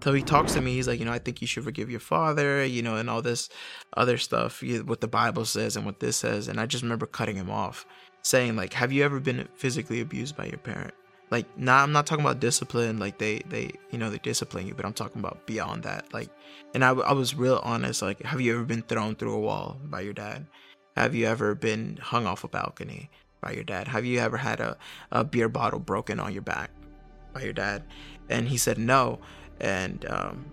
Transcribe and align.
so 0.00 0.12
he 0.12 0.22
talks 0.22 0.54
to 0.54 0.60
me. 0.60 0.74
He's 0.74 0.86
like, 0.86 1.00
you 1.00 1.04
know, 1.04 1.12
I 1.12 1.18
think 1.18 1.40
you 1.40 1.46
should 1.46 1.64
forgive 1.64 1.90
your 1.90 2.00
father, 2.00 2.64
you 2.64 2.82
know, 2.82 2.96
and 2.96 3.10
all 3.10 3.22
this 3.22 3.48
other 3.96 4.16
stuff, 4.16 4.62
what 4.84 5.00
the 5.00 5.08
Bible 5.08 5.44
says 5.44 5.76
and 5.76 5.84
what 5.84 6.00
this 6.00 6.16
says. 6.16 6.48
And 6.48 6.60
I 6.60 6.66
just 6.66 6.82
remember 6.82 7.06
cutting 7.06 7.36
him 7.36 7.50
off, 7.50 7.86
saying 8.22 8.56
like, 8.56 8.72
have 8.74 8.92
you 8.92 9.04
ever 9.04 9.18
been 9.20 9.48
physically 9.54 10.00
abused 10.00 10.36
by 10.36 10.46
your 10.46 10.58
parent? 10.58 10.94
Like, 11.30 11.46
nah, 11.58 11.82
I'm 11.82 11.92
not 11.92 12.06
talking 12.06 12.24
about 12.24 12.40
discipline. 12.40 12.98
Like 12.98 13.18
they, 13.18 13.40
they, 13.48 13.72
you 13.90 13.98
know, 13.98 14.08
they 14.08 14.18
discipline 14.18 14.66
you, 14.66 14.74
but 14.74 14.86
I'm 14.86 14.94
talking 14.94 15.20
about 15.20 15.46
beyond 15.46 15.82
that. 15.82 16.12
Like, 16.14 16.30
and 16.74 16.84
I, 16.84 16.90
I 16.90 17.12
was 17.12 17.34
real 17.34 17.60
honest. 17.62 18.00
Like, 18.00 18.22
have 18.22 18.40
you 18.40 18.54
ever 18.54 18.64
been 18.64 18.82
thrown 18.82 19.14
through 19.14 19.34
a 19.34 19.40
wall 19.40 19.78
by 19.84 20.00
your 20.00 20.14
dad? 20.14 20.46
Have 20.96 21.14
you 21.14 21.26
ever 21.26 21.54
been 21.54 21.98
hung 22.00 22.26
off 22.26 22.44
a 22.44 22.48
balcony 22.48 23.10
by 23.40 23.52
your 23.52 23.64
dad? 23.64 23.88
Have 23.88 24.04
you 24.04 24.20
ever 24.20 24.36
had 24.36 24.60
a, 24.60 24.78
a 25.12 25.24
beer 25.24 25.48
bottle 25.48 25.80
broken 25.80 26.18
on 26.18 26.32
your 26.32 26.42
back 26.42 26.70
by 27.32 27.42
your 27.42 27.52
dad? 27.52 27.82
And 28.30 28.48
he 28.48 28.56
said 28.56 28.78
no 28.78 29.20
and 29.60 30.04
um, 30.08 30.44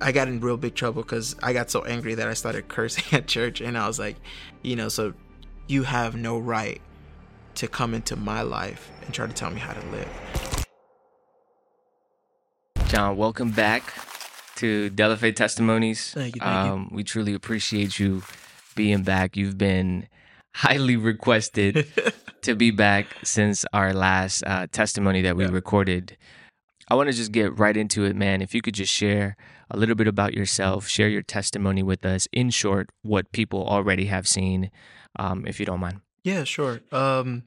I 0.00 0.12
got 0.12 0.28
in 0.28 0.40
real 0.40 0.56
big 0.56 0.74
trouble 0.74 1.02
because 1.02 1.36
I 1.42 1.52
got 1.52 1.70
so 1.70 1.84
angry 1.84 2.14
that 2.14 2.28
I 2.28 2.34
started 2.34 2.68
cursing 2.68 3.04
at 3.12 3.26
church, 3.26 3.60
and 3.60 3.76
I 3.76 3.86
was 3.86 3.98
like, 3.98 4.16
you 4.62 4.76
know, 4.76 4.88
so 4.88 5.14
you 5.66 5.82
have 5.82 6.16
no 6.16 6.38
right 6.38 6.80
to 7.56 7.66
come 7.66 7.94
into 7.94 8.16
my 8.16 8.42
life 8.42 8.90
and 9.04 9.14
try 9.14 9.26
to 9.26 9.32
tell 9.32 9.50
me 9.50 9.60
how 9.60 9.72
to 9.72 9.86
live. 9.88 10.08
John, 12.88 13.16
welcome 13.16 13.50
back 13.50 13.92
to 14.56 14.90
Delafe 14.90 15.34
Testimonies. 15.34 16.12
Thank 16.12 16.36
you. 16.36 16.40
Thank 16.40 16.70
um, 16.70 16.88
you. 16.90 16.96
We 16.96 17.04
truly 17.04 17.34
appreciate 17.34 17.98
you 17.98 18.22
being 18.74 19.02
back. 19.02 19.36
You've 19.36 19.58
been 19.58 20.08
highly 20.54 20.96
requested 21.12 21.86
to 22.42 22.54
be 22.54 22.70
back 22.70 23.06
since 23.24 23.64
our 23.72 23.92
last 23.92 24.44
uh, 24.46 24.66
testimony 24.70 25.22
that 25.22 25.36
we 25.36 25.44
yeah. 25.44 25.50
recorded 25.50 26.16
I 26.88 26.94
want 26.94 27.08
to 27.08 27.16
just 27.16 27.32
get 27.32 27.58
right 27.58 27.76
into 27.76 28.04
it, 28.04 28.14
man. 28.14 28.42
If 28.42 28.54
you 28.54 28.62
could 28.62 28.74
just 28.74 28.92
share 28.92 29.36
a 29.70 29.76
little 29.76 29.96
bit 29.96 30.06
about 30.06 30.34
yourself, 30.34 30.86
share 30.86 31.08
your 31.08 31.22
testimony 31.22 31.82
with 31.82 32.04
us. 32.04 32.28
In 32.32 32.50
short, 32.50 32.90
what 33.02 33.32
people 33.32 33.66
already 33.66 34.06
have 34.06 34.28
seen, 34.28 34.70
um, 35.18 35.46
if 35.46 35.58
you 35.58 35.66
don't 35.66 35.80
mind. 35.80 36.00
Yeah, 36.22 36.44
sure. 36.44 36.80
Um, 36.92 37.44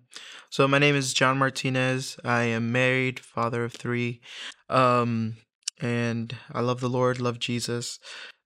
so 0.50 0.68
my 0.68 0.80
name 0.80 0.96
is 0.96 1.14
John 1.14 1.38
Martinez. 1.38 2.18
I 2.24 2.44
am 2.44 2.72
married, 2.72 3.20
father 3.20 3.64
of 3.64 3.74
three, 3.74 4.22
um, 4.70 5.36
and 5.82 6.36
I 6.52 6.62
love 6.62 6.82
the 6.82 6.90
Lord, 6.90 7.22
love 7.22 7.40
Jesus. 7.40 8.00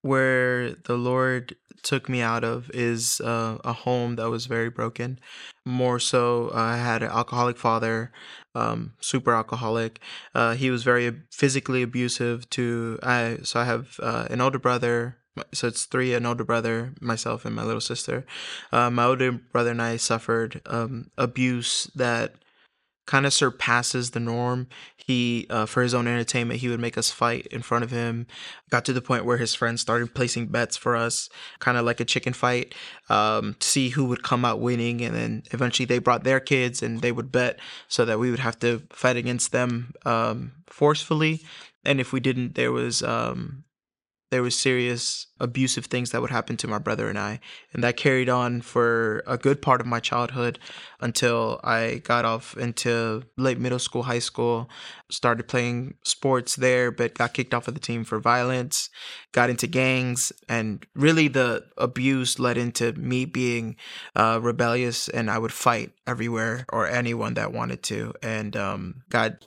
Where 0.04 0.76
the 0.76 0.96
Lord 0.96 1.56
took 1.82 2.08
me 2.08 2.22
out 2.22 2.44
of 2.44 2.70
is 2.74 3.20
uh, 3.22 3.58
a 3.64 3.74
home 3.74 4.16
that 4.16 4.30
was 4.30 4.46
very 4.46 4.70
broken. 4.70 5.20
More 5.66 6.00
so, 6.00 6.52
I 6.54 6.78
had 6.78 7.04
an 7.04 7.10
alcoholic 7.10 7.58
father 7.58 8.12
um, 8.56 8.94
super 9.00 9.34
alcoholic. 9.34 10.00
Uh, 10.36 10.54
he 10.54 10.70
was 10.70 10.84
very 10.84 11.22
physically 11.32 11.82
abusive 11.82 12.50
to 12.52 13.00
I. 13.04 13.40
So 13.44 13.60
I 13.60 13.66
have 13.66 14.00
uh, 14.02 14.28
an 14.30 14.42
older 14.42 14.60
brother. 14.60 15.18
So 15.54 15.68
it's 15.68 15.86
three: 15.86 16.14
an 16.14 16.26
older 16.26 16.44
brother, 16.44 16.94
myself, 17.02 17.46
and 17.46 17.56
my 17.56 17.64
little 17.64 17.82
sister. 17.82 18.26
Uh, 18.72 18.90
my 18.90 19.06
older 19.06 19.32
brother 19.32 19.72
and 19.72 19.82
I 19.82 19.98
suffered 19.98 20.62
um, 20.68 21.10
abuse 21.18 21.90
that 21.96 22.36
kind 23.06 23.26
of 23.26 23.34
surpasses 23.34 24.12
the 24.12 24.20
norm. 24.20 24.68
He, 24.96 25.46
uh, 25.50 25.66
for 25.66 25.84
his 25.84 25.94
own 25.94 26.08
entertainment, 26.08 26.62
he 26.62 26.70
would 26.70 26.80
make 26.80 26.98
us 26.98 27.12
fight 27.12 27.48
in 27.48 27.62
front 27.62 27.84
of 27.84 27.92
him. 27.92 28.28
Got 28.70 28.86
to 28.86 28.94
the 28.94 29.02
point 29.02 29.26
where 29.26 29.38
his 29.38 29.54
friends 29.54 29.82
started 29.82 30.16
placing 30.16 30.48
bets 30.48 30.78
for 30.78 30.96
us, 30.96 31.30
kind 31.60 31.78
of 31.78 31.86
like 31.86 32.00
a 32.00 32.06
chicken 32.06 32.32
fight, 32.32 32.74
um, 33.10 33.56
to 33.60 33.68
see 33.68 33.90
who 33.90 34.06
would 34.06 34.24
come 34.24 34.46
out 34.46 34.62
winning. 34.62 35.02
And 35.02 35.14
then 35.14 35.44
eventually 35.52 35.86
they 35.86 36.00
brought 36.00 36.24
their 36.24 36.40
kids 36.40 36.82
and 36.82 37.02
they 37.02 37.12
would 37.12 37.32
bet 37.32 37.60
so 37.90 38.06
that 38.06 38.20
we 38.20 38.32
would 38.32 38.40
have 38.40 38.58
to 38.60 38.84
fight 38.92 39.18
against 39.18 39.52
them 39.52 39.94
um, 40.06 40.54
forcefully. 40.68 41.42
And 41.84 42.00
if 42.00 42.14
we 42.14 42.22
didn't, 42.22 42.56
there 42.56 42.72
was 42.72 43.04
um, 43.04 43.66
there 44.34 44.42
was 44.42 44.58
serious 44.58 45.28
abusive 45.40 45.86
things 45.86 46.10
that 46.10 46.20
would 46.20 46.32
happen 46.32 46.58
to 46.58 46.68
my 46.68 46.80
brother 46.80 47.08
and 47.08 47.20
I. 47.20 47.40
And 47.72 47.84
that 47.84 47.98
carried 47.98 48.30
on 48.30 48.62
for 48.62 49.22
a 49.28 49.38
good 49.38 49.62
part 49.62 49.80
of 49.80 49.86
my 49.86 50.00
childhood 50.00 50.58
until 51.00 51.60
I 51.64 52.02
got 52.04 52.26
off 52.26 52.58
into 52.58 53.22
late 53.38 53.60
middle 53.60 53.78
school, 53.78 54.02
high 54.02 54.18
school, 54.18 54.72
started 55.12 55.48
playing 55.48 55.98
sports 56.04 56.56
there, 56.56 56.90
but 56.90 57.14
got 57.14 57.36
kicked 57.36 57.54
off 57.54 57.68
of 57.68 57.76
the 57.76 57.80
team 57.80 58.04
for 58.04 58.20
violence, 58.20 58.90
got 59.34 59.52
into 59.52 59.68
gangs, 59.68 60.32
and 60.50 60.84
really 60.96 61.28
the 61.28 61.64
abuse 61.78 62.40
led 62.40 62.58
into 62.58 62.92
me 62.94 63.26
being 63.26 63.76
uh, 64.16 64.40
rebellious 64.42 65.10
and 65.10 65.30
I 65.30 65.38
would 65.38 65.54
fight 65.54 65.92
everywhere 66.08 66.66
or 66.74 66.88
anyone 66.88 67.36
that 67.36 67.54
wanted 67.54 67.84
to. 67.84 68.16
And 68.24 68.58
um, 68.58 69.04
got 69.10 69.46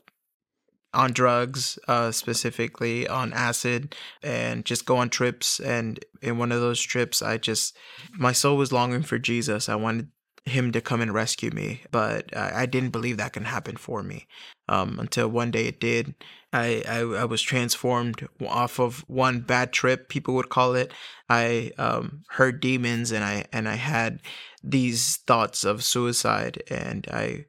on 0.97 1.13
drugs, 1.13 1.79
uh, 1.87 2.11
specifically 2.11 3.07
on 3.07 3.33
acid, 3.33 3.95
and 4.23 4.65
just 4.65 4.87
go 4.87 4.97
on 4.97 5.11
trips. 5.11 5.61
And 5.61 6.05
in 6.23 6.39
one 6.39 6.51
of 6.51 6.61
those 6.61 6.81
trips, 6.81 7.23
I 7.23 7.37
just, 7.37 7.77
my 8.13 8.33
soul 8.33 8.57
was 8.57 8.73
longing 8.73 9.03
for 9.03 9.19
Jesus. 9.19 9.69
I 9.69 9.77
wanted 9.77 10.09
him 10.47 10.73
to 10.73 10.81
come 10.81 11.01
and 11.01 11.13
rescue 11.13 11.51
me, 11.51 11.83
but 11.91 12.35
I, 12.37 12.67
didn't 12.67 12.91
believe 12.91 13.17
that 13.17 13.33
can 13.33 13.45
happen 13.45 13.77
for 13.77 14.03
me. 14.03 14.27
Um, 14.69 14.99
until 14.99 15.29
one 15.29 15.51
day 15.51 15.67
it 15.67 15.81
did. 15.81 16.15
I, 16.53 16.83
I, 16.89 16.99
I 17.01 17.25
was 17.25 17.43
transformed 17.43 18.27
off 18.45 18.81
of 18.81 19.05
one 19.09 19.41
bad 19.41 19.73
trip, 19.73 20.09
people 20.09 20.35
would 20.35 20.49
call 20.49 20.75
it. 20.75 20.93
I 21.29 21.73
um, 21.79 22.23
heard 22.31 22.61
demons, 22.61 23.13
and 23.13 23.25
I 23.25 23.45
and 23.53 23.69
I 23.69 23.75
had 23.75 24.23
these 24.65 25.19
thoughts 25.19 25.65
of 25.65 25.85
suicide, 25.85 26.63
and 26.69 27.07
I 27.13 27.45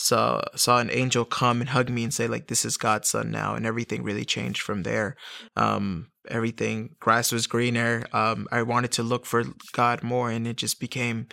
saw 0.00 0.42
saw 0.56 0.78
an 0.78 0.90
angel 0.90 1.24
come 1.24 1.60
and 1.60 1.70
hug 1.70 1.90
me 1.90 2.04
and 2.04 2.14
say 2.14 2.26
like 2.26 2.48
this 2.48 2.64
is 2.64 2.76
God's 2.76 3.08
son 3.08 3.30
now 3.30 3.54
and 3.54 3.66
everything 3.66 4.02
really 4.02 4.24
changed 4.24 4.62
from 4.62 4.82
there. 4.82 5.16
Um 5.56 6.10
everything 6.28 6.96
grass 7.00 7.32
was 7.32 7.46
greener. 7.46 8.06
Um 8.12 8.46
I 8.50 8.62
wanted 8.62 8.92
to 8.92 9.02
look 9.02 9.26
for 9.26 9.44
God 9.72 10.02
more 10.02 10.30
and 10.30 10.46
it 10.46 10.56
just 10.56 10.80
became 10.80 11.28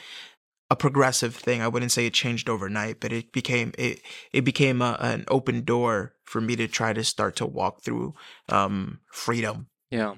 a 0.69 0.75
progressive 0.75 1.35
thing. 1.35 1.61
I 1.61 1.69
wouldn't 1.69 1.93
say 1.93 2.05
it 2.05 2.13
changed 2.13 2.49
overnight 2.49 2.99
but 2.99 3.11
it 3.11 3.31
became 3.31 3.71
it 3.77 4.01
it 4.31 4.41
became 4.41 4.81
a, 4.81 4.97
an 4.99 5.25
open 5.29 5.63
door 5.63 6.13
for 6.25 6.41
me 6.41 6.55
to 6.57 6.67
try 6.67 6.93
to 6.93 7.03
start 7.03 7.35
to 7.37 7.45
walk 7.45 7.83
through 7.83 8.13
um 8.49 8.99
freedom. 9.11 9.67
Yeah. 9.89 10.15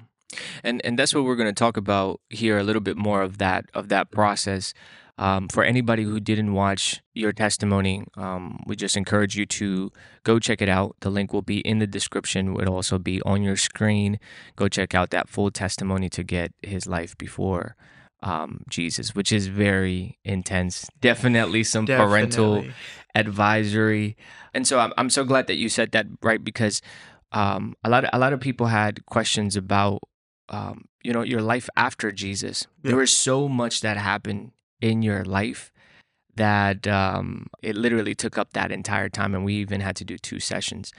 And 0.62 0.84
and 0.84 0.98
that's 0.98 1.14
what 1.14 1.24
we're 1.24 1.36
going 1.36 1.54
to 1.54 1.58
talk 1.58 1.76
about 1.76 2.20
here 2.28 2.58
a 2.58 2.64
little 2.64 2.82
bit 2.82 2.96
more 2.96 3.22
of 3.22 3.38
that 3.38 3.66
of 3.74 3.88
that 3.88 4.10
process 4.10 4.74
um, 5.20 5.48
for 5.48 5.62
anybody 5.62 6.02
who 6.02 6.18
didn't 6.18 6.54
watch 6.54 7.02
your 7.12 7.30
testimony, 7.30 8.04
um, 8.16 8.58
we 8.66 8.74
just 8.74 8.96
encourage 8.96 9.36
you 9.36 9.44
to 9.44 9.92
go 10.24 10.38
check 10.38 10.62
it 10.62 10.68
out. 10.68 10.96
The 11.00 11.10
link 11.10 11.34
will 11.34 11.42
be 11.42 11.60
in 11.60 11.78
the 11.78 11.86
description. 11.86 12.58
It'll 12.58 12.74
also 12.74 12.98
be 12.98 13.20
on 13.22 13.42
your 13.42 13.56
screen. 13.56 14.18
Go 14.56 14.66
check 14.66 14.94
out 14.94 15.10
that 15.10 15.28
full 15.28 15.50
testimony 15.50 16.08
to 16.08 16.22
get 16.24 16.54
his 16.62 16.86
life 16.86 17.18
before 17.18 17.76
um, 18.22 18.64
Jesus, 18.70 19.14
which 19.14 19.30
is 19.30 19.48
very 19.48 20.18
intense. 20.24 20.88
Definitely 21.02 21.64
some 21.64 21.84
Definitely. 21.84 22.10
parental 22.10 22.64
advisory, 23.14 24.16
and 24.54 24.66
so 24.66 24.78
I'm 24.78 24.94
I'm 24.96 25.10
so 25.10 25.24
glad 25.24 25.48
that 25.48 25.56
you 25.56 25.68
said 25.68 25.92
that 25.92 26.06
right 26.22 26.42
because 26.42 26.80
um, 27.32 27.74
a 27.84 27.90
lot 27.90 28.04
of, 28.04 28.10
a 28.14 28.18
lot 28.18 28.32
of 28.32 28.40
people 28.40 28.68
had 28.68 29.04
questions 29.04 29.54
about 29.54 30.00
um, 30.48 30.86
you 31.02 31.12
know 31.12 31.22
your 31.22 31.42
life 31.42 31.68
after 31.76 32.10
Jesus. 32.10 32.66
Yeah. 32.82 32.92
There 32.92 32.98
was 32.98 33.14
so 33.14 33.48
much 33.48 33.82
that 33.82 33.98
happened 33.98 34.52
in 34.80 35.02
your 35.02 35.24
life 35.24 35.72
that 36.36 36.86
um, 36.86 37.46
it 37.62 37.76
literally 37.76 38.14
took 38.14 38.38
up 38.38 38.52
that 38.52 38.72
entire 38.72 39.08
time 39.08 39.34
and 39.34 39.44
we 39.44 39.54
even 39.54 39.80
had 39.80 39.96
to 39.96 40.04
do 40.04 40.16
two 40.16 40.40
sessions. 40.40 40.92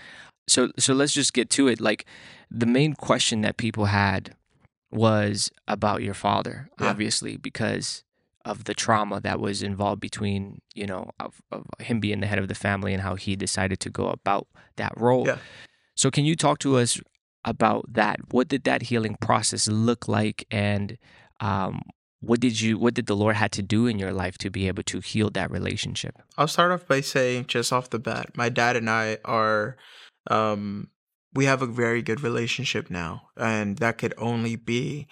So 0.47 0.71
so 0.77 0.93
let's 0.93 1.13
just 1.13 1.33
get 1.33 1.49
to 1.51 1.67
it. 1.67 1.79
Like 1.79 2.05
the 2.49 2.65
main 2.65 2.93
question 2.93 3.41
that 3.41 3.57
people 3.57 3.85
had 3.85 4.35
was 4.91 5.49
about 5.69 6.03
your 6.03 6.13
father 6.13 6.69
yeah. 6.79 6.89
obviously 6.89 7.37
because 7.37 8.03
of 8.43 8.65
the 8.65 8.73
trauma 8.73 9.21
that 9.21 9.39
was 9.39 9.63
involved 9.63 10.01
between 10.01 10.61
you 10.73 10.85
know 10.85 11.09
of, 11.19 11.41
of, 11.51 11.65
him 11.79 11.99
being 11.99 12.19
the 12.19 12.27
head 12.27 12.39
of 12.39 12.47
the 12.47 12.55
family 12.55 12.93
and 12.93 13.01
how 13.01 13.15
he 13.15 13.35
decided 13.35 13.79
to 13.79 13.89
go 13.89 14.07
about 14.07 14.47
that 14.77 14.93
role. 14.97 15.25
Yeah. 15.27 15.37
so 15.95 16.11
can 16.11 16.25
you 16.25 16.35
talk 16.35 16.59
to 16.59 16.77
us 16.77 16.99
about 17.45 17.85
that? 17.93 18.19
What 18.31 18.47
did 18.47 18.63
that 18.65 18.83
healing 18.83 19.17
process 19.21 19.67
look 19.67 20.07
like? 20.07 20.45
And 20.51 20.97
um, 21.39 21.81
what 22.21 22.39
did 22.39 22.61
you 22.61 22.77
what 22.77 22.93
did 22.93 23.07
the 23.07 23.15
lord 23.15 23.35
had 23.35 23.51
to 23.51 23.61
do 23.61 23.87
in 23.87 23.99
your 23.99 24.13
life 24.13 24.37
to 24.37 24.49
be 24.49 24.67
able 24.67 24.83
to 24.83 24.99
heal 24.99 25.29
that 25.31 25.51
relationship? 25.51 26.21
I'll 26.37 26.47
start 26.47 26.71
off 26.71 26.87
by 26.87 27.01
saying 27.01 27.47
just 27.47 27.73
off 27.73 27.89
the 27.89 27.99
bat 27.99 28.37
my 28.37 28.49
dad 28.49 28.75
and 28.75 28.89
i 28.89 29.17
are 29.25 29.75
um 30.29 30.89
we 31.33 31.45
have 31.45 31.61
a 31.61 31.67
very 31.67 32.01
good 32.01 32.21
relationship 32.21 32.89
now 32.89 33.23
and 33.37 33.77
that 33.77 33.97
could 33.97 34.13
only 34.17 34.55
be 34.55 35.07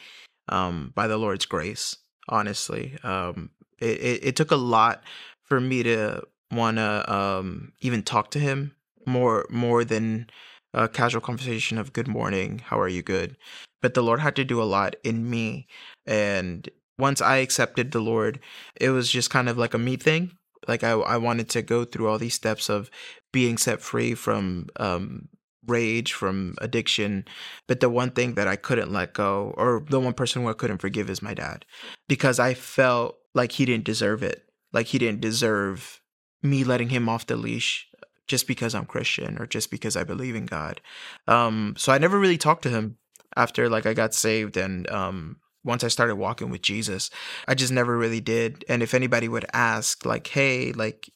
um 0.48 0.92
by 0.96 1.08
the 1.08 1.18
lord's 1.18 1.46
grace 1.46 1.98
honestly. 2.30 2.98
Um 3.04 3.52
it 3.80 4.00
it, 4.00 4.24
it 4.24 4.36
took 4.36 4.52
a 4.52 4.56
lot 4.56 5.04
for 5.44 5.60
me 5.60 5.84
to 5.84 6.24
want 6.52 6.78
to 6.78 7.14
um 7.14 7.74
even 7.82 8.04
talk 8.04 8.32
to 8.32 8.40
him 8.40 8.76
more 9.06 9.46
more 9.50 9.84
than 9.84 10.30
a 10.74 10.88
casual 10.88 11.22
conversation 11.22 11.78
of 11.78 11.94
good 11.94 12.08
morning 12.08 12.62
how 12.66 12.80
are 12.80 12.88
you? 12.88 13.02
Good. 13.02 13.36
But 13.82 13.94
the 13.94 14.04
lord 14.04 14.20
had 14.20 14.36
to 14.36 14.44
do 14.44 14.62
a 14.62 14.64
lot 14.64 14.96
in 15.04 15.30
me 15.30 15.68
and 16.06 16.70
once 17.00 17.22
I 17.22 17.38
accepted 17.38 17.92
the 17.92 18.02
Lord, 18.02 18.40
it 18.76 18.90
was 18.90 19.10
just 19.10 19.30
kind 19.30 19.50
of 19.50 19.58
like 19.58 19.74
a 19.74 19.80
me 19.80 19.96
thing. 19.96 20.32
Like 20.68 20.84
I, 20.84 20.92
I 20.92 21.18
wanted 21.18 21.50
to 21.50 21.62
go 21.62 21.86
through 21.86 22.10
all 22.10 22.20
these 22.20 22.34
steps 22.34 22.70
of 22.70 22.92
being 23.32 23.58
set 23.58 23.82
free 23.82 24.14
from 24.14 24.68
um, 24.76 25.30
rage, 25.66 26.14
from 26.14 26.56
addiction. 26.60 27.26
But 27.68 27.80
the 27.80 27.90
one 27.90 28.12
thing 28.12 28.36
that 28.36 28.48
I 28.48 28.56
couldn't 28.56 28.92
let 28.92 29.14
go, 29.14 29.54
or 29.58 29.84
the 29.90 30.00
one 30.00 30.14
person 30.14 30.42
who 30.42 30.50
I 30.50 30.54
couldn't 30.54 30.80
forgive, 30.80 31.10
is 31.10 31.22
my 31.22 31.34
dad, 31.34 31.66
because 32.08 32.40
I 32.40 32.54
felt 32.54 33.18
like 33.34 33.54
he 33.54 33.66
didn't 33.66 33.86
deserve 33.86 34.22
it. 34.22 34.46
Like 34.74 34.88
he 34.88 35.00
didn't 35.00 35.22
deserve 35.22 36.02
me 36.44 36.64
letting 36.64 36.90
him 36.90 37.10
off 37.10 37.28
the 37.28 37.36
leash 37.36 37.88
just 38.28 38.48
because 38.48 38.76
I'm 38.76 38.86
Christian 38.86 39.38
or 39.40 39.48
just 39.48 39.72
because 39.72 39.96
I 39.96 40.04
believe 40.04 40.36
in 40.36 40.46
God. 40.46 40.82
Um, 41.28 41.74
so 41.78 41.92
I 41.92 41.98
never 41.98 42.20
really 42.20 42.38
talked 42.38 42.64
to 42.64 42.70
him 42.70 42.98
after 43.36 43.70
like 43.70 43.86
I 43.86 43.94
got 43.94 44.14
saved 44.14 44.56
and 44.56 44.90
um, 44.90 45.38
once 45.64 45.84
I 45.84 45.88
started 45.90 46.16
walking 46.16 46.50
with 46.50 46.62
Jesus, 46.62 47.10
I 47.48 47.56
just 47.56 47.74
never 47.74 47.98
really 47.98 48.22
did. 48.22 48.64
And 48.70 48.82
if 48.82 48.94
anybody 48.94 49.28
would 49.28 49.46
ask, 49.54 50.06
like, 50.06 50.28
hey, 50.28 50.72
like, 50.72 51.10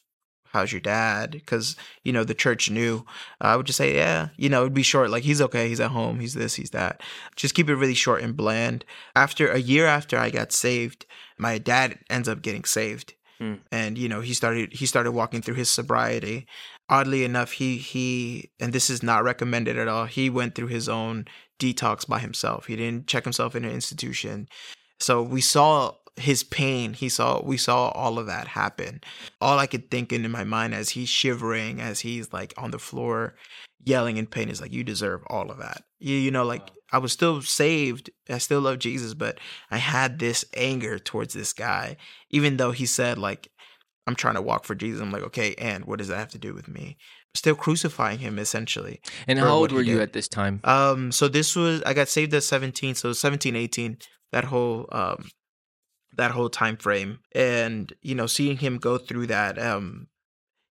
how's 0.46 0.72
your 0.72 0.82
dad? 0.82 1.32
Because, 1.32 1.76
you 2.04 2.14
know, 2.14 2.24
the 2.24 2.34
church 2.34 2.70
knew, 2.70 3.06
uh, 3.42 3.48
I 3.48 3.56
would 3.56 3.66
just 3.66 3.78
say, 3.78 3.96
yeah, 3.96 4.30
you 4.38 4.50
know, 4.50 4.62
it'd 4.62 4.74
be 4.74 4.84
short. 4.84 5.10
Like, 5.10 5.24
he's 5.24 5.42
okay. 5.42 5.68
He's 5.68 5.80
at 5.80 5.92
home. 5.92 6.20
He's 6.20 6.34
this, 6.34 6.56
he's 6.56 6.72
that. 6.72 7.02
Just 7.36 7.56
keep 7.56 7.70
it 7.70 7.76
really 7.76 7.94
short 7.94 8.22
and 8.22 8.38
bland. 8.38 8.86
After 9.16 9.50
a 9.50 9.60
year 9.60 9.88
after 9.88 10.18
I 10.18 10.30
got 10.30 10.52
saved, 10.52 11.06
my 11.38 11.58
dad 11.58 12.00
ends 12.10 12.30
up 12.30 12.42
getting 12.42 12.66
saved. 12.66 13.14
Hmm. 13.40 13.56
And 13.72 13.98
you 13.98 14.08
know 14.08 14.22
he 14.22 14.34
started 14.34 14.74
he 14.74 14.86
started 14.86 15.12
walking 15.12 15.42
through 15.42 15.56
his 15.56 15.70
sobriety. 15.70 16.46
Oddly 16.90 17.24
enough, 17.24 17.54
he 17.54 17.78
he 17.78 18.52
and 18.60 18.74
this 18.74 18.90
is 18.90 19.02
not 19.02 19.24
recommended 19.24 19.78
at 19.78 19.88
all. 19.88 20.06
He 20.06 20.30
went 20.30 20.56
through 20.56 20.68
his 20.68 20.90
own 20.90 21.26
detox 21.60 22.08
by 22.08 22.20
himself. 22.20 22.66
He 22.68 22.76
didn't 22.76 23.08
check 23.08 23.24
himself 23.24 23.56
in 23.56 23.64
an 23.64 23.72
institution. 23.72 24.48
So 25.00 25.22
we 25.22 25.42
saw 25.42 25.94
his 26.16 26.44
pain. 26.44 26.94
He 26.94 27.10
saw 27.10 27.42
we 27.42 27.58
saw 27.58 27.90
all 27.90 28.20
of 28.20 28.28
that 28.28 28.48
happen. 28.48 29.02
All 29.40 29.60
I 29.60 29.68
could 29.68 29.90
think 29.90 30.12
in 30.12 30.30
my 30.30 30.44
mind 30.44 30.76
as 30.76 30.90
he's 30.90 31.10
shivering, 31.10 31.80
as 31.80 32.02
he's 32.02 32.34
like 32.34 32.54
on 32.58 32.72
the 32.72 32.80
floor 32.80 33.36
yelling 33.86 34.18
in 34.18 34.26
pain 34.26 34.50
is 34.50 34.62
like 34.62 34.72
you 34.72 34.84
deserve 34.84 35.22
all 35.28 35.52
of 35.52 35.58
that. 35.58 35.84
You, 36.00 36.16
you 36.16 36.32
know, 36.32 36.44
like 36.44 36.72
I 36.92 36.98
was 37.00 37.12
still 37.12 37.42
saved. 37.42 38.10
I 38.30 38.38
still 38.38 38.62
love 38.62 38.80
Jesus, 38.80 39.14
but 39.14 39.40
I 39.72 39.78
had 39.78 40.20
this 40.20 40.46
anger 40.56 41.00
towards 41.00 41.34
this 41.34 41.54
guy, 41.54 41.98
even 42.30 42.58
though 42.58 42.72
he 42.72 42.86
said 42.86 43.18
like 43.18 43.50
I'm 44.06 44.16
trying 44.16 44.36
to 44.36 44.42
walk 44.42 44.66
for 44.66 44.76
Jesus. 44.76 45.02
I'm 45.02 45.12
like, 45.12 45.24
okay, 45.24 45.56
and 45.58 45.86
what 45.86 46.00
does 46.00 46.10
that 46.10 46.18
have 46.18 46.30
to 46.30 46.38
do 46.38 46.54
with 46.54 46.68
me? 46.68 46.98
Still 47.34 47.56
crucifying 47.56 48.20
him 48.20 48.38
essentially. 48.38 49.02
And 49.28 49.40
how 49.40 49.56
old 49.56 49.72
were 49.72 49.82
you 49.82 49.96
did. 49.96 50.04
at 50.04 50.14
this 50.14 50.28
time? 50.28 50.60
Um, 50.64 51.12
so 51.12 51.28
this 51.28 51.56
was 51.56 51.82
I 51.84 51.94
got 51.94 52.10
saved 52.10 52.34
at 52.34 52.44
17, 52.44 52.96
so 52.96 53.14
17, 53.14 53.56
18, 53.56 53.98
that 54.32 54.46
whole 54.46 54.88
um 54.92 55.30
that 56.16 56.32
whole 56.32 56.50
time 56.50 56.78
frame. 56.78 57.20
And, 57.34 57.92
you 58.02 58.14
know, 58.14 58.28
seeing 58.28 58.58
him 58.58 58.78
go 58.78 58.98
through 58.98 59.28
that, 59.28 59.58
um, 59.58 60.08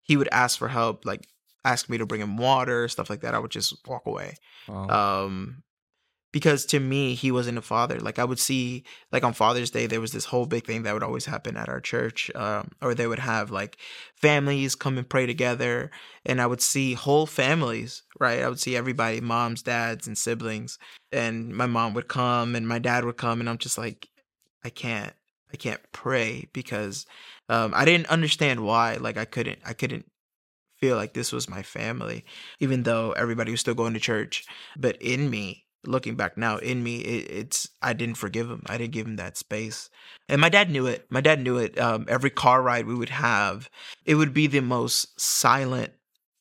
he 0.03 0.17
would 0.17 0.29
ask 0.31 0.59
for 0.59 0.69
help, 0.69 1.05
like 1.05 1.27
ask 1.65 1.89
me 1.89 1.99
to 1.99 2.07
bring 2.07 2.21
him 2.21 2.37
water, 2.37 2.87
stuff 2.89 3.11
like 3.11 3.23
that. 3.23 3.35
I 3.35 3.39
would 3.39 3.51
just 3.51 3.75
walk 3.87 4.03
away. 4.07 4.35
Wow. 4.69 5.25
Um 5.25 5.63
because 6.33 6.65
to 6.67 6.81
me 6.81 7.15
he 7.15 7.31
wasn't 7.31 7.59
a 7.59 7.63
father. 7.63 8.01
Like 8.01 8.19
i 8.19 8.25
would 8.25 8.39
see 8.39 8.85
like 9.13 9.25
on 9.25 9.33
father's 9.33 9.71
day 9.71 9.87
there 9.87 10.01
was 10.01 10.13
this 10.13 10.25
whole 10.25 10.47
big 10.47 10.67
thing 10.67 10.83
that 10.83 10.95
would 10.95 11.03
always 11.03 11.27
happen 11.27 11.57
at 11.57 11.69
our 11.69 11.81
church 11.81 12.31
um, 12.35 12.71
or 12.81 12.95
they 12.95 13.07
would 13.07 13.19
have 13.19 13.51
like 13.51 13.77
families 14.17 14.75
come 14.75 14.99
and 14.99 15.09
pray 15.09 15.27
together 15.27 15.91
and 16.27 16.41
i 16.41 16.47
would 16.47 16.61
see 16.63 16.95
whole 16.95 17.27
families 17.27 18.03
right? 18.21 18.43
I 18.43 18.49
would 18.49 18.61
see 18.61 18.77
everybody 18.77 19.21
moms 19.21 19.63
dads 19.63 20.07
and 20.07 20.17
siblings 20.17 20.79
and 21.11 21.55
my 21.55 21.67
mom 21.67 21.95
would 21.95 22.09
come 22.09 22.55
and 22.55 22.69
my 22.69 22.79
dad 22.79 23.05
would 23.05 23.17
come 23.17 23.41
and 23.41 23.49
i'm 23.49 23.59
just 23.59 23.79
like 23.79 24.09
i 24.65 24.71
can't 24.71 25.13
i 25.53 25.57
can't 25.57 25.81
pray 25.93 26.49
because 26.53 27.07
um, 27.49 27.73
i 27.75 27.85
didn't 27.85 28.07
understand 28.09 28.61
why 28.65 28.97
like 28.97 29.17
i 29.17 29.25
couldn't 29.25 29.59
i 29.67 29.73
couldn't 29.73 30.07
feel 30.79 30.97
like 30.97 31.15
this 31.15 31.33
was 31.33 31.49
my 31.49 31.63
family 31.63 32.25
even 32.59 32.83
though 32.83 33.13
everybody 33.13 33.51
was 33.51 33.61
still 33.61 33.75
going 33.75 33.95
to 33.95 34.01
church 34.01 34.45
but 34.77 35.01
in 35.01 35.31
me 35.31 35.62
looking 35.85 36.15
back 36.15 36.37
now 36.37 36.59
in 36.59 36.83
me 36.83 36.99
it, 36.99 37.31
it's 37.31 37.69
i 37.83 37.93
didn't 37.93 38.17
forgive 38.17 38.51
him. 38.51 38.63
I 38.67 38.79
didn't 38.79 38.93
give 38.93 39.07
him 39.07 39.17
that 39.17 39.37
space. 39.37 39.91
And 40.29 40.41
my 40.41 40.49
dad 40.49 40.71
knew 40.71 40.87
it. 40.87 41.07
My 41.11 41.21
dad 41.21 41.41
knew 41.43 41.59
it. 41.59 41.79
Um, 41.79 42.07
every 42.09 42.31
car 42.31 42.63
ride 42.63 42.87
we 42.87 42.95
would 42.95 43.11
have 43.11 43.69
it 44.05 44.15
would 44.17 44.33
be 44.35 44.47
the 44.47 44.61
most 44.61 45.21
silent 45.21 45.93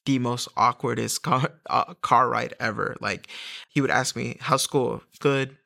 the 0.06 0.18
most 0.20 0.48
awkwardest 0.58 1.22
car, 1.24 1.52
uh, 1.70 1.94
car 2.02 2.30
ride 2.30 2.54
ever. 2.60 2.96
Like 3.02 3.28
he 3.70 3.82
would 3.82 3.92
ask 3.92 4.16
me 4.16 4.38
how's 4.40 4.64
school? 4.64 5.02
Good? 5.20 5.58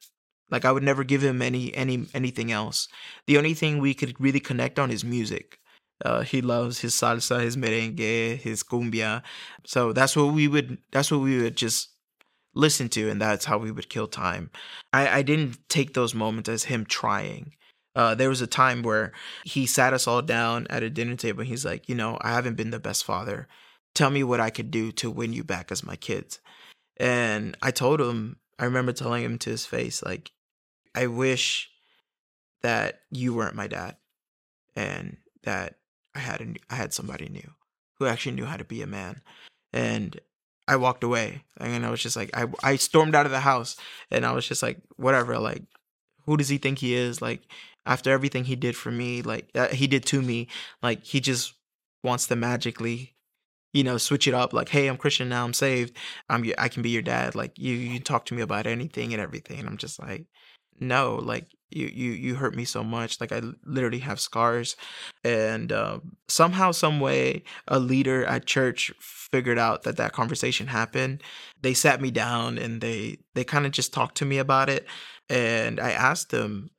Like 0.52 0.66
i 0.66 0.72
would 0.72 0.84
never 0.84 1.04
give 1.04 1.24
him 1.24 1.42
any 1.42 1.74
any 1.76 2.08
anything 2.14 2.52
else. 2.52 2.88
The 3.28 3.38
only 3.38 3.54
thing 3.54 3.80
we 3.80 3.94
could 3.94 4.20
really 4.20 4.40
connect 4.40 4.80
on 4.80 4.92
is 4.92 5.04
music. 5.04 5.60
Uh, 6.04 6.22
he 6.22 6.42
loves 6.42 6.80
his 6.80 6.94
salsa, 6.94 7.40
his 7.42 7.56
merengue, 7.56 8.38
his 8.38 8.64
cumbia. 8.64 9.24
So 9.66 9.94
that's 9.94 10.16
what 10.16 10.34
we 10.34 10.48
would. 10.48 10.78
That's 10.92 11.10
what 11.12 11.22
we 11.22 11.42
would 11.42 11.56
just 11.56 11.90
listen 12.56 12.90
to, 12.90 13.10
and 13.10 13.22
that's 13.22 13.46
how 13.46 13.58
we 13.58 13.72
would 13.72 13.90
kill 13.90 14.08
time. 14.08 14.50
I, 14.92 15.20
I 15.20 15.22
didn't 15.22 15.58
take 15.70 15.94
those 15.94 16.16
moments 16.16 16.50
as 16.50 16.64
him 16.64 16.86
trying. 16.86 17.54
Uh, 17.96 18.16
there 18.16 18.30
was 18.30 18.42
a 18.42 18.48
time 18.48 18.82
where 18.82 19.12
he 19.44 19.66
sat 19.66 19.94
us 19.94 20.08
all 20.08 20.22
down 20.22 20.68
at 20.70 20.84
a 20.84 20.90
dinner 20.90 21.16
table. 21.16 21.42
And 21.42 21.50
he's 21.50 21.66
like, 21.66 21.88
you 21.88 21.96
know, 21.96 22.18
I 22.22 22.32
haven't 22.32 22.58
been 22.58 22.72
the 22.72 22.80
best 22.80 23.06
father. 23.06 23.48
Tell 23.94 24.10
me 24.10 24.24
what 24.24 24.42
I 24.42 24.50
could 24.50 24.72
do 24.72 24.92
to 24.94 25.12
win 25.12 25.32
you 25.32 25.44
back 25.44 25.72
as 25.72 25.84
my 25.84 25.96
kids. 25.96 26.40
And 26.98 27.56
I 27.62 27.72
told 27.72 28.02
him. 28.02 28.38
I 28.58 28.64
remember 28.64 28.94
telling 28.94 29.22
him 29.22 29.38
to 29.40 29.50
his 29.50 29.66
face, 29.66 30.02
like, 30.02 30.32
I 30.96 31.08
wish 31.08 31.70
that 32.62 33.02
you 33.12 33.34
weren't 33.34 33.54
my 33.54 33.68
dad, 33.68 33.98
and 34.78 35.18
that 35.44 35.76
I 36.16 36.20
had 36.20 36.40
a, 36.40 36.54
I 36.70 36.76
had 36.76 36.94
somebody 36.94 37.28
new 37.28 37.52
who 38.00 38.06
actually 38.06 38.36
knew 38.36 38.46
how 38.46 38.56
to 38.56 38.64
be 38.64 38.82
a 38.82 38.88
man. 38.88 39.22
And 39.74 40.20
I 40.68 40.78
walked 40.78 41.04
away 41.04 41.44
and 41.58 41.86
I 41.86 41.92
was 41.92 42.02
just 42.02 42.16
like 42.16 42.32
I 42.34 42.48
I 42.64 42.76
stormed 42.78 43.16
out 43.16 43.26
of 43.26 43.32
the 43.32 43.40
house 43.42 43.76
and 44.10 44.26
I 44.26 44.32
was 44.32 44.48
just 44.48 44.64
like 44.64 44.80
whatever 44.98 45.38
like 45.38 45.64
who 46.26 46.38
does 46.38 46.50
he 46.50 46.58
think 46.58 46.80
he 46.80 46.96
is? 46.96 47.22
Like 47.22 47.42
after 47.86 48.12
everything 48.12 48.46
he 48.46 48.56
did 48.56 48.76
for 48.76 48.92
me 48.92 49.22
like 49.22 49.50
uh, 49.56 49.68
he 49.68 49.88
did 49.88 50.06
to 50.08 50.22
me 50.22 50.48
like 50.82 51.04
he 51.04 51.20
just 51.20 51.54
wants 52.04 52.28
to 52.28 52.36
magically 52.36 53.16
you 53.74 53.84
know 53.84 53.98
switch 53.98 54.28
it 54.28 54.34
up 54.34 54.54
like 54.54 54.70
hey 54.70 54.88
I'm 54.88 54.98
Christian 54.98 55.30
now 55.30 55.46
I'm 55.46 55.54
saved 55.54 55.96
I'm 56.30 56.44
I 56.58 56.70
can 56.70 56.82
be 56.82 56.90
your 56.90 57.02
dad 57.02 57.36
like 57.36 57.58
you 57.58 57.74
you 57.74 58.00
talk 58.00 58.26
to 58.26 58.34
me 58.34 58.42
about 58.42 58.66
anything 58.68 59.14
and 59.14 59.22
everything 59.22 59.60
and 59.60 59.68
I'm 59.68 59.78
just 59.78 60.00
like 60.00 60.26
no 60.80 61.16
like 61.16 61.46
you 61.70 61.88
you 61.88 62.12
you 62.12 62.36
hurt 62.36 62.56
me 62.56 62.64
so 62.64 62.84
much 62.84 63.20
like 63.20 63.32
i 63.32 63.42
literally 63.66 64.00
have 64.00 64.20
scars 64.20 64.76
and 65.24 65.72
uh, 65.72 66.00
somehow 66.28 66.72
some 66.72 67.00
way 67.00 67.44
a 67.68 67.80
leader 67.80 68.24
at 68.26 68.46
church 68.46 68.92
figured 69.00 69.58
out 69.58 69.84
that 69.84 69.98
that 69.98 70.14
conversation 70.14 70.68
happened. 70.68 71.22
They 71.62 71.74
sat 71.74 72.00
me 72.00 72.12
down 72.12 72.58
and 72.58 72.80
they 72.80 73.18
they 73.34 73.44
kind 73.44 73.66
of 73.66 73.72
just 73.72 73.94
talked 73.94 74.16
to 74.18 74.26
me 74.26 74.38
about 74.38 74.70
it 74.70 74.86
and 75.30 75.80
i 75.80 75.92
asked 75.92 76.30
them 76.30 76.70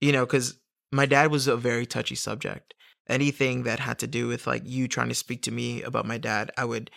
you 0.00 0.12
know 0.12 0.24
because 0.24 0.58
my 0.92 1.04
dad 1.04 1.30
was 1.30 1.48
a 1.48 1.56
very 1.56 1.84
touchy 1.84 2.14
subject. 2.14 2.72
Anything 3.08 3.64
that 3.64 3.80
had 3.80 3.98
to 4.00 4.06
do 4.06 4.28
with 4.28 4.46
like 4.46 4.62
you 4.64 4.88
trying 4.88 5.08
to 5.08 5.14
speak 5.14 5.42
to 5.42 5.52
me 5.52 5.82
about 5.82 6.06
my 6.06 6.18
dad 6.18 6.50
i 6.56 6.64
would 6.64 6.90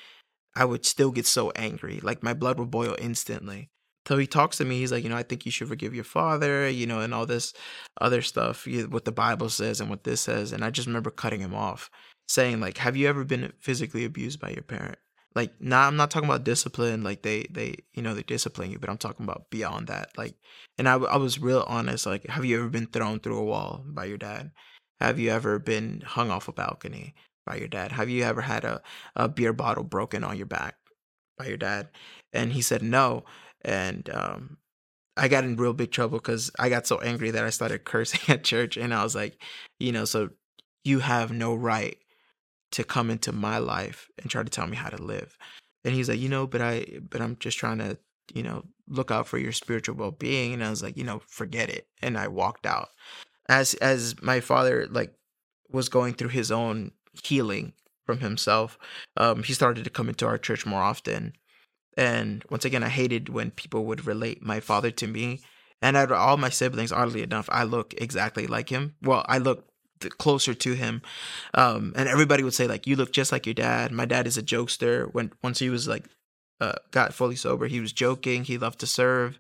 i 0.56 0.66
would 0.66 0.86
still 0.86 1.12
get 1.12 1.26
so 1.26 1.52
angry 1.52 2.00
like 2.02 2.24
my 2.24 2.34
blood 2.34 2.58
would 2.60 2.72
boil 2.72 2.96
instantly 3.00 3.70
so 4.10 4.18
he 4.18 4.26
talks 4.26 4.58
to 4.58 4.66
me. 4.66 4.80
He's 4.80 4.92
like, 4.92 5.04
you 5.04 5.10
know, 5.12 5.16
I 5.16 5.22
think 5.22 5.46
you 5.46 5.52
should 5.52 5.68
forgive 5.68 5.94
your 5.94 6.04
father, 6.04 6.68
you 6.68 6.88
know, 6.88 7.00
and 7.00 7.14
all 7.14 7.28
this 7.28 7.54
other 8.02 8.24
stuff, 8.24 8.66
what 8.90 9.06
the 9.06 9.12
Bible 9.12 9.50
says 9.50 9.80
and 9.80 9.88
what 9.88 10.04
this 10.04 10.20
says. 10.20 10.52
And 10.52 10.66
I 10.66 10.72
just 10.72 10.88
remember 10.88 11.12
cutting 11.12 11.42
him 11.42 11.54
off, 11.54 11.92
saying 12.28 12.60
like, 12.60 12.80
"Have 12.80 12.98
you 12.98 13.08
ever 13.08 13.24
been 13.24 13.54
physically 13.60 14.06
abused 14.06 14.40
by 14.40 14.50
your 14.50 14.64
parent?" 14.64 14.98
Like, 15.36 15.52
nah, 15.62 15.86
I'm 15.86 15.96
not 15.96 16.10
talking 16.10 16.28
about 16.28 16.44
discipline. 16.44 17.04
Like 17.04 17.22
they, 17.22 17.46
they, 17.52 17.76
you 17.94 18.02
know, 18.02 18.16
they 18.16 18.24
discipline 18.24 18.72
you, 18.72 18.80
but 18.80 18.90
I'm 18.90 18.98
talking 18.98 19.26
about 19.26 19.52
beyond 19.52 19.86
that. 19.90 20.18
Like, 20.18 20.34
and 20.80 20.90
I, 20.90 20.96
I 20.96 21.18
was 21.18 21.38
real 21.38 21.64
honest. 21.68 22.08
Like, 22.08 22.26
have 22.30 22.46
you 22.46 22.58
ever 22.58 22.70
been 22.70 22.88
thrown 22.88 23.20
through 23.20 23.38
a 23.38 23.46
wall 23.46 23.84
by 23.86 24.06
your 24.06 24.18
dad? 24.18 24.50
Have 25.00 25.20
you 25.20 25.30
ever 25.30 25.60
been 25.60 26.02
hung 26.04 26.32
off 26.32 26.48
a 26.48 26.52
balcony 26.52 27.14
by 27.46 27.58
your 27.58 27.68
dad? 27.68 27.92
Have 27.92 28.10
you 28.10 28.24
ever 28.24 28.42
had 28.42 28.66
a, 28.66 28.82
a 29.16 29.30
beer 29.30 29.54
bottle 29.54 29.84
broken 29.84 30.24
on 30.24 30.36
your 30.36 30.48
back 30.48 30.78
by 31.38 31.46
your 31.46 31.58
dad? 31.58 31.90
And 32.34 32.54
he 32.54 32.64
said 32.64 32.82
no 32.82 33.24
and 33.62 34.10
um, 34.10 34.58
I 35.18 35.28
got 35.28 35.44
in 35.44 35.58
real 35.58 35.74
big 35.74 35.92
trouble 35.92 36.18
because 36.18 36.52
I 36.58 36.70
got 36.70 36.88
so 36.88 37.00
angry 37.00 37.32
that 37.32 37.44
I 37.44 37.50
started 37.50 37.80
cursing 37.86 38.22
at 38.28 38.44
church, 38.44 38.78
and 38.78 38.94
I 38.94 39.04
was 39.04 39.16
like, 39.16 39.42
you 39.80 39.92
know, 39.92 40.06
so 40.06 40.30
you 40.84 41.00
have 41.00 41.32
no 41.32 41.54
right 41.54 41.98
to 42.72 42.84
come 42.84 43.10
into 43.10 43.32
my 43.32 43.58
life 43.58 44.10
and 44.22 44.30
try 44.30 44.44
to 44.44 44.50
tell 44.50 44.68
me 44.68 44.78
how 44.78 44.90
to 44.90 45.02
live. 45.02 45.38
And 45.84 45.94
he's 45.94 46.10
like, 46.10 46.20
you 46.20 46.30
know, 46.30 46.46
but 46.46 46.62
I, 46.62 47.00
but 47.10 47.22
I'm 47.22 47.36
just 47.40 47.58
trying 47.58 47.80
to, 47.80 47.98
you 48.34 48.44
know, 48.44 48.64
look 48.88 49.12
out 49.12 49.28
for 49.28 49.38
your 49.38 49.52
spiritual 49.52 49.96
well 49.96 50.12
being. 50.12 50.54
And 50.54 50.64
I 50.64 50.70
was 50.70 50.84
like, 50.84 50.98
you 50.98 51.04
know, 51.04 51.22
forget 51.28 51.70
it. 51.70 51.88
And 52.02 52.18
I 52.18 52.28
walked 52.28 52.66
out. 52.66 52.90
As 53.48 53.74
as 53.76 54.22
my 54.22 54.40
father 54.40 54.88
like 54.90 55.14
was 55.70 55.90
going 55.90 56.14
through 56.14 56.30
his 56.30 56.52
own 56.52 56.92
healing 57.24 57.74
from 58.06 58.20
himself, 58.20 58.78
um, 59.18 59.44
he 59.44 59.54
started 59.54 59.84
to 59.84 59.90
come 59.90 60.10
into 60.10 60.28
our 60.28 60.38
church 60.38 60.66
more 60.66 60.82
often 60.82 61.34
and 61.98 62.44
once 62.50 62.66
again, 62.66 62.84
I 62.84 62.90
hated 62.90 63.30
when 63.30 63.52
people 63.52 63.86
would 63.86 64.06
relate 64.06 64.42
my 64.42 64.60
father 64.60 64.92
to 64.92 65.08
me. 65.08 65.42
And 65.82 65.96
out 65.96 66.12
of 66.12 66.18
all 66.18 66.38
my 66.38 66.50
siblings, 66.50 66.92
oddly 66.92 67.24
enough, 67.24 67.50
I 67.52 67.64
look 67.64 67.94
exactly 67.98 68.48
like 68.48 68.70
him. 68.70 68.96
Well, 69.02 69.26
I 69.28 69.38
look 69.38 69.70
closer 70.18 70.54
to 70.54 70.74
him. 70.74 71.02
Um, 71.54 71.94
and 71.96 72.08
everybody 72.08 72.44
would 72.44 72.54
say 72.54 72.68
like, 72.68 72.88
"You 72.88 72.96
look 72.96 73.12
just 73.12 73.32
like 73.32 73.46
your 73.46 73.54
dad." 73.54 73.92
My 73.92 74.06
dad 74.06 74.28
is 74.28 74.38
a 74.38 74.44
jokester. 74.44 75.14
When 75.14 75.32
once 75.44 75.60
he 75.60 75.70
was 75.70 75.88
like 75.88 76.06
uh, 76.62 76.74
got 76.92 77.14
fully 77.14 77.36
sober, 77.36 77.68
he 77.68 77.80
was 77.80 77.94
joking. 77.94 78.44
He 78.44 78.58
loved 78.58 78.80
to 78.80 78.88
serve, 78.88 79.40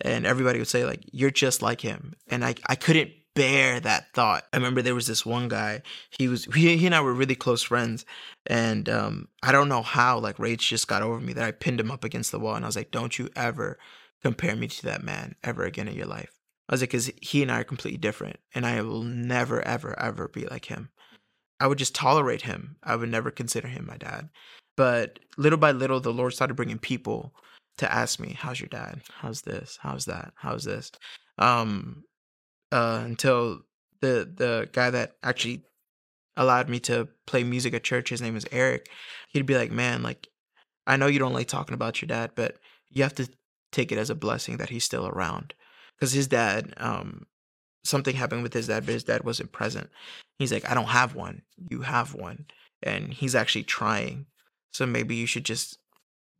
and 0.00 0.26
everybody 0.26 0.58
would 0.58 0.68
say 0.68 0.84
like, 0.84 1.02
"You're 1.12 1.30
just 1.30 1.62
like 1.62 1.80
him." 1.80 2.14
And 2.28 2.44
I 2.44 2.54
I 2.66 2.76
couldn't 2.76 3.10
bear 3.40 3.80
that 3.80 4.12
thought. 4.12 4.44
I 4.52 4.58
remember 4.58 4.82
there 4.82 4.94
was 4.94 5.06
this 5.06 5.24
one 5.24 5.48
guy. 5.48 5.80
He 6.10 6.28
was 6.28 6.44
he, 6.44 6.76
he 6.76 6.84
and 6.86 6.94
I 6.94 7.00
were 7.00 7.14
really 7.14 7.34
close 7.34 7.62
friends, 7.62 8.04
and 8.46 8.86
um, 8.88 9.28
I 9.42 9.50
don't 9.50 9.70
know 9.70 9.80
how 9.80 10.18
like 10.18 10.38
rage 10.38 10.68
just 10.68 10.88
got 10.88 11.00
over 11.00 11.18
me 11.18 11.32
that 11.32 11.44
I 11.44 11.52
pinned 11.52 11.80
him 11.80 11.90
up 11.90 12.04
against 12.04 12.32
the 12.32 12.38
wall, 12.38 12.54
and 12.54 12.64
I 12.64 12.68
was 12.68 12.76
like, 12.76 12.90
"Don't 12.90 13.18
you 13.18 13.30
ever 13.34 13.78
compare 14.22 14.54
me 14.54 14.68
to 14.68 14.82
that 14.84 15.02
man 15.02 15.36
ever 15.42 15.64
again 15.64 15.88
in 15.88 15.96
your 15.96 16.06
life." 16.06 16.38
I 16.68 16.74
was 16.74 16.82
like, 16.82 16.90
"Cause 16.90 17.10
he 17.22 17.42
and 17.42 17.50
I 17.50 17.60
are 17.60 17.64
completely 17.64 17.98
different, 17.98 18.36
and 18.54 18.66
I 18.66 18.82
will 18.82 19.02
never 19.02 19.62
ever 19.62 19.98
ever 19.98 20.28
be 20.28 20.46
like 20.46 20.66
him." 20.66 20.90
I 21.60 21.66
would 21.66 21.78
just 21.78 21.94
tolerate 21.94 22.42
him. 22.42 22.76
I 22.82 22.96
would 22.96 23.10
never 23.10 23.30
consider 23.30 23.68
him 23.68 23.86
my 23.86 23.96
dad. 23.96 24.28
But 24.76 25.18
little 25.38 25.58
by 25.58 25.72
little, 25.72 26.00
the 26.00 26.12
Lord 26.12 26.34
started 26.34 26.54
bringing 26.54 26.78
people 26.78 27.34
to 27.78 27.90
ask 27.90 28.20
me, 28.20 28.36
"How's 28.38 28.60
your 28.60 28.68
dad? 28.68 29.00
How's 29.10 29.42
this? 29.42 29.78
How's 29.80 30.04
that? 30.04 30.34
How's 30.36 30.64
this?" 30.64 30.92
Um, 31.38 32.04
uh, 32.72 33.02
until 33.04 33.62
the 34.00 34.30
the 34.34 34.68
guy 34.72 34.90
that 34.90 35.16
actually 35.22 35.64
allowed 36.36 36.68
me 36.68 36.80
to 36.80 37.08
play 37.26 37.44
music 37.44 37.74
at 37.74 37.84
church, 37.84 38.10
his 38.10 38.22
name 38.22 38.36
is 38.36 38.46
Eric. 38.52 38.88
He'd 39.28 39.46
be 39.46 39.56
like, 39.56 39.70
"Man, 39.70 40.02
like, 40.02 40.28
I 40.86 40.96
know 40.96 41.06
you 41.06 41.18
don't 41.18 41.32
like 41.34 41.48
talking 41.48 41.74
about 41.74 42.00
your 42.00 42.08
dad, 42.08 42.32
but 42.34 42.56
you 42.90 43.02
have 43.02 43.14
to 43.16 43.28
take 43.72 43.92
it 43.92 43.98
as 43.98 44.10
a 44.10 44.14
blessing 44.14 44.56
that 44.58 44.70
he's 44.70 44.84
still 44.84 45.06
around, 45.06 45.54
because 45.96 46.12
his 46.12 46.26
dad, 46.26 46.74
um, 46.78 47.26
something 47.84 48.16
happened 48.16 48.42
with 48.42 48.54
his 48.54 48.66
dad, 48.68 48.86
but 48.86 48.94
his 48.94 49.04
dad 49.04 49.24
wasn't 49.24 49.52
present. 49.52 49.90
He's 50.38 50.52
like, 50.52 50.68
I 50.70 50.74
don't 50.74 50.86
have 50.86 51.14
one. 51.14 51.42
You 51.70 51.82
have 51.82 52.14
one, 52.14 52.46
and 52.82 53.12
he's 53.12 53.34
actually 53.34 53.64
trying. 53.64 54.26
So 54.72 54.86
maybe 54.86 55.14
you 55.16 55.26
should 55.26 55.44
just 55.44 55.78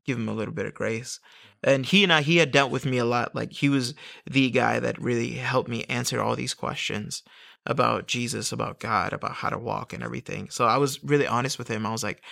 give 0.07 0.19
him 0.19 0.28
a 0.28 0.35
little 0.35 0.54
bit 0.54 0.66
of 0.66 0.75
grace." 0.75 1.21
and 1.62 1.87
he 1.87 2.02
and 2.02 2.12
I 2.12 2.23
he 2.23 2.38
had 2.38 2.52
dealt 2.52 2.71
with 2.71 2.87
me 2.87 2.99
a 2.99 3.04
lot 3.04 3.35
like 3.35 3.52
he 3.52 3.69
was 3.69 3.95
the 4.28 4.50
guy 4.50 4.80
that 4.80 5.00
really 5.00 5.33
helped 5.33 5.69
me 5.69 5.85
answer 5.85 6.21
all 6.21 6.37
these 6.37 6.54
questions 6.54 7.23
about 7.66 8.07
Jesus 8.07 8.52
about 8.52 8.80
God 8.80 9.12
about 9.12 9.33
how 9.33 9.50
to 9.50 9.59
walk 9.59 9.92
and 9.92 10.02
everything. 10.02 10.49
So 10.50 10.64
I 10.64 10.78
was 10.78 11.02
really 11.04 11.26
honest 11.26 11.59
with 11.59 11.69
him. 11.69 11.85
I 11.85 11.92
was 11.92 12.02
like 12.02 12.23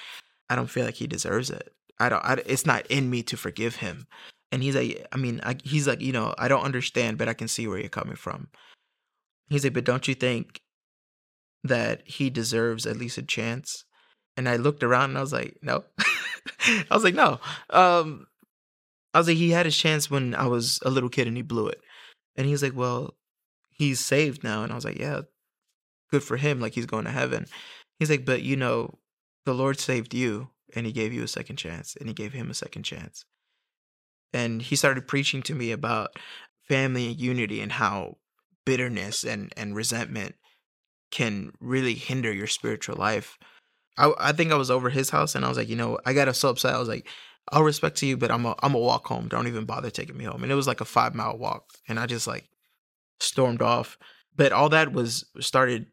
I 0.48 0.56
don't 0.56 0.70
feel 0.70 0.84
like 0.84 0.94
he 0.94 1.06
deserves 1.06 1.50
it. 1.50 1.74
I 2.00 2.08
don't 2.08 2.24
I, 2.24 2.34
it's 2.46 2.66
not 2.66 2.86
in 2.86 3.10
me 3.10 3.22
to 3.24 3.36
forgive 3.36 3.76
him. 3.76 4.06
And 4.50 4.62
he's 4.62 4.74
like 4.76 5.06
I 5.12 5.16
mean 5.16 5.40
I, 5.42 5.56
he's 5.62 5.86
like 5.86 6.00
you 6.00 6.12
know 6.12 6.34
I 6.38 6.48
don't 6.48 6.64
understand 6.64 7.18
but 7.18 7.28
I 7.28 7.34
can 7.34 7.48
see 7.48 7.66
where 7.66 7.78
you're 7.78 7.88
coming 7.90 8.16
from. 8.16 8.48
He's 9.50 9.64
like 9.64 9.74
but 9.74 9.84
don't 9.84 10.08
you 10.08 10.14
think 10.14 10.60
that 11.64 12.02
he 12.06 12.30
deserves 12.30 12.86
at 12.86 12.96
least 12.96 13.18
a 13.18 13.22
chance? 13.22 13.84
And 14.38 14.48
I 14.48 14.56
looked 14.56 14.84
around 14.84 15.10
and 15.10 15.18
I 15.18 15.20
was 15.20 15.32
like 15.34 15.58
no 15.60 15.84
I 16.90 16.94
was 16.94 17.04
like 17.04 17.14
no 17.14 17.40
um 17.70 18.26
I 19.14 19.18
was 19.18 19.28
like, 19.28 19.36
he 19.36 19.50
had 19.50 19.66
his 19.66 19.76
chance 19.76 20.10
when 20.10 20.34
I 20.34 20.46
was 20.46 20.78
a 20.84 20.90
little 20.90 21.08
kid 21.08 21.26
and 21.26 21.36
he 21.36 21.42
blew 21.42 21.66
it. 21.68 21.80
And 22.36 22.46
he's 22.46 22.62
like, 22.62 22.76
well, 22.76 23.14
he's 23.70 24.00
saved 24.00 24.44
now. 24.44 24.62
And 24.62 24.70
I 24.70 24.74
was 24.74 24.84
like, 24.84 24.98
yeah, 24.98 25.22
good 26.10 26.22
for 26.22 26.36
him. 26.36 26.60
Like 26.60 26.74
he's 26.74 26.86
going 26.86 27.04
to 27.04 27.10
heaven. 27.10 27.46
He's 27.98 28.10
like, 28.10 28.24
but 28.24 28.42
you 28.42 28.56
know, 28.56 28.98
the 29.44 29.54
Lord 29.54 29.80
saved 29.80 30.14
you 30.14 30.50
and 30.74 30.86
he 30.86 30.92
gave 30.92 31.12
you 31.12 31.22
a 31.22 31.28
second 31.28 31.56
chance 31.56 31.96
and 31.96 32.08
he 32.08 32.14
gave 32.14 32.32
him 32.32 32.50
a 32.50 32.54
second 32.54 32.82
chance. 32.82 33.24
And 34.32 34.60
he 34.60 34.76
started 34.76 35.08
preaching 35.08 35.42
to 35.44 35.54
me 35.54 35.72
about 35.72 36.10
family 36.68 37.08
and 37.08 37.18
unity 37.18 37.60
and 37.60 37.72
how 37.72 38.18
bitterness 38.66 39.24
and, 39.24 39.52
and 39.56 39.74
resentment 39.74 40.34
can 41.10 41.52
really 41.60 41.94
hinder 41.94 42.30
your 42.30 42.46
spiritual 42.46 42.96
life. 42.96 43.38
I, 43.98 44.12
I 44.18 44.32
think 44.32 44.52
I 44.52 44.56
was 44.56 44.70
over 44.70 44.88
his 44.90 45.10
house 45.10 45.34
and 45.34 45.44
I 45.44 45.48
was 45.48 45.58
like, 45.58 45.68
you 45.68 45.76
know, 45.76 45.98
I 46.06 46.12
got 46.14 46.34
so 46.36 46.48
upset. 46.48 46.74
I 46.74 46.78
was 46.78 46.88
like, 46.88 47.08
I'll 47.52 47.64
respect 47.64 47.96
to 47.98 48.06
you, 48.06 48.16
but 48.16 48.30
I'm 48.30 48.46
a 48.46 48.54
I'm 48.62 48.74
a 48.74 48.78
walk 48.78 49.06
home. 49.06 49.28
Don't 49.28 49.48
even 49.48 49.64
bother 49.64 49.90
taking 49.90 50.16
me 50.16 50.24
home. 50.24 50.42
And 50.42 50.52
it 50.52 50.54
was 50.54 50.66
like 50.66 50.80
a 50.80 50.86
five 50.86 51.14
mile 51.14 51.36
walk, 51.38 51.64
and 51.88 51.98
I 51.98 52.06
just 52.06 52.26
like 52.26 52.48
stormed 53.20 53.62
off. 53.62 53.98
But 54.36 54.52
all 54.52 54.68
that 54.70 54.92
was 54.92 55.24
started 55.40 55.86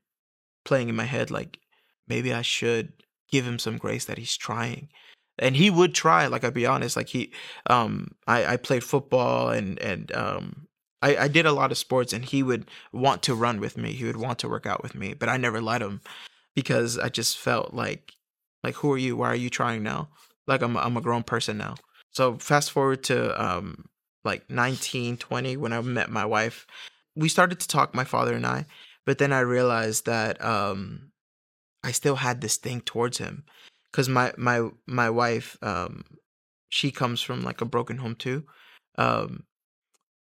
playing 0.65 0.89
in 0.89 0.95
my 0.95 1.05
head, 1.05 1.31
like 1.31 1.59
maybe 2.07 2.33
I 2.33 2.41
should 2.41 2.93
give 3.31 3.45
him 3.45 3.59
some 3.59 3.77
grace 3.77 4.05
that 4.05 4.17
he's 4.17 4.37
trying. 4.37 4.89
And 5.39 5.55
he 5.55 5.69
would 5.69 5.93
try, 5.93 6.27
like 6.27 6.43
I'd 6.43 6.53
be 6.53 6.65
honest. 6.65 6.95
Like 6.95 7.09
he 7.09 7.33
um 7.69 8.11
I, 8.27 8.53
I 8.53 8.57
played 8.57 8.83
football 8.83 9.49
and 9.49 9.79
and 9.79 10.13
um 10.15 10.67
I, 11.01 11.17
I 11.17 11.27
did 11.27 11.45
a 11.45 11.51
lot 11.53 11.71
of 11.71 11.77
sports 11.77 12.13
and 12.13 12.25
he 12.25 12.43
would 12.43 12.69
want 12.91 13.23
to 13.23 13.35
run 13.35 13.59
with 13.59 13.77
me. 13.77 13.93
He 13.93 14.05
would 14.05 14.17
want 14.17 14.39
to 14.39 14.49
work 14.49 14.65
out 14.65 14.83
with 14.83 14.95
me, 14.95 15.13
but 15.13 15.29
I 15.29 15.37
never 15.37 15.61
let 15.61 15.81
him 15.81 16.01
because 16.55 16.97
I 16.97 17.09
just 17.09 17.37
felt 17.37 17.73
like 17.73 18.13
like 18.63 18.75
who 18.75 18.91
are 18.93 18.97
you? 18.97 19.17
Why 19.17 19.29
are 19.29 19.35
you 19.35 19.49
trying 19.49 19.83
now? 19.83 20.09
like 20.47 20.61
I'm 20.61 20.77
I'm 20.77 20.97
a 20.97 21.01
grown 21.01 21.23
person 21.23 21.57
now. 21.57 21.75
So 22.11 22.37
fast 22.37 22.71
forward 22.71 23.03
to 23.05 23.41
um 23.43 23.85
like 24.23 24.49
19, 24.49 25.17
20 25.17 25.57
when 25.57 25.73
I 25.73 25.81
met 25.81 26.09
my 26.09 26.25
wife. 26.25 26.65
We 27.15 27.29
started 27.29 27.59
to 27.61 27.67
talk 27.67 27.93
my 27.95 28.03
father 28.03 28.33
and 28.35 28.45
I, 28.45 28.65
but 29.05 29.17
then 29.17 29.31
I 29.33 29.39
realized 29.39 30.05
that 30.05 30.43
um 30.43 31.11
I 31.83 31.91
still 31.91 32.15
had 32.17 32.41
this 32.41 32.57
thing 32.57 32.81
towards 32.81 33.17
him 33.19 33.45
cuz 33.91 34.09
my 34.09 34.33
my 34.37 34.69
my 34.85 35.09
wife 35.09 35.57
um 35.61 36.03
she 36.69 36.91
comes 36.91 37.21
from 37.21 37.43
like 37.43 37.61
a 37.61 37.65
broken 37.65 37.97
home 37.97 38.15
too. 38.15 38.45
Um 38.97 39.45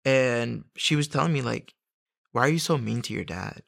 and 0.06 0.66
she 0.76 0.96
was 0.96 1.08
telling 1.08 1.34
me 1.34 1.42
like 1.42 1.74
why 2.32 2.44
are 2.44 2.50
you 2.50 2.60
so 2.60 2.78
mean 2.78 3.02
to 3.04 3.14
your 3.14 3.26
dad? 3.26 3.64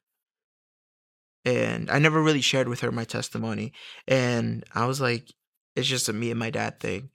And 1.45 1.91
I 1.91 1.99
never 1.99 2.21
really 2.21 2.41
shared 2.41 2.69
with 2.69 2.81
her 2.81 2.91
my 2.91 3.03
testimony 3.03 3.73
and 4.07 4.63
I 4.73 4.85
was 4.85 5.01
like 5.01 5.33
it's 5.75 5.87
just 5.87 6.09
a 6.09 6.13
me 6.13 6.29
and 6.31 6.39
my 6.39 6.49
dad 6.49 6.79
thing. 6.79 7.09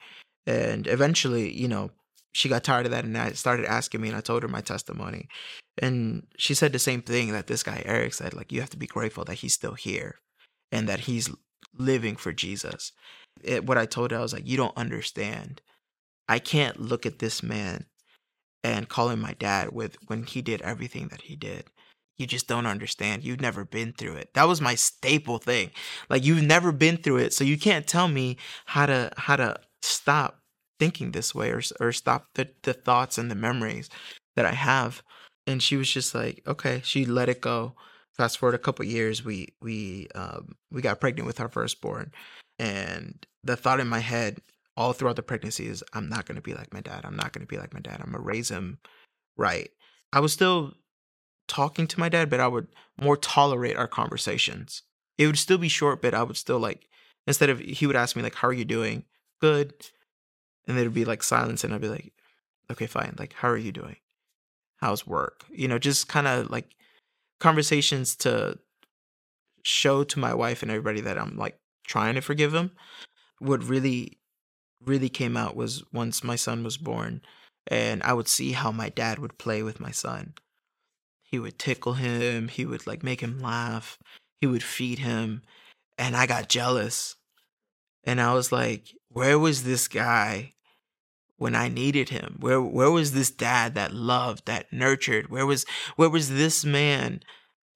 And 0.46 0.86
eventually, 0.86 1.52
you 1.52 1.68
know, 1.68 1.90
she 2.32 2.48
got 2.48 2.64
tired 2.64 2.86
of 2.86 2.92
that 2.92 3.04
and 3.04 3.16
I 3.16 3.32
started 3.32 3.66
asking 3.66 4.00
me 4.00 4.08
and 4.08 4.16
I 4.16 4.20
told 4.20 4.42
her 4.42 4.48
my 4.48 4.60
testimony. 4.60 5.28
And 5.80 6.26
she 6.36 6.54
said 6.54 6.72
the 6.72 6.78
same 6.78 7.02
thing 7.02 7.32
that 7.32 7.46
this 7.46 7.62
guy 7.62 7.82
Eric 7.84 8.14
said, 8.14 8.34
like 8.34 8.52
you 8.52 8.60
have 8.60 8.70
to 8.70 8.76
be 8.76 8.86
grateful 8.86 9.24
that 9.24 9.36
he's 9.38 9.54
still 9.54 9.74
here 9.74 10.16
and 10.72 10.88
that 10.88 11.00
he's 11.00 11.30
living 11.76 12.16
for 12.16 12.32
Jesus. 12.32 12.92
It, 13.42 13.64
what 13.64 13.78
I 13.78 13.86
told 13.86 14.10
her, 14.10 14.18
I 14.18 14.22
was 14.22 14.32
like, 14.32 14.46
you 14.48 14.56
don't 14.56 14.76
understand. 14.76 15.62
I 16.28 16.38
can't 16.38 16.80
look 16.80 17.06
at 17.06 17.20
this 17.20 17.42
man 17.42 17.86
and 18.64 18.88
call 18.88 19.10
him 19.10 19.20
my 19.20 19.34
dad 19.34 19.70
with 19.72 19.96
when 20.08 20.24
he 20.24 20.42
did 20.42 20.60
everything 20.62 21.08
that 21.08 21.22
he 21.22 21.36
did 21.36 21.64
you 22.18 22.26
just 22.26 22.48
don't 22.48 22.66
understand. 22.66 23.24
You've 23.24 23.40
never 23.40 23.64
been 23.64 23.92
through 23.92 24.14
it. 24.14 24.34
That 24.34 24.48
was 24.48 24.60
my 24.60 24.74
staple 24.74 25.38
thing. 25.38 25.70
Like 26.10 26.24
you've 26.24 26.42
never 26.42 26.72
been 26.72 26.96
through 26.96 27.18
it, 27.18 27.32
so 27.32 27.44
you 27.44 27.56
can't 27.58 27.86
tell 27.86 28.08
me 28.08 28.36
how 28.66 28.86
to 28.86 29.12
how 29.16 29.36
to 29.36 29.58
stop 29.82 30.40
thinking 30.78 31.12
this 31.12 31.34
way 31.34 31.50
or 31.50 31.62
or 31.80 31.92
stop 31.92 32.26
the 32.34 32.48
the 32.62 32.74
thoughts 32.74 33.18
and 33.18 33.30
the 33.30 33.34
memories 33.36 33.88
that 34.36 34.44
I 34.44 34.52
have. 34.52 35.02
And 35.46 35.62
she 35.62 35.76
was 35.76 35.90
just 35.90 36.14
like, 36.14 36.42
okay. 36.46 36.82
She 36.84 37.06
let 37.06 37.28
it 37.28 37.40
go. 37.40 37.74
Fast 38.12 38.38
forward 38.38 38.54
a 38.56 38.58
couple 38.58 38.84
years, 38.84 39.24
we 39.24 39.54
we 39.62 40.08
um, 40.14 40.56
we 40.72 40.82
got 40.82 41.00
pregnant 41.00 41.26
with 41.26 41.40
our 41.40 41.48
firstborn, 41.48 42.10
and 42.58 43.24
the 43.44 43.56
thought 43.56 43.80
in 43.80 43.86
my 43.88 44.00
head 44.00 44.40
all 44.76 44.92
throughout 44.92 45.16
the 45.16 45.22
pregnancy 45.22 45.66
is, 45.66 45.84
I'm 45.92 46.08
not 46.08 46.26
gonna 46.26 46.40
be 46.40 46.54
like 46.54 46.72
my 46.74 46.80
dad. 46.80 47.04
I'm 47.04 47.16
not 47.16 47.32
gonna 47.32 47.46
be 47.46 47.58
like 47.58 47.72
my 47.72 47.80
dad. 47.80 48.00
I'm 48.00 48.12
gonna 48.12 48.22
raise 48.22 48.48
him 48.48 48.78
right. 49.36 49.70
I 50.12 50.20
was 50.20 50.32
still 50.32 50.74
talking 51.48 51.86
to 51.88 52.00
my 52.00 52.08
dad, 52.08 52.30
but 52.30 52.40
I 52.40 52.46
would 52.48 52.68
more 53.00 53.16
tolerate 53.16 53.76
our 53.76 53.88
conversations. 53.88 54.82
It 55.16 55.26
would 55.26 55.38
still 55.38 55.58
be 55.58 55.68
short, 55.68 56.00
but 56.02 56.14
I 56.14 56.22
would 56.22 56.36
still 56.36 56.58
like 56.58 56.88
instead 57.26 57.50
of 57.50 57.58
he 57.58 57.86
would 57.86 57.96
ask 57.96 58.14
me 58.14 58.22
like, 58.22 58.36
"How 58.36 58.48
are 58.48 58.52
you 58.52 58.64
doing?" 58.64 59.04
Good, 59.40 59.74
and 60.66 60.78
there'd 60.78 60.94
be 60.94 61.04
like 61.04 61.22
silence, 61.22 61.64
and 61.64 61.74
I'd 61.74 61.80
be 61.80 61.88
like, 61.88 62.12
"Okay, 62.70 62.86
fine." 62.86 63.16
Like, 63.18 63.32
"How 63.34 63.48
are 63.48 63.56
you 63.56 63.72
doing? 63.72 63.96
How's 64.78 65.06
work?" 65.06 65.44
You 65.50 65.68
know, 65.68 65.78
just 65.78 66.08
kind 66.08 66.28
of 66.28 66.50
like 66.50 66.76
conversations 67.40 68.16
to 68.16 68.58
show 69.64 70.04
to 70.04 70.18
my 70.18 70.34
wife 70.34 70.62
and 70.62 70.70
everybody 70.70 71.00
that 71.02 71.18
I'm 71.18 71.36
like 71.36 71.58
trying 71.86 72.14
to 72.14 72.20
forgive 72.22 72.54
him. 72.54 72.72
What 73.40 73.64
really, 73.64 74.18
really 74.84 75.08
came 75.08 75.36
out 75.36 75.56
was 75.56 75.84
once 75.92 76.24
my 76.24 76.36
son 76.36 76.64
was 76.64 76.78
born, 76.78 77.22
and 77.68 78.02
I 78.02 78.12
would 78.14 78.28
see 78.28 78.52
how 78.52 78.72
my 78.72 78.88
dad 78.90 79.18
would 79.18 79.38
play 79.38 79.62
with 79.62 79.80
my 79.80 79.90
son 79.92 80.34
he 81.30 81.38
would 81.38 81.58
tickle 81.58 81.92
him, 81.92 82.48
he 82.48 82.64
would 82.64 82.86
like 82.86 83.02
make 83.02 83.20
him 83.20 83.38
laugh, 83.38 83.98
he 84.40 84.46
would 84.46 84.62
feed 84.62 84.98
him, 84.98 85.42
and 85.98 86.16
I 86.16 86.26
got 86.26 86.48
jealous. 86.48 87.16
And 88.04 88.18
I 88.18 88.32
was 88.32 88.50
like, 88.50 88.94
where 89.10 89.38
was 89.38 89.64
this 89.64 89.88
guy 89.88 90.54
when 91.36 91.54
I 91.54 91.68
needed 91.68 92.08
him? 92.08 92.38
Where 92.40 92.62
where 92.62 92.90
was 92.90 93.12
this 93.12 93.30
dad 93.30 93.74
that 93.74 93.92
loved, 93.92 94.46
that 94.46 94.72
nurtured? 94.72 95.28
Where 95.28 95.44
was 95.44 95.66
where 95.96 96.08
was 96.08 96.30
this 96.30 96.64
man? 96.64 97.20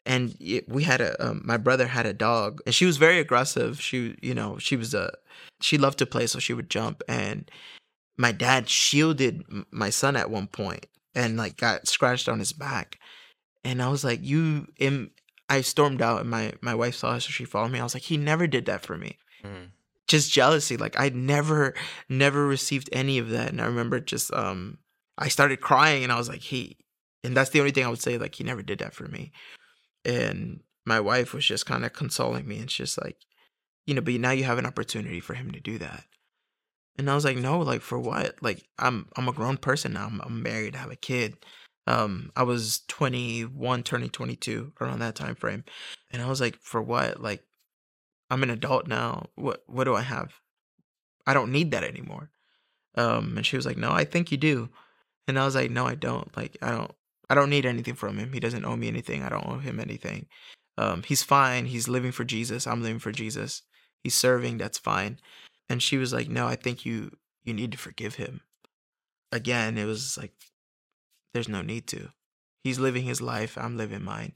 And 0.06 0.34
it, 0.40 0.66
we 0.66 0.84
had 0.84 1.02
a 1.02 1.22
um, 1.22 1.42
my 1.44 1.58
brother 1.58 1.88
had 1.88 2.06
a 2.06 2.14
dog, 2.14 2.60
and 2.64 2.74
she 2.74 2.86
was 2.86 2.96
very 2.96 3.18
aggressive. 3.18 3.82
She 3.82 4.16
you 4.22 4.34
know 4.34 4.56
she 4.56 4.76
was 4.76 4.94
a 4.94 5.12
she 5.60 5.76
loved 5.76 5.98
to 5.98 6.06
play, 6.06 6.26
so 6.26 6.38
she 6.38 6.54
would 6.54 6.70
jump. 6.70 7.02
And 7.06 7.50
my 8.16 8.32
dad 8.32 8.70
shielded 8.70 9.44
my 9.70 9.90
son 9.90 10.16
at 10.16 10.30
one 10.30 10.46
point, 10.46 10.86
and 11.14 11.36
like 11.36 11.58
got 11.58 11.86
scratched 11.86 12.30
on 12.30 12.38
his 12.38 12.54
back 12.54 12.98
and 13.64 13.82
I 13.82 13.88
was 13.88 14.04
like, 14.04 14.20
"You," 14.22 14.66
I 15.48 15.60
stormed 15.60 16.02
out, 16.02 16.20
and 16.20 16.30
my 16.30 16.52
my 16.60 16.74
wife 16.74 16.94
saw 16.96 17.10
us, 17.10 17.24
so 17.24 17.30
she 17.30 17.44
followed 17.44 17.70
me. 17.72 17.80
I 17.80 17.84
was 17.84 17.94
like, 17.94 18.04
"He 18.04 18.16
never 18.16 18.46
did 18.46 18.66
that 18.66 18.82
for 18.82 18.96
me." 18.96 19.18
Mm. 19.44 19.70
just 20.08 20.30
jealousy. 20.32 20.76
Like 20.76 20.98
I 21.00 21.08
never, 21.08 21.74
never 22.08 22.46
received 22.46 22.88
any 22.92 23.18
of 23.18 23.30
that. 23.30 23.48
And 23.50 23.60
I 23.60 23.66
remember 23.66 23.98
just, 23.98 24.32
um, 24.32 24.78
I 25.18 25.28
started 25.28 25.60
crying 25.60 26.02
and 26.02 26.12
I 26.12 26.18
was 26.18 26.28
like, 26.28 26.40
he, 26.40 26.76
and 27.24 27.36
that's 27.36 27.50
the 27.50 27.60
only 27.60 27.72
thing 27.72 27.84
I 27.84 27.88
would 27.88 28.00
say. 28.00 28.18
Like 28.18 28.34
he 28.34 28.44
never 28.44 28.62
did 28.62 28.80
that 28.80 28.94
for 28.94 29.08
me. 29.08 29.32
And 30.04 30.60
my 30.84 31.00
wife 31.00 31.32
was 31.32 31.46
just 31.46 31.66
kind 31.66 31.84
of 31.84 31.92
consoling 31.92 32.46
me 32.46 32.58
and 32.58 32.70
she's 32.70 32.98
like, 32.98 33.16
you 33.86 33.94
know, 33.94 34.00
but 34.00 34.14
now 34.14 34.30
you 34.32 34.44
have 34.44 34.58
an 34.58 34.66
opportunity 34.66 35.20
for 35.20 35.34
him 35.34 35.50
to 35.52 35.60
do 35.60 35.78
that. 35.78 36.04
And 36.98 37.08
I 37.10 37.14
was 37.14 37.24
like, 37.24 37.38
no, 37.38 37.60
like 37.60 37.80
for 37.80 37.98
what? 37.98 38.36
Like 38.42 38.62
I'm 38.78 39.08
I'm 39.16 39.28
a 39.28 39.32
grown 39.32 39.56
person 39.56 39.94
now. 39.94 40.06
I'm, 40.06 40.20
I'm 40.20 40.42
married. 40.42 40.76
I 40.76 40.78
have 40.78 40.90
a 40.90 40.96
kid. 40.96 41.36
Um, 41.86 42.30
I 42.36 42.44
was 42.44 42.82
21, 42.88 43.82
turning 43.82 44.10
22 44.10 44.72
around 44.80 45.00
that 45.00 45.16
time 45.16 45.34
frame, 45.34 45.64
and 46.12 46.22
I 46.22 46.28
was 46.28 46.40
like, 46.40 46.58
for 46.60 46.80
what? 46.80 47.20
Like, 47.20 47.42
I'm 48.30 48.42
an 48.42 48.50
adult 48.50 48.86
now. 48.86 49.26
What 49.34 49.62
what 49.66 49.84
do 49.84 49.94
I 49.94 50.02
have? 50.02 50.32
I 51.26 51.34
don't 51.34 51.52
need 51.52 51.70
that 51.72 51.84
anymore. 51.84 52.30
Um, 52.96 53.36
and 53.36 53.46
she 53.46 53.56
was 53.56 53.66
like, 53.66 53.76
no, 53.76 53.90
I 53.90 54.04
think 54.04 54.30
you 54.30 54.38
do. 54.38 54.68
And 55.28 55.38
I 55.38 55.44
was 55.44 55.54
like, 55.54 55.70
no, 55.70 55.86
I 55.86 55.94
don't. 55.94 56.34
Like, 56.36 56.56
I 56.62 56.70
don't. 56.70 56.92
I 57.30 57.34
don't 57.34 57.50
need 57.50 57.64
anything 57.66 57.94
from 57.94 58.18
him. 58.18 58.32
He 58.32 58.40
doesn't 58.40 58.64
owe 58.64 58.76
me 58.76 58.88
anything. 58.88 59.22
I 59.22 59.28
don't 59.30 59.46
owe 59.46 59.58
him 59.58 59.80
anything. 59.80 60.26
Um, 60.76 61.02
he's 61.02 61.22
fine. 61.22 61.66
He's 61.66 61.88
living 61.88 62.12
for 62.12 62.24
Jesus. 62.24 62.66
I'm 62.66 62.82
living 62.82 62.98
for 62.98 63.12
Jesus. 63.12 63.62
He's 64.02 64.14
serving. 64.14 64.58
That's 64.58 64.78
fine. 64.78 65.18
And 65.68 65.82
she 65.82 65.96
was 65.96 66.12
like, 66.12 66.28
"No, 66.28 66.46
I 66.46 66.56
think 66.56 66.84
you 66.84 67.12
you 67.44 67.54
need 67.54 67.72
to 67.72 67.78
forgive 67.78 68.16
him." 68.16 68.42
Again, 69.30 69.78
it 69.78 69.86
was 69.86 70.18
like 70.18 70.32
there's 71.32 71.48
no 71.48 71.62
need 71.62 71.86
to. 71.88 72.10
He's 72.62 72.78
living 72.78 73.04
his 73.04 73.20
life, 73.20 73.58
I'm 73.58 73.76
living 73.76 74.02
mine. 74.02 74.32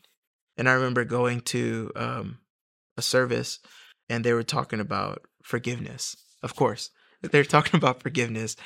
And 0.57 0.69
I 0.69 0.73
remember 0.73 1.05
going 1.05 1.41
to 1.43 1.93
um, 1.97 2.39
a 2.97 3.03
service 3.03 3.61
and 4.09 4.25
they 4.25 4.33
were 4.33 4.43
talking 4.43 4.81
about 4.81 5.23
forgiveness. 5.43 6.17
Of 6.43 6.57
course, 6.57 6.91
they're 7.23 7.45
talking 7.45 7.79
about 7.79 8.03
forgiveness. 8.03 8.57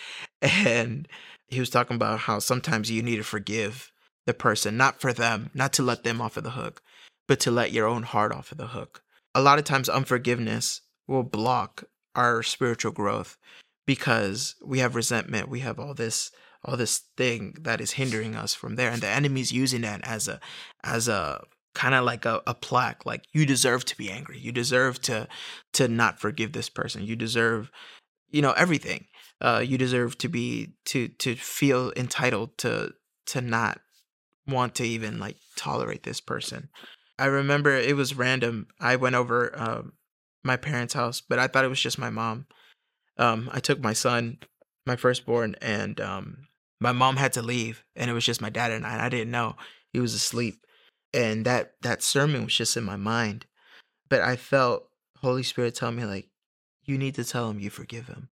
And 0.42 1.08
he 1.48 1.60
was 1.60 1.70
talking 1.70 1.96
about 1.96 2.20
how 2.20 2.38
sometimes 2.38 2.90
you 2.90 3.02
need 3.02 3.16
to 3.16 3.24
forgive 3.24 3.92
the 4.26 4.34
person, 4.34 4.76
not 4.76 5.00
for 5.00 5.12
them, 5.12 5.50
not 5.54 5.72
to 5.74 5.82
let 5.82 6.04
them 6.04 6.20
off 6.20 6.36
of 6.36 6.44
the 6.44 6.50
hook, 6.50 6.82
but 7.26 7.40
to 7.40 7.50
let 7.50 7.72
your 7.72 7.86
own 7.86 8.04
heart 8.04 8.32
off 8.32 8.52
of 8.52 8.58
the 8.58 8.68
hook. 8.68 9.02
A 9.34 9.40
lot 9.40 9.58
of 9.58 9.64
times, 9.64 9.88
unforgiveness 9.88 10.82
will 11.06 11.22
block 11.22 11.84
our 12.14 12.42
spiritual 12.42 12.92
growth 12.92 13.38
because 13.86 14.54
we 14.64 14.78
have 14.80 14.94
resentment 14.94 15.48
we 15.48 15.60
have 15.60 15.80
all 15.80 15.94
this 15.94 16.30
all 16.64 16.76
this 16.76 17.02
thing 17.16 17.56
that 17.60 17.80
is 17.80 17.92
hindering 17.92 18.34
us 18.34 18.54
from 18.54 18.76
there 18.76 18.90
and 18.90 19.02
the 19.02 19.08
enemy's 19.08 19.52
using 19.52 19.80
that 19.82 20.00
as 20.04 20.28
a 20.28 20.40
as 20.84 21.08
a 21.08 21.42
kind 21.74 21.94
of 21.94 22.04
like 22.04 22.24
a, 22.24 22.42
a 22.46 22.54
plaque 22.54 23.06
like 23.06 23.24
you 23.32 23.46
deserve 23.46 23.84
to 23.84 23.96
be 23.96 24.10
angry. 24.10 24.38
You 24.38 24.52
deserve 24.52 25.00
to 25.02 25.28
to 25.74 25.88
not 25.88 26.20
forgive 26.20 26.52
this 26.52 26.68
person. 26.68 27.04
You 27.04 27.16
deserve 27.16 27.70
you 28.30 28.42
know 28.42 28.52
everything. 28.52 29.06
Uh 29.40 29.62
you 29.64 29.78
deserve 29.78 30.18
to 30.18 30.28
be 30.28 30.74
to 30.86 31.08
to 31.08 31.34
feel 31.36 31.92
entitled 31.96 32.58
to 32.58 32.92
to 33.26 33.40
not 33.40 33.80
want 34.46 34.74
to 34.76 34.84
even 34.84 35.18
like 35.18 35.36
tolerate 35.56 36.02
this 36.02 36.20
person. 36.20 36.68
I 37.18 37.26
remember 37.26 37.76
it 37.76 37.96
was 37.96 38.16
random. 38.16 38.66
I 38.80 38.96
went 38.96 39.14
over 39.14 39.52
um 39.58 39.92
my 40.42 40.56
parents' 40.56 40.94
house, 40.94 41.20
but 41.20 41.38
I 41.38 41.46
thought 41.46 41.64
it 41.64 41.68
was 41.68 41.80
just 41.80 41.98
my 41.98 42.10
mom. 42.10 42.46
Um, 43.18 43.50
I 43.52 43.60
took 43.60 43.80
my 43.80 43.92
son, 43.92 44.38
my 44.86 44.96
firstborn, 44.96 45.56
and 45.60 46.00
um, 46.00 46.46
my 46.80 46.92
mom 46.92 47.16
had 47.16 47.32
to 47.34 47.42
leave, 47.42 47.84
and 47.96 48.10
it 48.10 48.14
was 48.14 48.24
just 48.24 48.40
my 48.40 48.50
dad 48.50 48.70
and 48.70 48.86
I. 48.86 48.92
And 48.92 49.02
I 49.02 49.08
didn't 49.08 49.30
know 49.30 49.56
he 49.92 50.00
was 50.00 50.14
asleep, 50.14 50.64
and 51.12 51.44
that 51.46 51.74
that 51.82 52.02
sermon 52.02 52.44
was 52.44 52.54
just 52.54 52.76
in 52.76 52.84
my 52.84 52.96
mind. 52.96 53.46
But 54.08 54.22
I 54.22 54.36
felt 54.36 54.88
Holy 55.18 55.42
Spirit 55.42 55.74
tell 55.74 55.92
me 55.92 56.04
like, 56.04 56.28
you 56.84 56.98
need 56.98 57.14
to 57.16 57.24
tell 57.24 57.50
him 57.50 57.60
you 57.60 57.70
forgive 57.70 58.06
him. 58.06 58.28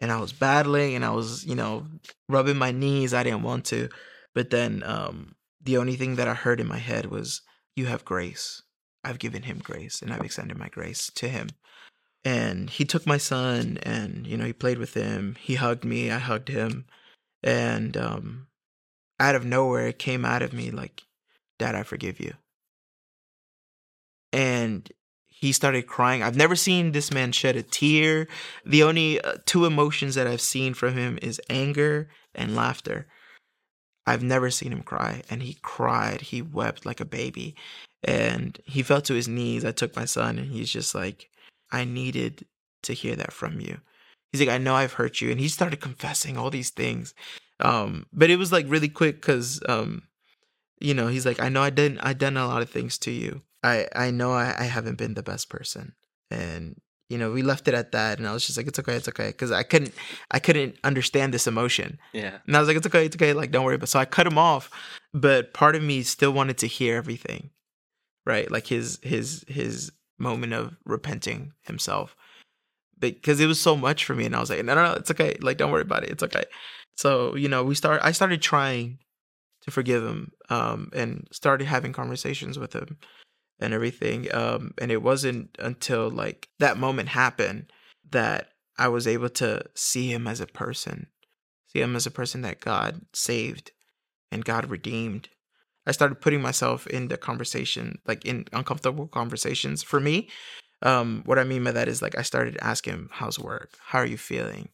And 0.00 0.10
I 0.10 0.20
was 0.20 0.32
battling, 0.32 0.94
and 0.94 1.04
I 1.04 1.10
was 1.10 1.44
you 1.44 1.54
know 1.54 1.86
rubbing 2.28 2.58
my 2.58 2.72
knees. 2.72 3.14
I 3.14 3.22
didn't 3.22 3.42
want 3.42 3.66
to, 3.66 3.88
but 4.34 4.50
then 4.50 4.82
um, 4.84 5.34
the 5.62 5.76
only 5.78 5.96
thing 5.96 6.16
that 6.16 6.28
I 6.28 6.34
heard 6.34 6.60
in 6.60 6.66
my 6.66 6.78
head 6.78 7.06
was, 7.06 7.42
"You 7.76 7.86
have 7.86 8.04
grace." 8.04 8.62
I've 9.04 9.18
given 9.18 9.42
him 9.42 9.58
grace 9.62 10.00
and 10.00 10.12
I've 10.12 10.24
extended 10.24 10.56
my 10.56 10.68
grace 10.68 11.10
to 11.16 11.28
him. 11.28 11.48
And 12.24 12.70
he 12.70 12.86
took 12.86 13.06
my 13.06 13.18
son 13.18 13.78
and, 13.82 14.26
you 14.26 14.36
know, 14.36 14.46
he 14.46 14.54
played 14.54 14.78
with 14.78 14.94
him. 14.94 15.36
He 15.38 15.56
hugged 15.56 15.84
me. 15.84 16.10
I 16.10 16.18
hugged 16.18 16.48
him. 16.48 16.86
And 17.44 17.96
um, 17.96 18.46
out 19.20 19.36
of 19.36 19.44
nowhere, 19.44 19.86
it 19.88 19.98
came 19.98 20.24
out 20.24 20.42
of 20.42 20.52
me 20.52 20.72
like, 20.72 21.02
Dad, 21.58 21.76
I 21.76 21.84
forgive 21.84 22.18
you. 22.18 22.32
And 24.32 24.90
he 25.28 25.52
started 25.52 25.86
crying. 25.86 26.22
I've 26.22 26.36
never 26.36 26.56
seen 26.56 26.90
this 26.90 27.12
man 27.12 27.30
shed 27.30 27.54
a 27.54 27.62
tear. 27.62 28.26
The 28.64 28.82
only 28.82 29.20
uh, 29.20 29.34
two 29.46 29.66
emotions 29.66 30.16
that 30.16 30.26
I've 30.26 30.40
seen 30.40 30.74
from 30.74 30.94
him 30.94 31.18
is 31.22 31.40
anger 31.48 32.08
and 32.34 32.56
laughter. 32.56 33.06
I've 34.06 34.22
never 34.22 34.50
seen 34.50 34.72
him 34.72 34.82
cry. 34.82 35.22
And 35.30 35.42
he 35.42 35.58
cried. 35.62 36.22
He 36.22 36.42
wept 36.42 36.84
like 36.84 37.00
a 37.00 37.04
baby 37.04 37.54
and 38.04 38.58
he 38.64 38.82
fell 38.82 39.00
to 39.02 39.14
his 39.14 39.26
knees. 39.26 39.64
I 39.64 39.72
took 39.72 39.96
my 39.96 40.04
son, 40.04 40.38
and 40.38 40.50
he's 40.52 40.70
just 40.70 40.94
like, 40.94 41.30
I 41.72 41.84
needed 41.84 42.46
to 42.82 42.92
hear 42.92 43.16
that 43.16 43.32
from 43.32 43.60
you. 43.60 43.80
He's 44.34 44.40
like, 44.40 44.54
I 44.54 44.58
know 44.58 44.74
I've 44.74 44.94
hurt 44.94 45.20
you, 45.20 45.30
and 45.30 45.38
he 45.38 45.46
started 45.46 45.80
confessing 45.80 46.36
all 46.36 46.50
these 46.50 46.70
things. 46.70 47.14
Um, 47.60 48.06
but 48.12 48.30
it 48.30 48.36
was 48.36 48.50
like 48.50 48.66
really 48.68 48.88
quick 48.88 49.20
because, 49.20 49.62
um, 49.68 50.02
you 50.80 50.92
know, 50.92 51.06
he's 51.06 51.24
like, 51.24 51.38
I 51.38 51.48
know 51.48 51.62
I 51.62 51.70
didn't, 51.70 52.00
I 52.00 52.14
done 52.14 52.36
a 52.36 52.48
lot 52.48 52.60
of 52.60 52.68
things 52.68 52.98
to 52.98 53.12
you. 53.12 53.42
I, 53.62 53.86
I 53.94 54.10
know 54.10 54.32
I, 54.32 54.54
I 54.58 54.64
haven't 54.64 54.98
been 54.98 55.14
the 55.14 55.22
best 55.22 55.48
person, 55.48 55.94
and 56.30 56.80
you 57.08 57.18
know, 57.18 57.30
we 57.30 57.42
left 57.42 57.68
it 57.68 57.74
at 57.74 57.92
that, 57.92 58.18
and 58.18 58.26
I 58.26 58.32
was 58.32 58.44
just 58.44 58.58
like, 58.58 58.66
it's 58.66 58.78
okay, 58.80 58.96
it's 58.96 59.08
okay, 59.08 59.28
because 59.28 59.52
I 59.52 59.62
couldn't, 59.62 59.94
I 60.30 60.40
couldn't 60.40 60.76
understand 60.82 61.32
this 61.32 61.46
emotion. 61.46 61.98
Yeah. 62.12 62.38
And 62.46 62.56
I 62.56 62.58
was 62.58 62.66
like, 62.66 62.76
it's 62.76 62.86
okay, 62.86 63.06
it's 63.06 63.14
okay, 63.14 63.34
like 63.34 63.52
don't 63.52 63.64
worry. 63.64 63.78
But 63.78 63.88
so 63.88 64.00
I 64.00 64.04
cut 64.04 64.26
him 64.26 64.38
off, 64.38 64.70
but 65.12 65.54
part 65.54 65.76
of 65.76 65.82
me 65.82 66.02
still 66.02 66.32
wanted 66.32 66.58
to 66.58 66.66
hear 66.66 66.96
everything 66.96 67.50
right? 68.26 68.50
Like 68.50 68.66
his 68.66 68.98
his 69.02 69.44
his 69.48 69.92
moment 70.18 70.52
of 70.52 70.76
repenting 70.84 71.52
himself. 71.62 72.16
Because 73.12 73.40
it 73.40 73.46
was 73.46 73.60
so 73.60 73.76
much 73.76 74.04
for 74.04 74.14
me, 74.14 74.26
and 74.26 74.34
I 74.34 74.40
was 74.40 74.50
like, 74.50 74.64
no, 74.64 74.74
no, 74.74 74.84
no, 74.84 74.92
it's 74.92 75.10
okay. 75.10 75.36
Like, 75.40 75.56
don't 75.56 75.70
worry 75.70 75.82
about 75.82 76.04
it. 76.04 76.10
It's 76.10 76.22
okay. 76.22 76.44
So 76.96 77.34
you 77.34 77.48
know, 77.48 77.64
we 77.64 77.74
start. 77.74 78.00
I 78.02 78.12
started 78.12 78.42
trying 78.42 78.98
to 79.62 79.70
forgive 79.70 80.04
him, 80.04 80.32
um, 80.50 80.90
and 80.94 81.26
started 81.32 81.66
having 81.66 81.92
conversations 81.92 82.58
with 82.58 82.74
him 82.74 82.98
and 83.60 83.72
everything. 83.72 84.32
Um, 84.34 84.72
and 84.78 84.90
it 84.90 85.02
wasn't 85.02 85.56
until 85.58 86.10
like 86.10 86.48
that 86.58 86.76
moment 86.76 87.08
happened 87.10 87.72
that 88.10 88.48
I 88.78 88.88
was 88.88 89.06
able 89.06 89.30
to 89.30 89.62
see 89.74 90.12
him 90.12 90.26
as 90.26 90.40
a 90.40 90.46
person, 90.46 91.06
see 91.66 91.80
him 91.80 91.96
as 91.96 92.06
a 92.06 92.10
person 92.10 92.42
that 92.42 92.60
God 92.60 93.02
saved 93.12 93.70
and 94.30 94.44
God 94.44 94.68
redeemed 94.68 95.28
I 95.86 95.92
started 95.92 96.20
putting 96.20 96.40
myself 96.40 96.86
in 96.86 97.08
the 97.08 97.16
conversation, 97.16 97.98
like 98.06 98.24
in 98.24 98.46
uncomfortable 98.52 99.06
conversations. 99.06 99.82
For 99.82 100.00
me, 100.00 100.28
um, 100.84 101.22
what 101.26 101.38
I 101.38 101.44
mean 101.44 101.64
by 101.64 101.72
that 101.72 101.88
is 101.88 102.02
like 102.02 102.16
I 102.18 102.22
started 102.22 102.58
asking 102.62 102.92
him, 102.94 103.08
"How's 103.12 103.38
work? 103.38 103.78
How 103.86 103.98
are 104.00 104.06
you 104.06 104.18
feeling?" 104.18 104.68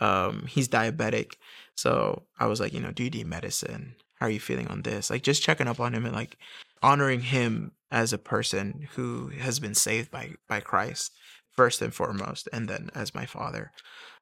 Um, 0.00 0.46
he's 0.48 0.68
diabetic, 0.68 1.34
so 1.74 2.24
I 2.38 2.46
was 2.46 2.60
like, 2.60 2.72
you 2.72 2.80
know, 2.80 2.92
do 2.92 3.04
you 3.04 3.10
need 3.10 3.26
medicine? 3.26 3.96
How 4.14 4.26
are 4.26 4.30
you 4.30 4.40
feeling 4.40 4.68
on 4.68 4.82
this? 4.82 5.10
Like 5.10 5.22
just 5.22 5.42
checking 5.42 5.68
up 5.68 5.80
on 5.80 5.94
him 5.94 6.06
and 6.06 6.14
like 6.14 6.38
honoring 6.82 7.20
him 7.20 7.72
as 7.90 8.12
a 8.12 8.18
person 8.18 8.88
who 8.94 9.28
has 9.28 9.58
been 9.60 9.74
saved 9.74 10.10
by 10.10 10.34
by 10.48 10.60
Christ 10.60 11.12
first 11.56 11.82
and 11.82 11.92
foremost, 11.94 12.48
and 12.52 12.68
then 12.68 12.90
as 12.94 13.14
my 13.14 13.26
father. 13.26 13.72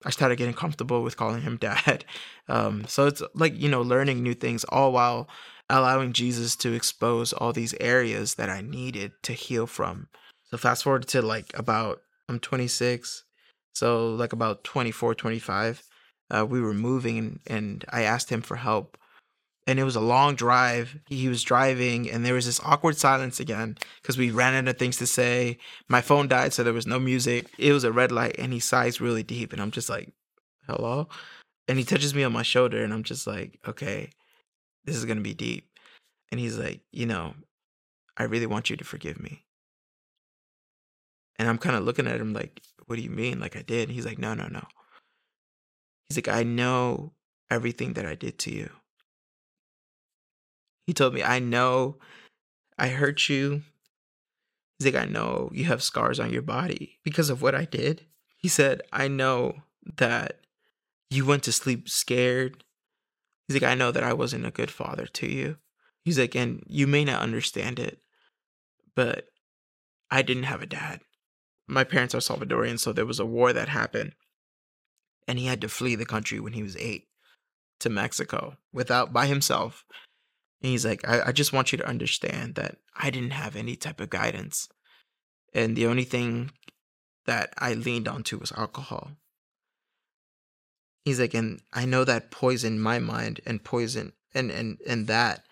I 0.04 0.10
started 0.10 0.36
getting 0.36 0.54
comfortable 0.54 1.02
with 1.02 1.16
calling 1.16 1.42
him 1.42 1.56
dad. 1.60 2.04
Um, 2.48 2.84
so 2.86 3.06
it's 3.06 3.22
like 3.34 3.60
you 3.60 3.68
know, 3.68 3.82
learning 3.82 4.22
new 4.22 4.34
things 4.34 4.64
all 4.64 4.92
while 4.92 5.28
allowing 5.70 6.12
Jesus 6.12 6.56
to 6.56 6.72
expose 6.72 7.32
all 7.32 7.52
these 7.52 7.74
areas 7.80 8.36
that 8.36 8.48
I 8.48 8.62
needed 8.62 9.12
to 9.24 9.32
heal 9.34 9.66
from. 9.66 10.08
So 10.50 10.56
fast 10.56 10.84
forward 10.84 11.06
to 11.08 11.22
like 11.22 11.56
about 11.58 12.00
I'm 12.28 12.40
26, 12.40 13.24
so 13.74 14.14
like 14.14 14.32
about 14.32 14.64
24, 14.64 15.14
25, 15.14 15.82
uh, 16.30 16.46
we 16.46 16.60
were 16.60 16.74
moving 16.74 17.40
and 17.46 17.84
I 17.90 18.02
asked 18.02 18.30
him 18.30 18.42
for 18.42 18.56
help. 18.56 18.98
And 19.66 19.78
it 19.78 19.84
was 19.84 19.96
a 19.96 20.00
long 20.00 20.34
drive. 20.34 20.98
He 21.08 21.28
was 21.28 21.42
driving, 21.42 22.10
and 22.10 22.24
there 22.24 22.32
was 22.32 22.46
this 22.46 22.60
awkward 22.64 22.96
silence 22.96 23.38
again 23.38 23.76
because 24.00 24.16
we 24.16 24.30
ran 24.30 24.54
out 24.54 24.66
of 24.66 24.78
things 24.78 24.96
to 24.96 25.06
say. 25.06 25.58
My 25.88 26.00
phone 26.00 26.26
died, 26.26 26.54
so 26.54 26.62
there 26.62 26.72
was 26.72 26.86
no 26.86 26.98
music. 26.98 27.48
It 27.58 27.74
was 27.74 27.84
a 27.84 27.92
red 27.92 28.10
light, 28.10 28.36
and 28.38 28.50
he 28.54 28.60
sighs 28.60 28.98
really 28.98 29.22
deep, 29.22 29.52
and 29.52 29.60
I'm 29.60 29.70
just 29.70 29.90
like, 29.90 30.10
"Hello," 30.66 31.08
and 31.68 31.76
he 31.78 31.84
touches 31.84 32.14
me 32.14 32.24
on 32.24 32.32
my 32.32 32.42
shoulder, 32.42 32.82
and 32.82 32.94
I'm 32.94 33.02
just 33.02 33.26
like, 33.26 33.58
"Okay, 33.68 34.10
this 34.88 34.96
is 34.96 35.04
gonna 35.04 35.20
be 35.20 35.34
deep. 35.34 35.68
And 36.30 36.40
he's 36.40 36.58
like, 36.58 36.80
you 36.92 37.06
know, 37.06 37.34
I 38.16 38.24
really 38.24 38.46
want 38.46 38.70
you 38.70 38.76
to 38.76 38.84
forgive 38.84 39.20
me. 39.20 39.44
And 41.38 41.48
I'm 41.48 41.58
kind 41.58 41.76
of 41.76 41.84
looking 41.84 42.06
at 42.06 42.20
him 42.20 42.32
like, 42.32 42.62
what 42.86 42.96
do 42.96 43.02
you 43.02 43.10
mean? 43.10 43.38
Like 43.38 43.56
I 43.56 43.62
did. 43.62 43.88
And 43.88 43.92
he's 43.92 44.06
like, 44.06 44.18
no, 44.18 44.34
no, 44.34 44.48
no. 44.48 44.64
He's 46.08 46.16
like, 46.16 46.28
I 46.28 46.42
know 46.42 47.12
everything 47.50 47.92
that 47.94 48.06
I 48.06 48.14
did 48.14 48.38
to 48.40 48.50
you. 48.50 48.70
He 50.86 50.94
told 50.94 51.12
me, 51.14 51.22
I 51.22 51.38
know 51.38 51.98
I 52.78 52.88
hurt 52.88 53.28
you. 53.28 53.62
He's 54.78 54.92
like, 54.92 55.02
I 55.02 55.06
know 55.06 55.50
you 55.52 55.64
have 55.66 55.82
scars 55.82 56.18
on 56.18 56.32
your 56.32 56.42
body 56.42 56.98
because 57.04 57.30
of 57.30 57.42
what 57.42 57.54
I 57.54 57.64
did. 57.64 58.06
He 58.36 58.48
said, 58.48 58.82
I 58.92 59.08
know 59.08 59.54
that 59.96 60.40
you 61.10 61.26
went 61.26 61.42
to 61.44 61.52
sleep 61.52 61.88
scared. 61.88 62.64
He's 63.46 63.60
like, 63.60 63.70
I 63.70 63.74
know 63.74 63.90
that 63.90 64.04
I 64.04 64.12
wasn't 64.12 64.46
a 64.46 64.50
good 64.50 64.70
father 64.70 65.06
to 65.06 65.26
you. 65.26 65.56
He's 66.04 66.18
like, 66.18 66.34
and 66.34 66.62
you 66.66 66.86
may 66.86 67.04
not 67.04 67.22
understand 67.22 67.78
it, 67.78 68.00
but 68.94 69.26
I 70.10 70.22
didn't 70.22 70.44
have 70.44 70.62
a 70.62 70.66
dad. 70.66 71.00
My 71.68 71.84
parents 71.84 72.14
are 72.14 72.18
Salvadorian, 72.18 72.78
so 72.78 72.92
there 72.92 73.06
was 73.06 73.20
a 73.20 73.26
war 73.26 73.52
that 73.52 73.68
happened. 73.68 74.14
And 75.26 75.38
he 75.38 75.46
had 75.46 75.60
to 75.60 75.68
flee 75.68 75.94
the 75.94 76.06
country 76.06 76.40
when 76.40 76.54
he 76.54 76.62
was 76.62 76.76
eight 76.76 77.08
to 77.80 77.90
Mexico 77.90 78.56
without 78.72 79.12
by 79.12 79.26
himself. 79.26 79.84
And 80.62 80.70
he's 80.70 80.86
like, 80.86 81.06
I, 81.06 81.26
I 81.26 81.32
just 81.32 81.52
want 81.52 81.70
you 81.70 81.78
to 81.78 81.86
understand 81.86 82.54
that 82.54 82.78
I 82.96 83.10
didn't 83.10 83.32
have 83.32 83.54
any 83.54 83.76
type 83.76 84.00
of 84.00 84.10
guidance. 84.10 84.68
And 85.52 85.76
the 85.76 85.86
only 85.86 86.04
thing 86.04 86.50
that 87.26 87.52
I 87.58 87.74
leaned 87.74 88.08
onto 88.08 88.38
was 88.38 88.52
alcohol. 88.52 89.12
He's 91.04 91.20
like, 91.20 91.34
and 91.34 91.60
I 91.72 91.84
know 91.84 92.04
that 92.04 92.30
poisoned 92.30 92.82
my 92.82 92.98
mind 92.98 93.40
and 93.46 93.62
poison 93.62 94.12
and 94.34 94.50
and 94.50 94.78
and 94.86 95.06
that 95.06 95.44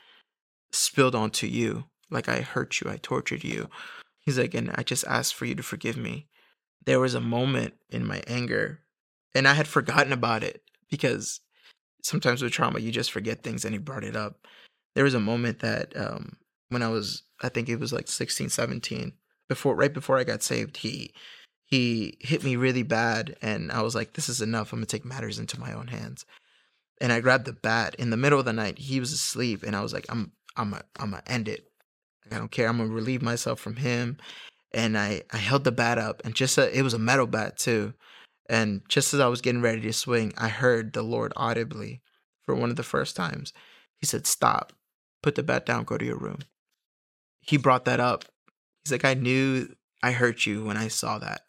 spilled 0.72 1.14
onto 1.14 1.46
you. 1.46 1.84
Like 2.10 2.28
I 2.28 2.40
hurt 2.40 2.80
you, 2.80 2.90
I 2.90 2.96
tortured 2.96 3.44
you. 3.44 3.68
He's 4.26 4.38
like, 4.38 4.52
and 4.52 4.70
I 4.74 4.82
just 4.82 5.06
asked 5.06 5.34
for 5.34 5.46
you 5.46 5.54
to 5.54 5.62
forgive 5.62 5.96
me. 5.96 6.28
There 6.84 7.00
was 7.00 7.14
a 7.14 7.20
moment 7.20 7.74
in 7.88 8.06
my 8.06 8.22
anger, 8.26 8.80
and 9.34 9.48
I 9.48 9.54
had 9.54 9.66
forgotten 9.66 10.12
about 10.12 10.42
it 10.42 10.62
because 10.90 11.40
sometimes 12.02 12.42
with 12.42 12.52
trauma 12.52 12.78
you 12.78 12.92
just 12.92 13.10
forget 13.10 13.42
things 13.42 13.64
and 13.64 13.72
he 13.72 13.78
brought 13.78 14.04
it 14.04 14.14
up. 14.14 14.46
There 14.94 15.04
was 15.04 15.14
a 15.14 15.20
moment 15.20 15.60
that 15.60 15.96
um, 15.96 16.36
when 16.68 16.82
i 16.82 16.88
was 16.88 17.22
i 17.42 17.48
think 17.48 17.68
it 17.68 17.80
was 17.80 17.92
like 17.92 18.08
16 18.08 18.48
17 18.48 19.12
before 19.48 19.74
right 19.74 19.92
before 19.92 20.18
i 20.18 20.24
got 20.24 20.42
saved 20.42 20.78
he 20.78 21.12
he 21.64 22.16
hit 22.20 22.44
me 22.44 22.56
really 22.56 22.82
bad 22.82 23.36
and 23.42 23.70
i 23.72 23.82
was 23.82 23.94
like 23.94 24.12
this 24.12 24.28
is 24.28 24.40
enough. 24.40 24.72
I'm 24.72 24.78
gonna 24.78 24.86
take 24.86 25.04
matters 25.04 25.38
into 25.38 25.60
my 25.60 25.72
own 25.72 25.88
hands. 25.88 26.24
And 27.00 27.12
i 27.12 27.20
grabbed 27.20 27.44
the 27.44 27.52
bat. 27.52 27.94
In 27.96 28.10
the 28.10 28.16
middle 28.16 28.38
of 28.38 28.44
the 28.44 28.52
night 28.52 28.78
he 28.78 29.00
was 29.00 29.12
asleep 29.12 29.62
and 29.62 29.76
i 29.76 29.82
was 29.82 29.92
like 29.92 30.06
i'm 30.08 30.32
i'm 30.56 30.74
a, 30.74 30.82
i'm 30.98 31.10
gonna 31.10 31.22
end 31.26 31.48
it 31.48 31.65
i 32.32 32.38
don't 32.38 32.50
care 32.50 32.68
i'm 32.68 32.78
gonna 32.78 32.90
relieve 32.90 33.22
myself 33.22 33.60
from 33.60 33.76
him 33.76 34.16
and 34.72 34.98
i 34.98 35.22
i 35.32 35.36
held 35.36 35.64
the 35.64 35.72
bat 35.72 35.98
up 35.98 36.22
and 36.24 36.34
just 36.34 36.58
a, 36.58 36.76
it 36.76 36.82
was 36.82 36.94
a 36.94 36.98
metal 36.98 37.26
bat 37.26 37.56
too 37.56 37.94
and 38.48 38.82
just 38.88 39.12
as 39.12 39.20
I 39.20 39.26
was 39.26 39.40
getting 39.40 39.62
ready 39.62 39.80
to 39.82 39.92
swing, 39.92 40.32
I 40.36 40.48
heard 40.48 40.92
the 40.92 41.02
Lord 41.02 41.32
audibly 41.36 42.00
for 42.44 42.54
one 42.54 42.70
of 42.70 42.76
the 42.76 42.82
first 42.82 43.16
times. 43.16 43.52
He 43.98 44.06
said, 44.06 44.26
Stop, 44.26 44.72
put 45.22 45.34
the 45.34 45.42
bat 45.42 45.66
down, 45.66 45.84
go 45.84 45.98
to 45.98 46.04
your 46.04 46.18
room. 46.18 46.38
He 47.40 47.56
brought 47.56 47.84
that 47.86 48.00
up. 48.00 48.24
He's 48.84 48.92
like, 48.92 49.04
I 49.04 49.14
knew 49.14 49.74
I 50.02 50.12
hurt 50.12 50.46
you 50.46 50.64
when 50.64 50.76
I 50.76 50.88
saw 50.88 51.18
that. 51.18 51.42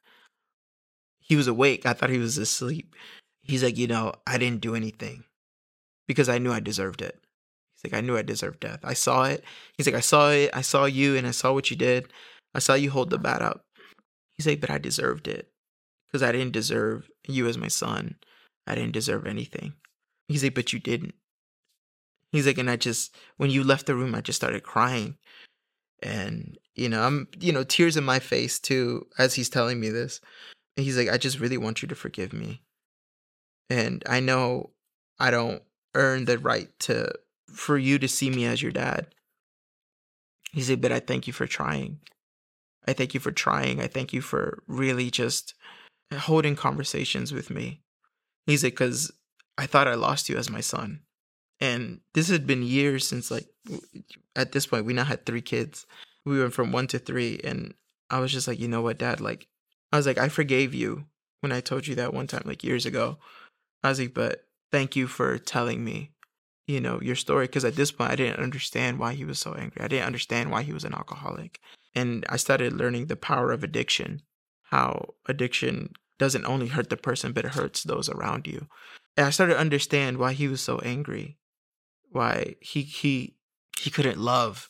He 1.19 1.35
was 1.35 1.47
awake. 1.47 1.85
I 1.85 1.93
thought 1.93 2.09
he 2.09 2.17
was 2.17 2.37
asleep. 2.37 2.95
He's 3.43 3.63
like, 3.63 3.77
You 3.77 3.87
know, 3.87 4.13
I 4.25 4.37
didn't 4.37 4.61
do 4.61 4.75
anything 4.75 5.23
because 6.07 6.29
I 6.29 6.39
knew 6.39 6.51
I 6.51 6.59
deserved 6.59 7.01
it. 7.01 7.19
He's 7.77 7.91
like, 7.91 7.97
I 7.97 8.05
knew 8.05 8.17
I 8.17 8.23
deserved 8.23 8.59
death. 8.59 8.79
I 8.83 8.93
saw 8.93 9.25
it. 9.25 9.43
He's 9.77 9.85
like, 9.85 9.95
I 9.95 10.01
saw 10.01 10.31
it. 10.31 10.49
I 10.53 10.61
saw 10.61 10.85
you 10.85 11.15
and 11.15 11.27
I 11.27 11.31
saw 11.31 11.53
what 11.53 11.69
you 11.69 11.77
did. 11.77 12.11
I 12.55 12.59
saw 12.59 12.73
you 12.73 12.89
hold 12.89 13.11
the 13.11 13.19
bat 13.19 13.41
up. 13.41 13.65
He's 14.33 14.47
like, 14.47 14.61
but 14.61 14.71
I 14.71 14.79
deserved 14.79 15.27
it 15.27 15.51
because 16.07 16.23
I 16.23 16.31
didn't 16.31 16.53
deserve 16.53 17.09
you 17.27 17.47
as 17.47 17.57
my 17.57 17.67
son. 17.67 18.15
I 18.65 18.75
didn't 18.75 18.93
deserve 18.93 19.27
anything. 19.27 19.73
He's 20.27 20.43
like, 20.43 20.55
but 20.55 20.73
you 20.73 20.79
didn't. 20.79 21.13
He's 22.31 22.47
like, 22.47 22.57
and 22.57 22.69
I 22.69 22.75
just, 22.75 23.15
when 23.37 23.49
you 23.49 23.63
left 23.63 23.85
the 23.85 23.95
room, 23.95 24.13
I 24.13 24.21
just 24.21 24.37
started 24.37 24.63
crying. 24.63 25.17
And, 26.03 26.57
you 26.75 26.89
know, 26.89 27.01
I'm, 27.01 27.27
you 27.39 27.51
know, 27.51 27.63
tears 27.63 27.95
in 27.95 28.03
my 28.03 28.19
face 28.19 28.59
too, 28.59 29.07
as 29.17 29.35
he's 29.35 29.49
telling 29.49 29.79
me 29.79 29.89
this. 29.89 30.19
And 30.75 30.83
he's 30.83 30.97
like, 30.97 31.09
I 31.09 31.17
just 31.17 31.39
really 31.39 31.57
want 31.57 31.81
you 31.81 31.87
to 31.87 31.95
forgive 31.95 32.33
me. 32.33 32.61
And 33.69 34.03
I 34.07 34.19
know 34.19 34.71
I 35.19 35.31
don't 35.31 35.63
earn 35.95 36.25
the 36.25 36.37
right 36.37 36.69
to, 36.81 37.11
for 37.49 37.77
you 37.77 37.99
to 37.99 38.07
see 38.07 38.29
me 38.29 38.45
as 38.45 38.61
your 38.61 38.71
dad. 38.71 39.07
He's 40.51 40.69
like, 40.69 40.81
but 40.81 40.91
I 40.91 40.99
thank 40.99 41.27
you 41.27 41.33
for 41.33 41.47
trying. 41.47 41.99
I 42.87 42.93
thank 42.93 43.13
you 43.13 43.19
for 43.19 43.31
trying. 43.31 43.81
I 43.81 43.87
thank 43.87 44.13
you 44.13 44.21
for 44.21 44.63
really 44.67 45.11
just 45.11 45.53
holding 46.13 46.55
conversations 46.55 47.33
with 47.33 47.49
me. 47.49 47.81
He's 48.45 48.63
like, 48.63 48.73
because 48.73 49.11
I 49.57 49.65
thought 49.65 49.87
I 49.87 49.95
lost 49.95 50.29
you 50.29 50.37
as 50.37 50.49
my 50.49 50.61
son. 50.61 51.01
And 51.59 51.99
this 52.13 52.29
had 52.29 52.47
been 52.47 52.63
years 52.63 53.07
since, 53.07 53.29
like, 53.29 53.47
at 54.35 54.51
this 54.51 54.67
point, 54.67 54.85
we 54.85 54.93
now 54.93 55.03
had 55.03 55.25
three 55.25 55.41
kids. 55.41 55.85
We 56.25 56.39
went 56.39 56.53
from 56.53 56.71
one 56.71 56.87
to 56.87 56.99
three. 56.99 57.41
And 57.43 57.73
I 58.09 58.19
was 58.19 58.31
just 58.31 58.47
like, 58.47 58.59
you 58.59 58.67
know 58.67 58.81
what, 58.81 58.99
dad? 58.99 59.19
Like, 59.19 59.47
I 59.91 59.97
was 59.97 60.05
like, 60.05 60.17
I 60.17 60.29
forgave 60.29 60.73
you 60.73 61.05
when 61.41 61.51
I 61.51 61.59
told 61.59 61.87
you 61.87 61.95
that 61.95 62.13
one 62.13 62.27
time, 62.27 62.43
like 62.45 62.63
years 62.63 62.85
ago. 62.85 63.17
I 63.83 63.89
was 63.89 63.99
like, 63.99 64.13
but 64.13 64.45
thank 64.71 64.95
you 64.95 65.07
for 65.07 65.37
telling 65.37 65.83
me, 65.83 66.11
you 66.67 66.79
know, 66.79 66.99
your 67.01 67.15
story. 67.15 67.47
Because 67.47 67.65
at 67.65 67.75
this 67.75 67.91
point, 67.91 68.11
I 68.11 68.15
didn't 68.15 68.43
understand 68.43 68.99
why 68.99 69.13
he 69.13 69.25
was 69.25 69.39
so 69.39 69.53
angry. 69.53 69.81
I 69.81 69.87
didn't 69.87 70.05
understand 70.05 70.51
why 70.51 70.63
he 70.63 70.73
was 70.73 70.83
an 70.83 70.93
alcoholic. 70.93 71.59
And 71.95 72.25
I 72.29 72.37
started 72.37 72.73
learning 72.73 73.07
the 73.07 73.15
power 73.15 73.51
of 73.51 73.63
addiction 73.63 74.21
how 74.69 75.13
addiction 75.27 75.93
doesn't 76.19 76.45
only 76.45 76.67
hurt 76.67 76.89
the 76.89 76.97
person, 76.97 77.31
but 77.31 77.45
it 77.45 77.51
hurts 77.51 77.83
those 77.83 78.09
around 78.09 78.47
you. 78.47 78.67
And 79.15 79.25
I 79.25 79.29
started 79.29 79.53
to 79.53 79.59
understand 79.59 80.17
why 80.17 80.33
he 80.33 80.47
was 80.47 80.61
so 80.61 80.79
angry, 80.79 81.37
why 82.11 82.55
he 82.59 82.81
he 82.81 83.35
he 83.79 83.89
couldn't 83.89 84.19
love, 84.19 84.69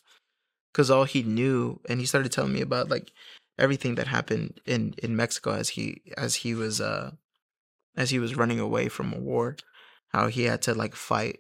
because 0.71 0.91
all 0.91 1.05
he 1.05 1.23
knew, 1.23 1.81
and 1.89 1.99
he 1.99 2.05
started 2.05 2.31
telling 2.31 2.53
me 2.53 2.62
about 2.62 2.89
like 2.89 3.12
everything 3.57 3.95
that 3.95 4.07
happened 4.07 4.62
in 4.65 4.93
in 5.01 5.15
Mexico 5.15 5.53
as 5.53 5.69
he 5.69 6.01
as 6.15 6.36
he 6.36 6.53
was 6.53 6.79
uh 6.79 7.12
as 7.95 8.12
he 8.12 8.19
was 8.19 8.38
running 8.38 8.60
away 8.60 8.88
from 8.88 9.13
a 9.13 9.19
war, 9.19 9.55
how 10.10 10.27
he 10.27 10.43
had 10.43 10.62
to 10.63 10.73
like 10.73 10.95
fight 10.95 11.39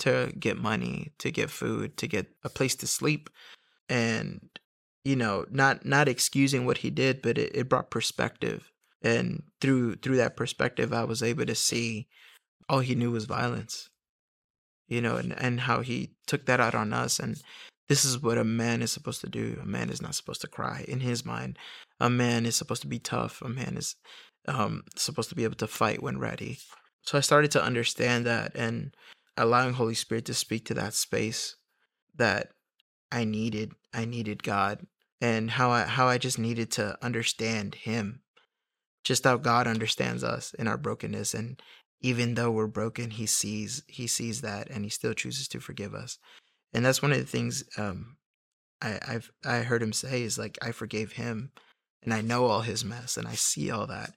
to 0.00 0.32
get 0.38 0.58
money, 0.58 1.12
to 1.18 1.30
get 1.30 1.50
food, 1.50 1.96
to 1.98 2.06
get 2.06 2.26
a 2.44 2.48
place 2.48 2.74
to 2.76 2.86
sleep, 2.86 3.30
and 3.88 4.40
you 5.04 5.16
know 5.16 5.46
not 5.50 5.84
not 5.84 6.08
excusing 6.08 6.66
what 6.66 6.78
he 6.78 6.90
did 6.90 7.22
but 7.22 7.38
it, 7.38 7.52
it 7.54 7.68
brought 7.68 7.90
perspective. 7.90 8.70
And 9.02 9.44
through 9.60 9.96
through 9.96 10.16
that 10.16 10.36
perspective 10.36 10.92
i 10.92 11.04
was 11.04 11.22
able 11.22 11.46
to 11.46 11.54
see 11.54 12.08
all 12.68 12.80
he 12.80 12.94
knew 12.96 13.12
was 13.12 13.24
violence 13.26 13.90
you 14.88 15.00
know 15.00 15.16
and 15.16 15.38
and 15.38 15.60
how 15.60 15.80
he 15.80 16.12
took 16.26 16.46
that 16.46 16.60
out 16.60 16.74
on 16.74 16.92
us. 16.92 17.18
And 17.18 17.40
this 17.88 18.04
is 18.04 18.22
what 18.22 18.38
a 18.38 18.44
man 18.44 18.82
is 18.82 18.92
supposed 18.92 19.20
to 19.22 19.28
do. 19.28 19.58
A 19.62 19.66
man 19.66 19.90
is 19.90 20.02
not 20.02 20.14
supposed 20.14 20.40
to 20.42 20.48
cry. 20.48 20.84
In 20.88 21.00
his 21.00 21.24
mind 21.24 21.58
a 22.00 22.10
man 22.10 22.46
is 22.46 22.56
supposed 22.56 22.82
to 22.82 22.88
be 22.88 22.98
tough. 22.98 23.42
A 23.42 23.48
man 23.48 23.76
is 23.76 23.96
um 24.46 24.82
supposed 24.96 25.28
to 25.28 25.34
be 25.34 25.44
able 25.44 25.56
to 25.56 25.66
fight 25.66 26.02
when 26.02 26.18
ready. 26.18 26.58
So 27.02 27.16
i 27.18 27.20
started 27.20 27.50
to 27.52 27.62
understand 27.62 28.26
that. 28.26 28.52
And 28.54 28.94
allowing 29.38 29.74
holy 29.74 29.94
spirit 29.94 30.24
to 30.26 30.34
speak 30.34 30.64
to 30.66 30.74
that 30.74 30.94
space 30.94 31.56
that 32.16 32.50
I 33.10 33.24
needed 33.24 33.72
I 33.94 34.04
needed 34.04 34.42
God 34.42 34.86
and 35.20 35.50
how 35.50 35.70
I 35.70 35.82
how 35.84 36.08
I 36.08 36.18
just 36.18 36.38
needed 36.38 36.70
to 36.72 36.98
understand 37.02 37.74
him. 37.74 38.22
Just 39.04 39.24
how 39.24 39.36
God 39.36 39.66
understands 39.66 40.22
us 40.22 40.52
in 40.54 40.68
our 40.68 40.76
brokenness 40.76 41.32
and 41.34 41.60
even 42.00 42.34
though 42.34 42.50
we're 42.50 42.68
broken, 42.68 43.10
he 43.10 43.26
sees 43.26 43.82
he 43.88 44.06
sees 44.06 44.42
that 44.42 44.68
and 44.70 44.84
he 44.84 44.90
still 44.90 45.14
chooses 45.14 45.48
to 45.48 45.60
forgive 45.60 45.94
us. 45.94 46.18
And 46.72 46.84
that's 46.84 47.02
one 47.02 47.12
of 47.12 47.18
the 47.18 47.24
things 47.24 47.64
um 47.76 48.16
I 48.82 48.98
I've 49.06 49.30
I 49.44 49.58
heard 49.58 49.82
him 49.82 49.92
say 49.92 50.22
is 50.22 50.38
like 50.38 50.58
I 50.60 50.72
forgave 50.72 51.12
him 51.12 51.52
and 52.02 52.12
I 52.12 52.20
know 52.20 52.46
all 52.46 52.60
his 52.60 52.84
mess 52.84 53.16
and 53.16 53.26
I 53.26 53.34
see 53.34 53.70
all 53.70 53.86
that 53.86 54.12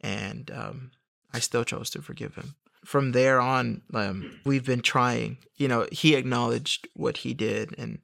and 0.00 0.50
um 0.50 0.90
I 1.32 1.38
still 1.40 1.64
chose 1.64 1.90
to 1.90 2.02
forgive 2.02 2.34
him 2.34 2.54
from 2.84 3.12
there 3.12 3.40
on 3.40 3.82
um, 3.94 4.40
we've 4.44 4.64
been 4.64 4.80
trying 4.80 5.38
you 5.56 5.68
know 5.68 5.86
he 5.92 6.14
acknowledged 6.14 6.88
what 6.94 7.18
he 7.18 7.34
did 7.34 7.74
and 7.78 7.98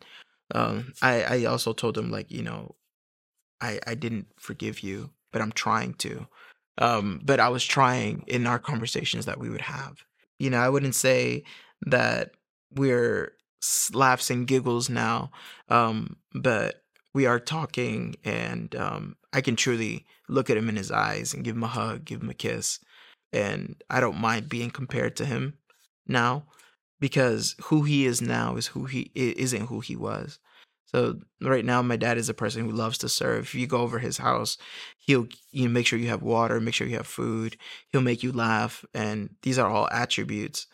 um, 0.54 0.92
I 1.02 1.22
I 1.22 1.44
also 1.44 1.72
told 1.72 1.96
him 1.98 2.10
like 2.10 2.30
you 2.30 2.42
know, 2.42 2.74
I 3.60 3.80
I 3.86 3.94
didn't 3.94 4.26
forgive 4.38 4.80
you, 4.80 5.10
but 5.32 5.42
I'm 5.42 5.52
trying 5.52 5.94
to. 5.94 6.26
Um, 6.78 7.20
but 7.24 7.40
I 7.40 7.48
was 7.48 7.64
trying 7.64 8.24
in 8.26 8.46
our 8.46 8.58
conversations 8.58 9.24
that 9.26 9.38
we 9.40 9.48
would 9.48 9.62
have. 9.62 10.04
You 10.38 10.50
know, 10.50 10.58
I 10.58 10.68
wouldn't 10.68 10.94
say 10.94 11.44
that 11.86 12.32
we're 12.74 13.32
laughs 13.92 14.30
and 14.30 14.46
giggles 14.46 14.90
now, 14.90 15.30
um, 15.68 16.16
but 16.34 16.82
we 17.14 17.26
are 17.26 17.40
talking, 17.40 18.16
and 18.24 18.74
um, 18.76 19.16
I 19.32 19.40
can 19.40 19.56
truly 19.56 20.06
look 20.28 20.50
at 20.50 20.56
him 20.56 20.68
in 20.68 20.76
his 20.76 20.90
eyes 20.90 21.32
and 21.32 21.44
give 21.44 21.56
him 21.56 21.62
a 21.64 21.68
hug, 21.68 22.04
give 22.04 22.22
him 22.22 22.30
a 22.30 22.34
kiss, 22.34 22.78
and 23.36 23.76
I 23.90 24.00
don't 24.00 24.18
mind 24.20 24.48
being 24.48 24.70
compared 24.70 25.16
to 25.16 25.26
him 25.26 25.54
now 26.06 26.46
because 27.00 27.54
who 27.64 27.82
he 27.82 28.06
is 28.06 28.22
now 28.22 28.56
is 28.56 28.68
who 28.68 28.86
he 28.86 29.10
isn't 29.14 29.66
who 29.66 29.80
he 29.80 29.96
was. 29.96 30.38
So 30.86 31.20
right 31.42 31.64
now, 31.64 31.82
my 31.82 31.96
dad 31.96 32.16
is 32.16 32.28
a 32.28 32.34
person 32.34 32.64
who 32.64 32.70
loves 32.70 32.98
to 32.98 33.08
serve. 33.08 33.44
If 33.44 33.54
you 33.54 33.66
go 33.66 33.78
over 33.82 33.98
his 33.98 34.18
house, 34.18 34.56
he'll 34.98 35.26
you 35.50 35.66
know, 35.66 35.72
make 35.72 35.86
sure 35.86 35.98
you 35.98 36.08
have 36.08 36.22
water, 36.22 36.60
make 36.60 36.74
sure 36.74 36.86
you 36.86 36.96
have 36.96 37.06
food. 37.06 37.56
He'll 37.90 38.00
make 38.02 38.22
you 38.22 38.32
laugh, 38.32 38.84
and 38.94 39.30
these 39.42 39.58
are 39.58 39.68
all 39.70 39.88
attributes 39.90 40.66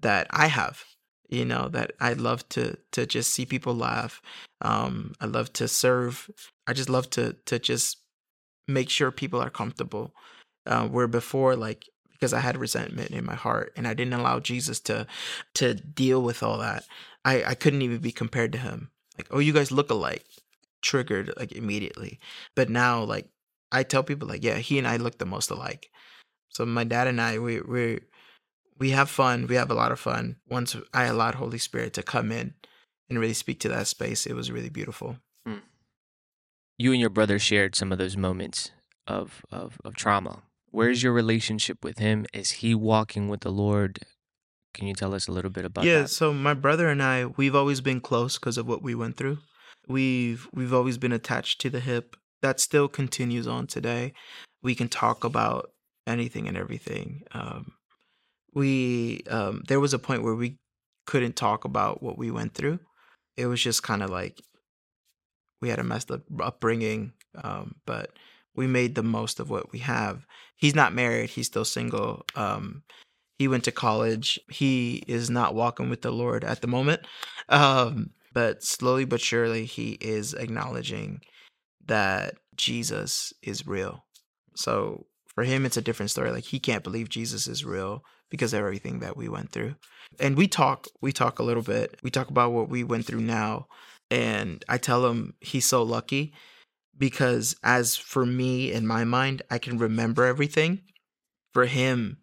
that 0.00 0.26
I 0.30 0.46
have. 0.48 0.84
you 1.30 1.44
know 1.44 1.68
that 1.76 1.92
i 2.00 2.10
love 2.14 2.42
to 2.54 2.62
to 2.96 3.04
just 3.14 3.28
see 3.34 3.44
people 3.44 3.74
laugh 3.76 4.14
um 4.70 5.12
i 5.20 5.26
love 5.26 5.48
to 5.58 5.66
serve 5.68 6.14
i 6.68 6.72
just 6.72 6.88
love 6.88 7.08
to 7.16 7.24
to 7.50 7.58
just 7.70 7.98
make 8.66 8.90
sure 8.90 9.10
people 9.10 9.40
are 9.40 9.50
comfortable 9.50 10.14
uh, 10.66 10.86
where 10.88 11.08
before 11.08 11.56
like 11.56 11.86
because 12.18 12.32
i 12.32 12.40
had 12.40 12.56
resentment 12.56 13.10
in 13.10 13.24
my 13.24 13.34
heart 13.34 13.72
and 13.76 13.86
i 13.86 13.94
didn't 13.94 14.14
allow 14.14 14.40
jesus 14.40 14.80
to 14.80 15.06
to 15.54 15.74
deal 15.74 16.22
with 16.22 16.42
all 16.42 16.58
that. 16.58 16.84
I 17.24 17.44
i 17.44 17.54
couldn't 17.54 17.82
even 17.82 17.98
be 17.98 18.12
compared 18.12 18.52
to 18.52 18.58
him. 18.58 18.90
Like 19.16 19.28
oh 19.30 19.38
you 19.38 19.52
guys 19.52 19.72
look 19.72 19.90
alike. 19.90 20.24
Triggered 20.82 21.32
like 21.36 21.52
immediately. 21.52 22.18
But 22.54 22.70
now 22.70 23.02
like 23.02 23.28
i 23.72 23.82
tell 23.82 24.02
people 24.02 24.28
like 24.28 24.44
yeah 24.44 24.56
he 24.56 24.78
and 24.78 24.88
i 24.88 24.96
look 24.96 25.18
the 25.18 25.26
most 25.26 25.50
alike. 25.50 25.90
So 26.48 26.64
my 26.64 26.84
dad 26.84 27.06
and 27.06 27.20
i 27.20 27.38
we 27.38 27.60
we 27.60 28.00
we 28.78 28.90
have 28.90 29.10
fun. 29.10 29.46
We 29.48 29.56
have 29.56 29.70
a 29.70 29.74
lot 29.74 29.92
of 29.92 30.00
fun. 30.00 30.36
Once 30.48 30.76
i 30.94 31.04
allowed 31.04 31.34
holy 31.34 31.58
spirit 31.58 31.92
to 31.94 32.02
come 32.02 32.32
in 32.32 32.54
and 33.08 33.18
really 33.18 33.34
speak 33.34 33.60
to 33.60 33.68
that 33.68 33.86
space 33.86 34.26
it 34.26 34.34
was 34.34 34.52
really 34.52 34.70
beautiful. 34.70 35.16
Hmm. 35.46 35.64
You 36.76 36.92
and 36.92 37.00
your 37.00 37.10
brother 37.10 37.38
shared 37.38 37.74
some 37.74 37.90
of 37.90 37.98
those 37.98 38.16
moments 38.16 38.70
of 39.06 39.44
of, 39.50 39.78
of 39.84 39.96
trauma. 39.96 40.42
Where's 40.70 41.02
your 41.02 41.12
relationship 41.12 41.84
with 41.84 41.98
him? 41.98 42.26
Is 42.32 42.52
he 42.52 42.74
walking 42.74 43.28
with 43.28 43.40
the 43.40 43.50
Lord? 43.50 44.00
Can 44.74 44.86
you 44.86 44.94
tell 44.94 45.14
us 45.14 45.26
a 45.26 45.32
little 45.32 45.50
bit 45.50 45.64
about 45.64 45.84
yeah 45.84 45.94
that? 45.94 46.00
Yeah, 46.00 46.06
so 46.06 46.32
my 46.32 46.54
brother 46.54 46.88
and 46.88 47.02
i 47.02 47.26
we've 47.26 47.54
always 47.54 47.80
been 47.80 48.00
close 48.00 48.38
because 48.38 48.58
of 48.58 48.68
what 48.68 48.82
we 48.82 48.94
went 48.94 49.16
through 49.16 49.38
we've 49.88 50.48
we've 50.52 50.74
always 50.74 50.98
been 50.98 51.12
attached 51.12 51.60
to 51.62 51.70
the 51.70 51.80
hip 51.80 52.16
that 52.42 52.60
still 52.60 52.86
continues 52.86 53.48
on 53.48 53.66
today 53.66 54.12
we 54.62 54.74
can 54.74 54.88
talk 54.88 55.24
about 55.24 55.70
anything 56.06 56.46
and 56.46 56.56
everything 56.56 57.22
um 57.32 57.72
we 58.54 59.22
um 59.30 59.62
there 59.68 59.80
was 59.80 59.94
a 59.94 59.98
point 59.98 60.22
where 60.22 60.34
we 60.34 60.58
couldn't 61.06 61.36
talk 61.36 61.64
about 61.64 62.02
what 62.02 62.18
we 62.18 62.30
went 62.30 62.54
through 62.54 62.78
it 63.36 63.46
was 63.46 63.62
just 63.62 63.82
kind 63.82 64.02
of 64.02 64.10
like 64.10 64.40
we 65.60 65.70
had 65.70 65.78
a 65.78 65.84
messed 65.84 66.10
up 66.10 66.20
upbringing 66.40 67.12
um 67.42 67.74
but 67.86 68.10
we 68.58 68.66
made 68.66 68.96
the 68.96 69.02
most 69.04 69.40
of 69.40 69.48
what 69.48 69.72
we 69.72 69.78
have. 69.78 70.26
He's 70.56 70.74
not 70.74 70.92
married 70.92 71.30
he's 71.30 71.46
still 71.46 71.64
single 71.64 72.26
um 72.34 72.82
he 73.38 73.46
went 73.46 73.64
to 73.64 73.72
college 73.72 74.38
he 74.50 75.04
is 75.06 75.30
not 75.30 75.54
walking 75.54 75.88
with 75.88 76.02
the 76.02 76.10
lord 76.10 76.42
at 76.42 76.60
the 76.60 76.66
moment 76.66 77.00
um 77.48 78.10
but 78.34 78.64
slowly 78.64 79.04
but 79.04 79.20
surely 79.20 79.64
he 79.64 79.92
is 80.00 80.34
acknowledging 80.34 81.20
that 81.86 82.34
jesus 82.56 83.32
is 83.42 83.66
real. 83.66 84.04
So 84.56 85.06
for 85.34 85.44
him 85.44 85.64
it's 85.64 85.76
a 85.76 85.82
different 85.82 86.10
story 86.10 86.32
like 86.32 86.44
he 86.44 86.58
can't 86.58 86.82
believe 86.82 87.08
jesus 87.08 87.46
is 87.46 87.64
real 87.64 88.02
because 88.28 88.52
of 88.52 88.58
everything 88.58 88.98
that 88.98 89.16
we 89.16 89.28
went 89.28 89.50
through. 89.52 89.76
And 90.18 90.36
we 90.36 90.48
talk 90.48 90.88
we 91.00 91.12
talk 91.12 91.38
a 91.38 91.44
little 91.44 91.62
bit 91.62 92.00
we 92.02 92.10
talk 92.10 92.28
about 92.28 92.50
what 92.52 92.68
we 92.68 92.82
went 92.82 93.06
through 93.06 93.20
now 93.20 93.68
and 94.10 94.64
i 94.68 94.76
tell 94.78 95.06
him 95.06 95.34
he's 95.40 95.66
so 95.66 95.84
lucky 95.84 96.32
because 96.98 97.56
as 97.62 97.96
for 97.96 98.26
me 98.26 98.72
in 98.72 98.86
my 98.86 99.04
mind 99.04 99.42
i 99.50 99.58
can 99.58 99.78
remember 99.78 100.24
everything. 100.24 100.80
For 101.54 101.66
him 101.66 102.18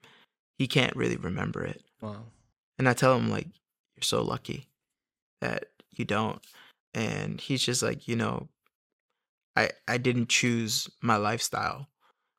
he 0.57 0.67
can't 0.67 0.95
really 0.95 1.17
remember 1.17 1.63
it. 1.63 1.83
Wow. 2.01 2.25
and 2.77 2.87
i 2.87 2.93
tell 2.93 3.15
him 3.17 3.29
like 3.29 3.47
you're 3.95 4.03
so 4.03 4.21
lucky 4.21 4.67
that 5.41 5.65
you 5.91 6.05
don't. 6.05 6.41
And 6.93 7.41
he's 7.41 7.63
just 7.63 7.81
like 7.83 8.07
you 8.07 8.15
know 8.15 8.47
i 9.55 9.69
i 9.87 9.97
didn't 9.97 10.29
choose 10.29 10.89
my 11.01 11.17
lifestyle. 11.17 11.87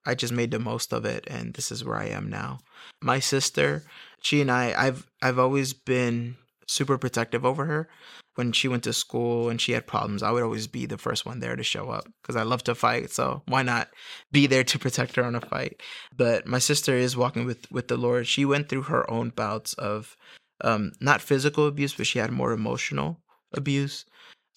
I 0.09 0.15
just 0.15 0.33
made 0.33 0.53
the 0.53 0.61
most 0.61 0.93
of 0.93 1.05
it 1.05 1.27
and 1.29 1.55
this 1.55 1.73
is 1.73 1.85
where 1.85 1.97
i 1.97 2.07
am 2.07 2.29
now. 2.31 2.61
My 3.03 3.19
sister 3.19 3.83
she 4.23 4.41
and 4.41 4.51
i 4.51 4.75
i've 4.77 5.07
i've 5.23 5.39
always 5.39 5.73
been 5.73 6.37
super 6.67 6.99
protective 6.99 7.45
over 7.45 7.65
her 7.67 7.89
when 8.37 8.53
she 8.53 8.69
went 8.69 8.85
to 8.85 8.93
school 8.93 9.49
and 9.49 9.61
she 9.61 9.73
had 9.73 9.87
problems 9.87 10.23
i 10.23 10.31
would 10.31 10.43
always 10.43 10.67
be 10.67 10.87
the 10.87 10.99
first 10.99 11.27
one 11.27 11.41
there 11.41 11.57
to 11.57 11.63
show 11.63 11.91
up 11.91 12.07
because 12.23 12.37
i 12.37 12.43
love 12.43 12.63
to 12.63 12.75
fight 12.75 13.11
so 13.11 13.43
why 13.47 13.63
not 13.63 13.89
be 14.33 14.47
there 14.47 14.65
to 14.65 14.79
protect 14.79 15.17
her 15.17 15.25
on 15.25 15.35
a 15.35 15.41
fight? 15.41 15.81
But 16.17 16.47
my 16.47 16.59
sister 16.59 16.95
is 16.95 17.17
walking 17.17 17.47
with 17.47 17.71
with 17.71 17.89
the 17.89 17.97
lord. 17.97 18.27
She 18.27 18.45
went 18.45 18.69
through 18.69 18.83
her 18.83 19.09
own 19.11 19.31
bouts 19.31 19.75
of 19.75 20.17
um 20.63 20.93
not 21.01 21.21
physical 21.21 21.67
abuse 21.67 21.95
but 21.95 22.07
she 22.07 22.19
had 22.19 22.31
more 22.31 22.53
emotional 22.53 23.21
abuse. 23.53 24.05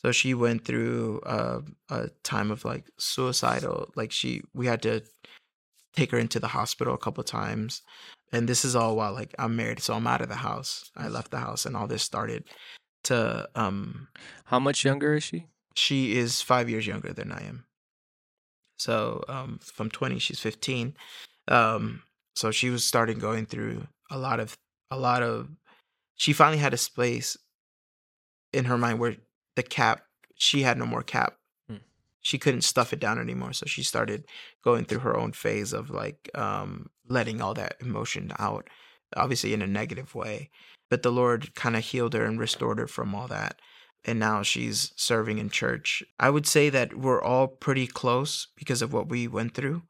So 0.02 0.12
she 0.12 0.34
went 0.34 0.64
through 0.64 1.20
uh, 1.26 1.60
a 1.90 2.10
time 2.24 2.52
of 2.52 2.64
like 2.64 2.86
suicidal 2.98 3.92
like 3.96 4.12
she 4.12 4.42
we 4.54 4.66
had 4.68 4.82
to 4.84 5.04
take 5.96 6.12
her 6.12 6.20
into 6.20 6.40
the 6.40 6.48
hospital 6.48 6.94
a 6.94 6.98
couple 7.06 7.24
times. 7.24 7.82
And 8.32 8.48
this 8.48 8.64
is 8.64 8.76
all 8.76 8.96
while 8.96 9.14
like 9.14 9.34
i'm 9.40 9.56
married 9.56 9.82
so 9.82 9.94
i'm 9.96 10.08
out 10.08 10.22
of 10.22 10.30
the 10.30 10.36
house. 10.36 10.92
I 10.96 11.08
left 11.08 11.32
the 11.32 11.40
house 11.40 11.66
and 11.66 11.76
all 11.76 11.88
this 11.88 12.04
started 12.04 12.44
to 13.04 13.50
um 13.56 14.08
How 14.46 14.60
much 14.60 14.84
younger 14.86 15.16
is 15.16 15.24
she? 15.24 15.46
she 15.76 16.18
is 16.18 16.42
five 16.42 16.70
years 16.70 16.86
younger 16.88 17.14
than 17.14 17.32
i 17.32 17.42
am 17.44 17.66
so 18.78 19.24
um 19.28 19.60
from 19.62 19.90
20 19.90 20.20
she's 20.20 20.40
15 20.40 20.94
um 21.48 22.02
so 22.36 22.52
she 22.52 22.70
was 22.70 22.84
starting 22.86 23.20
going 23.20 23.46
through 23.46 23.88
a 24.12 24.18
lot 24.18 24.40
of 24.40 24.58
a 24.92 24.98
lot 24.98 25.22
of 25.24 25.50
she 26.16 26.34
finally 26.34 26.58
had 26.58 26.74
a 26.74 26.78
space 26.78 27.38
in 28.54 28.66
her 28.66 28.78
mind 28.78 29.00
where 29.00 29.16
the 29.56 29.64
cap 29.64 30.02
she 30.36 30.62
had 30.62 30.78
no 30.78 30.86
more 30.86 31.04
cap 31.04 31.36
Hmm. 31.70 31.78
she 32.22 32.38
couldn't 32.38 32.64
stuff 32.64 32.94
it 32.94 33.00
down 33.00 33.20
anymore 33.20 33.54
so 33.54 33.66
she 33.66 33.84
started 33.84 34.26
going 34.64 34.86
through 34.86 35.00
her 35.00 35.16
own 35.16 35.32
phase 35.34 35.72
of 35.74 35.90
like 35.90 36.30
um 36.36 36.90
letting 37.08 37.42
all 37.42 37.54
that 37.54 37.76
emotion 37.80 38.32
out 38.40 38.68
obviously 39.16 39.54
in 39.54 39.62
a 39.62 39.68
negative 39.68 40.16
way 40.16 40.50
but 40.90 41.04
the 41.04 41.12
lord 41.12 41.54
kind 41.56 41.76
of 41.76 41.84
healed 41.84 42.14
her 42.14 42.26
and 42.26 42.40
restored 42.40 42.80
her 42.80 42.88
from 42.88 43.14
all 43.14 43.28
that 43.28 43.60
and 44.06 44.20
now 44.20 44.42
she's 44.42 44.92
serving 44.96 45.38
in 45.38 45.50
church. 45.50 46.04
I 46.20 46.30
would 46.30 46.48
say 46.48 46.70
that 46.70 46.98
we're 46.98 47.22
all 47.22 47.48
pretty 47.48 47.88
close 47.88 48.48
because 48.56 48.82
of 48.82 48.94
what 48.94 49.10
we 49.10 49.28
went 49.28 49.54
through. 49.54 49.84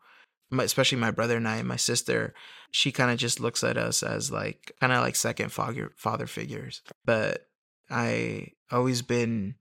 My, 0.51 0.63
especially 0.63 0.97
my 0.97 1.11
brother 1.11 1.37
and 1.37 1.47
i 1.47 1.61
my 1.61 1.75
sister 1.75 2.33
she 2.71 2.91
kind 2.91 3.11
of 3.11 3.19
just 3.19 3.39
looks 3.39 3.63
at 3.63 3.77
us 3.77 4.01
as 4.01 4.31
like 4.31 4.71
kind 4.81 4.91
of 4.91 5.01
like 5.01 5.15
second 5.15 5.51
father 5.51 5.91
father 5.95 6.25
figures. 6.25 6.81
But 7.05 7.47
i 7.91 8.47
always 8.71 9.01
been 9.01 9.55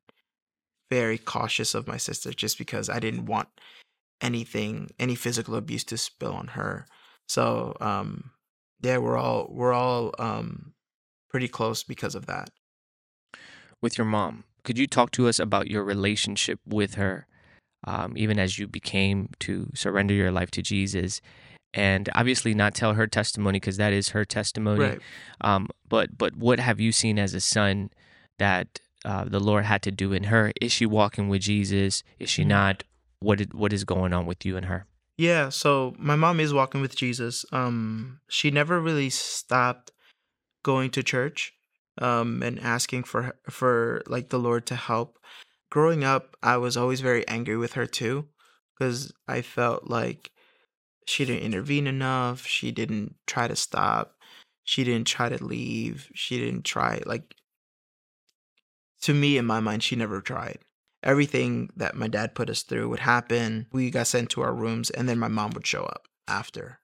very 0.91 1.19
cautious 1.19 1.75
of 1.75 1.87
my 1.87 1.99
sister 1.99 2.33
just 2.33 2.57
because 2.57 2.89
i 2.89 2.99
didn't 2.99 3.27
want 3.27 3.49
anything 4.23 4.89
any 4.99 5.15
physical 5.15 5.57
abuse 5.57 5.85
to 5.85 5.99
spill 5.99 6.33
on 6.33 6.49
her. 6.49 6.87
So 7.29 7.77
um 7.83 8.31
yeah 8.81 8.97
we're 8.97 9.19
all 9.19 9.49
we're 9.51 9.75
all 9.75 10.15
um 10.19 10.73
pretty 11.29 11.49
close 11.49 11.83
because 11.83 12.15
of 12.15 12.27
that 12.27 12.51
With 13.81 13.97
your 13.99 14.07
mom, 14.07 14.45
could 14.65 14.79
you 14.79 14.87
talk 14.87 15.11
to 15.13 15.29
us 15.29 15.39
about 15.39 15.69
your 15.69 15.85
relationship 15.85 16.59
with 16.67 16.95
her, 16.95 17.27
um, 17.85 18.15
even 18.17 18.39
as 18.39 18.59
you 18.59 18.67
became 18.67 19.31
to 19.41 19.71
surrender 19.75 20.15
your 20.15 20.33
life 20.33 20.51
to 20.53 20.63
Jesus? 20.63 21.21
And 21.75 22.09
obviously, 22.15 22.55
not 22.55 22.75
tell 22.75 22.95
her 22.95 23.07
testimony 23.07 23.61
because 23.61 23.77
that 23.77 23.93
is 23.93 24.09
her 24.11 24.25
testimony. 24.25 24.81
right 24.85 25.01
Um, 25.41 25.69
but 25.89 26.17
but 26.19 26.35
what 26.37 26.59
have 26.59 26.81
you 26.81 26.91
seen 26.93 27.19
as 27.19 27.35
a 27.35 27.41
son 27.41 27.91
that 28.39 28.81
uh, 29.05 29.25
the 29.25 29.39
Lord 29.41 29.65
had 29.65 29.83
to 29.83 29.93
do 29.93 30.13
in 30.13 30.25
her? 30.25 30.51
Is 30.61 30.73
she 30.73 30.87
walking 30.87 31.29
with 31.29 31.43
Jesus? 31.43 32.03
Is 32.19 32.29
she 32.31 32.43
Mhm. 32.43 32.49
not? 32.49 32.85
What 33.21 33.39
did, 33.39 33.55
what 33.55 33.73
is 33.73 33.85
going 33.85 34.13
on 34.13 34.27
with 34.27 34.45
you 34.47 34.57
and 34.57 34.67
her? 34.67 34.87
Yeah, 35.17 35.51
so 35.51 35.95
my 35.99 36.17
mom 36.17 36.41
is 36.41 36.53
walking 36.53 36.81
with 36.81 36.97
Jesus. 36.97 37.45
Um 37.53 38.21
she 38.29 38.51
never 38.51 38.81
really 38.81 39.11
stopped 39.11 39.93
going 40.63 40.91
to 40.91 41.03
church 41.03 41.53
um 41.99 42.43
and 42.43 42.61
asking 42.61 43.03
for 43.05 43.37
for 43.49 44.03
like 44.07 44.29
the 44.31 44.39
Lord 44.39 44.67
to 44.67 44.77
help. 44.77 45.19
Growing 45.71 46.03
up, 46.03 46.37
I 46.43 46.57
was 46.57 46.77
always 46.77 47.01
very 47.01 47.27
angry 47.29 47.57
with 47.57 47.75
her 47.75 47.87
too 47.87 48.29
cuz 48.79 49.13
I 49.27 49.43
felt 49.43 49.89
like 49.89 50.31
she 51.07 51.25
didn't 51.25 51.43
intervene 51.43 51.87
enough, 51.87 52.47
she 52.47 52.71
didn't 52.71 53.17
try 53.27 53.49
to 53.49 53.57
stop, 53.57 54.17
she 54.65 54.85
didn't 54.85 55.07
try 55.07 55.29
to 55.29 55.43
leave, 55.45 56.11
she 56.15 56.39
didn't 56.39 56.65
try 56.65 57.03
like 57.07 57.35
to 59.03 59.15
me 59.15 59.39
in 59.39 59.47
my 59.47 59.61
mind 59.61 59.83
she 59.83 59.97
never 59.97 60.21
tried 60.21 60.59
everything 61.03 61.71
that 61.77 61.95
my 61.95 62.09
dad 62.09 62.35
put 62.35 62.51
us 62.51 62.63
through 62.63 62.89
would 62.89 63.01
happen. 63.01 63.67
We 63.73 63.91
got 63.91 64.07
sent 64.07 64.31
to 64.31 64.43
our 64.43 64.55
rooms, 64.55 64.91
and 64.91 65.09
then 65.09 65.19
my 65.19 65.29
mom 65.29 65.51
would 65.53 65.67
show 65.67 65.85
up 65.85 66.09
after 66.27 66.81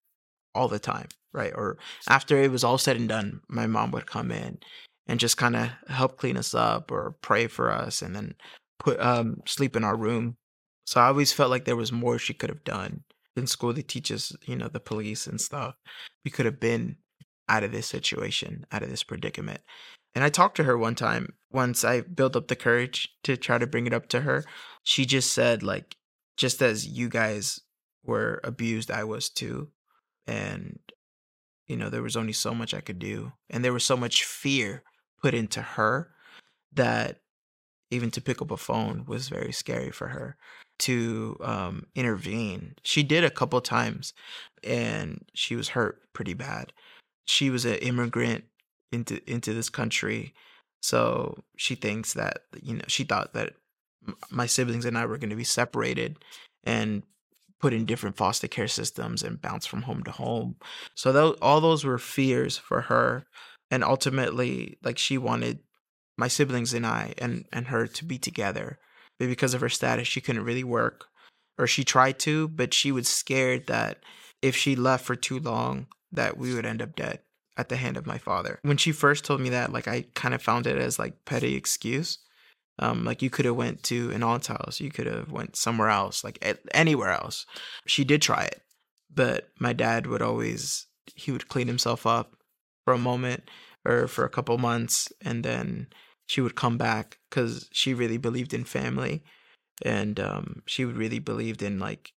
all 0.55 0.69
the 0.69 0.79
time, 0.79 1.09
right? 1.35 1.53
Or 1.55 1.77
after 2.09 2.41
it 2.41 2.51
was 2.51 2.65
all 2.65 2.79
said 2.79 2.97
and 2.97 3.09
done, 3.09 3.41
my 3.49 3.67
mom 3.67 3.91
would 3.91 4.07
come 4.07 4.31
in 4.31 4.59
and 5.07 5.21
just 5.21 5.37
kind 5.37 5.57
of 5.57 5.69
help 5.89 6.17
clean 6.17 6.37
us 6.37 6.55
up 6.55 6.91
or 6.91 7.17
pray 7.21 7.47
for 7.47 7.71
us 7.71 8.01
and 8.01 8.17
then 8.17 8.35
put 8.79 8.99
um 9.01 9.43
sleep 9.47 9.77
in 9.77 9.85
our 9.85 9.97
room. 9.97 10.37
So 10.87 11.01
I 11.01 11.07
always 11.09 11.33
felt 11.33 11.51
like 11.51 11.65
there 11.65 11.77
was 11.77 11.93
more 11.93 12.19
she 12.19 12.35
could 12.35 12.51
have 12.51 12.65
done. 12.65 13.05
In 13.37 13.47
school 13.47 13.73
they 13.73 13.83
teach 13.83 14.13
us, 14.13 14.33
you 14.47 14.57
know, 14.57 14.69
the 14.69 14.81
police 14.81 15.27
and 15.27 15.41
stuff. 15.41 15.75
We 16.25 16.31
could 16.31 16.47
have 16.47 16.61
been 16.61 16.97
out 17.49 17.65
of 17.65 17.73
this 17.73 17.87
situation, 17.87 18.65
out 18.73 18.83
of 18.83 18.91
this 18.91 19.03
predicament. 19.03 19.61
And 20.15 20.23
I 20.23 20.29
talked 20.29 20.57
to 20.59 20.65
her 20.65 20.79
one 20.79 20.95
time, 20.95 21.35
once 21.51 21.85
I 21.85 22.01
built 22.01 22.37
up 22.37 22.49
the 22.49 22.57
courage 22.57 23.09
to 23.25 23.37
try 23.37 23.59
to 23.59 23.67
bring 23.67 23.87
it 23.87 23.93
up 23.93 24.09
to 24.11 24.21
her. 24.21 24.45
She 24.85 25.05
just 25.05 25.33
said, 25.33 25.63
like, 25.63 25.97
just 26.37 26.63
as 26.63 26.87
you 26.87 27.09
guys 27.09 27.61
were 28.05 28.41
abused, 28.45 28.91
I 28.91 29.05
was 29.05 29.29
too. 29.29 29.71
And, 30.27 30.79
you 31.67 31.77
know, 31.77 31.89
there 31.89 32.03
was 32.03 32.17
only 32.17 32.33
so 32.33 32.55
much 32.55 32.75
I 32.75 32.81
could 32.81 32.99
do. 32.99 33.33
And 33.51 33.65
there 33.65 33.73
was 33.73 33.85
so 33.85 33.97
much 33.97 34.25
fear 34.25 34.83
put 35.23 35.35
into 35.35 35.63
her 35.63 36.11
that 36.73 37.21
even 37.91 38.11
to 38.11 38.21
pick 38.21 38.43
up 38.43 38.51
a 38.51 38.57
phone 38.57 39.05
was 39.07 39.29
very 39.29 39.53
scary 39.53 39.91
for 39.91 40.09
her 40.09 40.37
to 40.81 41.37
um, 41.41 41.87
intervene. 41.95 42.75
She 42.83 43.03
did 43.03 43.25
a 43.25 43.31
couple 43.31 43.61
times 43.61 44.13
and 44.63 45.25
she 45.35 45.55
was 45.55 45.69
hurt 45.69 46.01
pretty 46.13 46.35
bad. 46.35 46.73
She 47.27 47.51
was 47.51 47.65
an 47.65 47.77
immigrant 47.77 48.45
into 48.93 49.21
into 49.31 49.55
this 49.55 49.71
country. 49.71 50.35
So 50.83 51.45
she 51.57 51.75
thinks 51.75 52.15
that 52.15 52.43
you 52.61 52.75
know, 52.75 52.85
she 52.89 53.05
thought 53.05 53.33
that 53.35 53.55
my 54.31 54.47
siblings 54.47 54.85
and 54.85 54.99
I 54.99 55.07
were 55.07 55.17
going 55.19 55.31
to 55.31 55.37
be 55.37 55.45
separated 55.45 56.19
and 56.65 57.03
put 57.61 57.73
in 57.73 57.87
different 57.87 58.17
foster 58.17 58.49
care 58.49 58.69
systems 58.69 59.23
and 59.23 59.41
bounce 59.41 59.67
from 59.67 59.83
home 59.83 60.03
to 60.05 60.11
home. 60.11 60.57
So 60.95 61.37
all 61.41 61.61
those 61.61 61.85
were 61.85 61.99
fears 61.99 62.59
for 62.59 62.83
her 62.83 63.27
and 63.71 63.83
ultimately 63.83 64.79
like 64.83 64.99
she 64.99 65.19
wanted 65.19 65.61
my 66.17 66.29
siblings 66.29 66.75
and 66.75 66.87
I 66.87 67.15
and 67.19 67.47
and 67.53 67.69
her 67.69 67.87
to 67.87 68.05
be 68.05 68.19
together. 68.19 68.79
But 69.19 69.29
because 69.29 69.55
of 69.55 69.61
her 69.61 69.69
status, 69.69 70.09
she 70.09 70.21
couldn't 70.21 70.45
really 70.45 70.65
work 70.65 71.07
or 71.59 71.67
she 71.67 71.85
tried 71.85 72.19
to, 72.21 72.49
but 72.49 72.75
she 72.75 72.91
was 72.93 73.09
scared 73.09 73.67
that 73.69 73.99
if 74.43 74.57
she 74.57 74.77
left 74.77 75.05
for 75.05 75.17
too 75.17 75.39
long 75.39 75.87
that 76.13 76.37
we 76.37 76.55
would 76.55 76.67
end 76.67 76.83
up 76.83 76.97
dead 76.97 77.21
at 77.57 77.69
the 77.69 77.77
hand 77.77 77.97
of 77.97 78.07
my 78.07 78.19
father. 78.19 78.59
When 78.63 78.77
she 78.77 78.93
first 78.93 79.25
told 79.25 79.41
me 79.41 79.51
that, 79.51 79.73
like 79.73 79.89
I 79.89 80.07
kind 80.15 80.35
of 80.35 80.43
found 80.43 80.67
it 80.67 80.79
as 80.79 80.99
like 80.99 81.25
petty 81.25 81.55
excuse. 81.55 82.19
Um, 82.79 83.05
like 83.05 83.23
you 83.23 83.31
could 83.31 83.45
have 83.45 83.57
went 83.57 83.83
to 83.85 84.11
an 84.11 84.23
aunt's 84.23 84.49
house, 84.49 84.81
you 84.81 84.91
could 84.91 85.07
have 85.07 85.31
went 85.31 85.57
somewhere 85.57 85.91
else, 85.91 86.25
like 86.25 86.45
anywhere 86.73 87.11
else. 87.11 87.47
She 87.87 88.05
did 88.05 88.21
try 88.21 88.45
it, 88.45 88.63
but 89.13 89.49
my 89.61 89.73
dad 89.73 90.07
would 90.07 90.23
always 90.23 90.87
he 91.15 91.31
would 91.31 91.49
clean 91.49 91.69
himself 91.69 92.07
up 92.07 92.37
for 92.85 92.95
a 92.95 92.99
moment 92.99 93.49
or 93.85 94.09
for 94.09 94.25
a 94.25 94.31
couple 94.31 94.59
months, 94.59 95.13
and 95.21 95.45
then 95.45 95.89
she 96.27 96.41
would 96.41 96.57
come 96.57 96.77
back 96.79 97.19
because 97.31 97.69
she 97.73 97.95
really 97.95 98.17
believed 98.17 98.53
in 98.53 98.65
family, 98.65 99.23
and 99.83 100.19
um, 100.19 100.63
she 100.67 100.85
really 100.85 101.21
believed 101.21 101.63
in 101.63 101.79
like 101.79 102.13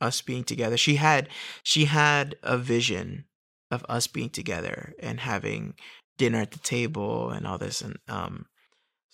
us 0.00 0.20
being 0.22 0.44
together. 0.44 0.76
She 0.76 0.96
had 0.96 1.28
she 1.62 1.84
had 1.84 2.36
a 2.42 2.58
vision 2.58 3.26
of 3.70 3.84
us 3.88 4.06
being 4.06 4.30
together 4.30 4.94
and 4.98 5.20
having 5.20 5.74
dinner 6.18 6.40
at 6.40 6.52
the 6.52 6.58
table 6.58 7.30
and 7.30 7.46
all 7.46 7.58
this 7.58 7.80
and 7.80 7.98
um 8.08 8.46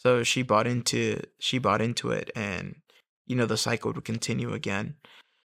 so 0.02 0.22
she 0.22 0.42
bought 0.42 0.66
into 0.66 1.20
she 1.38 1.58
bought 1.58 1.82
into 1.82 2.10
it 2.10 2.30
and 2.34 2.76
you 3.26 3.36
know 3.36 3.46
the 3.46 3.56
cycle 3.56 3.92
would 3.92 4.04
continue 4.04 4.52
again. 4.52 4.94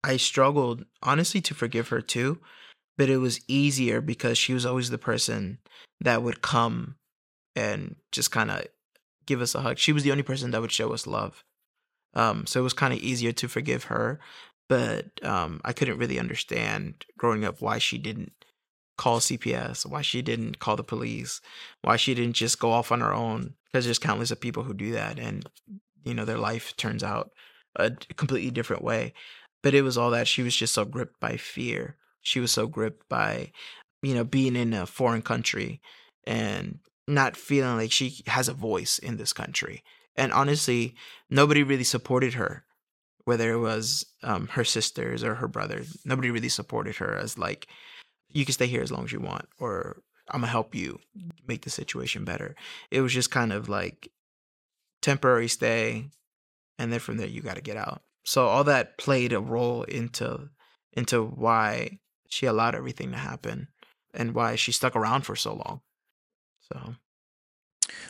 I 0.03 0.19
struggled 0.19 0.85
honestly 1.03 1.41
to 1.43 1.55
forgive 1.55 1.89
her 1.89 2.03
too 2.03 2.41
but 2.99 3.09
it 3.09 3.17
was 3.19 3.41
easier 3.49 4.01
because 4.01 4.39
she 4.39 4.53
was 4.55 4.67
always 4.67 4.91
the 4.91 4.99
person 4.99 5.59
that 6.01 6.23
would 6.23 6.43
come 6.43 6.97
and 7.57 7.97
just 8.13 8.31
kind 8.31 8.51
of 8.51 8.67
give 9.27 9.41
us 9.41 9.55
a 9.55 9.63
hug. 9.63 9.79
She 9.79 9.93
was 9.93 10.03
the 10.03 10.13
only 10.13 10.23
person 10.23 10.51
that 10.51 10.61
would 10.61 10.71
show 10.73 10.93
us 10.93 11.07
love. 11.07 11.43
Um 12.15 12.47
so 12.47 12.61
it 12.61 12.65
was 12.65 12.75
kind 12.75 12.93
of 12.93 13.01
easier 13.01 13.33
to 13.33 13.49
forgive 13.49 13.85
her 13.85 14.21
but 14.69 15.07
um 15.23 15.61
i 15.65 15.73
couldn't 15.73 15.99
really 15.99 16.19
understand 16.19 17.05
growing 17.19 17.45
up 17.45 17.61
why 17.61 17.79
she 17.79 17.99
didn't 17.99 18.33
call 18.97 19.21
CPS, 19.21 19.87
why 19.87 20.03
she 20.03 20.23
didn't 20.23 20.59
call 20.59 20.77
the 20.77 20.85
police, 20.85 21.41
why 21.83 21.97
she 21.97 22.15
didn't 22.15 22.35
just 22.35 22.59
go 22.59 22.71
off 22.71 22.93
on 22.93 23.01
her 23.01 23.13
own. 23.13 23.55
Because 23.73 23.85
there's 23.85 23.99
countless 23.99 24.31
of 24.31 24.41
people 24.41 24.63
who 24.63 24.75
do 24.75 24.93
that, 24.93 25.19
and 25.19 25.49
you 26.05 26.15
know 26.15 26.25
their 26.25 26.39
life 26.39 26.77
turns 26.77 27.03
out 27.03 27.33
a 27.77 27.91
completely 28.17 28.51
different 28.51 28.83
way. 28.83 29.13
But 29.63 29.75
it 29.75 29.83
was 29.83 29.99
all 29.99 30.11
that 30.11 30.29
she 30.29 30.43
was 30.43 30.55
just 30.55 30.75
so 30.75 30.85
gripped 30.85 31.19
by 31.21 31.37
fear. 31.37 31.97
She 32.21 32.39
was 32.39 32.53
so 32.53 32.67
gripped 32.67 33.09
by, 33.09 33.51
you 34.03 34.15
know, 34.15 34.25
being 34.25 34.57
in 34.57 34.73
a 34.75 34.87
foreign 34.87 35.23
country 35.23 35.81
and 36.27 36.79
not 37.09 37.37
feeling 37.37 37.77
like 37.77 37.93
she 37.93 38.23
has 38.27 38.49
a 38.49 38.55
voice 38.55 38.99
in 38.99 39.17
this 39.17 39.33
country. 39.33 39.83
And 40.17 40.33
honestly, 40.33 40.95
nobody 41.29 41.63
really 41.63 41.85
supported 41.85 42.35
her, 42.35 42.65
whether 43.25 43.53
it 43.53 43.59
was 43.59 44.07
um, 44.23 44.49
her 44.49 44.65
sisters 44.65 45.25
or 45.25 45.37
her 45.37 45.49
brother. 45.49 45.83
Nobody 46.05 46.31
really 46.31 46.49
supported 46.49 46.97
her 46.97 47.17
as 47.17 47.37
like 47.37 47.67
you 48.35 48.45
can 48.45 48.53
stay 48.53 48.67
here 48.67 48.83
as 48.83 48.93
long 48.93 49.05
as 49.05 49.13
you 49.13 49.21
want, 49.21 49.49
or 49.59 50.03
I'm 50.29 50.41
gonna 50.41 50.51
help 50.51 50.75
you 50.75 50.99
make 51.47 51.63
the 51.63 51.71
situation 51.71 52.25
better. 52.25 52.55
It 52.91 53.01
was 53.01 53.15
just 53.15 53.31
kind 53.31 53.53
of 53.53 53.69
like 53.69 54.11
temporary 55.01 55.49
stay, 55.49 56.11
and 56.79 56.93
then 56.93 57.01
from 57.01 57.17
there 57.17 57.29
you 57.29 57.41
got 57.41 57.57
to 57.57 57.63
get 57.63 57.77
out. 57.77 58.03
So 58.25 58.47
all 58.47 58.65
that 58.65 58.99
played 58.99 59.33
a 59.33 59.41
role 59.41 59.85
into 59.85 60.51
into 60.93 61.25
why 61.25 62.01
she 62.29 62.47
allowed 62.47 62.75
everything 62.75 63.13
to 63.13 63.17
happen 63.17 63.69
and 64.13 64.35
why 64.35 64.57
she 64.57 64.73
stuck 64.73 64.97
around 64.97 65.23
for 65.23 65.37
so 65.37 65.55
long. 65.55 65.81
So 66.61 66.97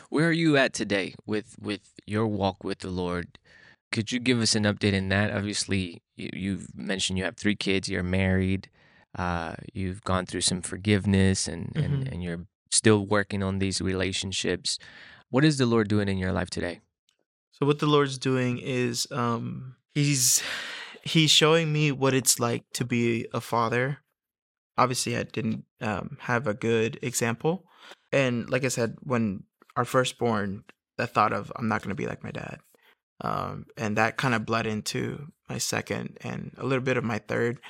where 0.09 0.27
are 0.27 0.33
you 0.33 0.57
at 0.57 0.73
today 0.73 1.13
with 1.25 1.55
with 1.59 1.93
your 2.05 2.27
walk 2.27 2.63
with 2.63 2.79
the 2.79 2.89
Lord? 2.89 3.37
Could 3.91 4.11
you 4.11 4.19
give 4.19 4.41
us 4.41 4.55
an 4.55 4.63
update 4.63 4.93
in 4.93 5.09
that? 5.09 5.31
Obviously, 5.31 6.01
you, 6.15 6.29
you've 6.33 6.75
mentioned 6.75 7.19
you 7.19 7.25
have 7.25 7.37
three 7.37 7.55
kids, 7.55 7.87
you're 7.87 8.03
married 8.03 8.69
uh, 9.17 9.55
you've 9.73 10.03
gone 10.03 10.25
through 10.25 10.41
some 10.41 10.61
forgiveness 10.61 11.47
and, 11.47 11.73
mm-hmm. 11.73 11.83
and, 11.83 12.07
and 12.07 12.23
you're 12.23 12.45
still 12.71 13.05
working 13.05 13.43
on 13.43 13.59
these 13.59 13.81
relationships. 13.81 14.77
What 15.29 15.45
is 15.45 15.57
the 15.57 15.65
Lord 15.65 15.87
doing 15.87 16.07
in 16.07 16.17
your 16.17 16.31
life 16.31 16.49
today? 16.49 16.81
So 17.51 17.65
what 17.65 17.79
the 17.79 17.87
Lord's 17.87 18.17
doing 18.17 18.57
is 18.57 19.07
um, 19.11 19.75
he's 19.93 20.43
he's 21.03 21.31
showing 21.31 21.71
me 21.71 21.91
what 21.91 22.13
it's 22.13 22.39
like 22.39 22.63
to 22.73 22.85
be 22.85 23.27
a 23.33 23.41
father. 23.41 23.99
Obviously, 24.77 25.15
I 25.15 25.23
didn't 25.23 25.63
um, 25.79 26.17
have 26.21 26.47
a 26.47 26.53
good 26.53 26.99
example, 27.01 27.63
and 28.11 28.49
like 28.49 28.65
I 28.65 28.67
said, 28.67 28.97
when 29.03 29.43
our 29.77 29.85
firstborn, 29.85 30.65
the 30.97 31.07
thought 31.07 31.31
of 31.31 31.49
I'm 31.55 31.69
not 31.69 31.81
going 31.81 31.89
to 31.89 31.95
be 31.95 32.07
like 32.07 32.25
my 32.25 32.31
dad, 32.31 32.59
um, 33.21 33.67
and 33.77 33.95
that 33.95 34.17
kind 34.17 34.35
of 34.35 34.45
bled 34.45 34.67
into 34.67 35.31
my 35.47 35.59
second 35.59 36.17
and 36.21 36.51
a 36.57 36.65
little 36.65 36.83
bit 36.83 36.97
of 36.97 37.05
my 37.05 37.19
third, 37.19 37.61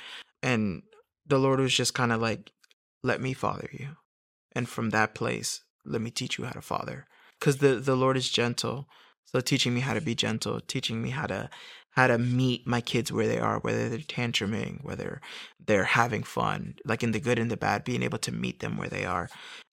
and 0.42 0.82
the 1.26 1.38
Lord 1.38 1.60
was 1.60 1.74
just 1.74 1.94
kind 1.94 2.12
of 2.12 2.20
like, 2.20 2.52
let 3.02 3.20
me 3.20 3.32
father 3.32 3.68
you. 3.72 3.96
And 4.52 4.68
from 4.68 4.90
that 4.90 5.14
place, 5.14 5.62
let 5.84 6.00
me 6.00 6.10
teach 6.10 6.38
you 6.38 6.44
how 6.44 6.52
to 6.52 6.60
father. 6.60 7.06
Because 7.38 7.58
the, 7.58 7.76
the 7.76 7.96
Lord 7.96 8.16
is 8.16 8.30
gentle. 8.30 8.88
So 9.24 9.40
teaching 9.40 9.74
me 9.74 9.80
how 9.80 9.94
to 9.94 10.00
be 10.00 10.14
gentle, 10.14 10.60
teaching 10.60 11.02
me 11.02 11.10
how 11.10 11.26
to 11.26 11.50
how 11.90 12.06
to 12.06 12.18
meet 12.18 12.66
my 12.66 12.82
kids 12.82 13.10
where 13.10 13.26
they 13.26 13.38
are, 13.38 13.58
whether 13.58 13.88
they're 13.88 13.98
tantruming, 13.98 14.84
whether 14.84 15.20
they're 15.64 15.84
having 15.84 16.22
fun, 16.22 16.74
like 16.84 17.02
in 17.02 17.12
the 17.12 17.20
good 17.20 17.38
and 17.38 17.50
the 17.50 17.56
bad, 17.56 17.84
being 17.84 18.02
able 18.02 18.18
to 18.18 18.30
meet 18.30 18.60
them 18.60 18.76
where 18.76 18.90
they 18.90 19.06
are. 19.06 19.30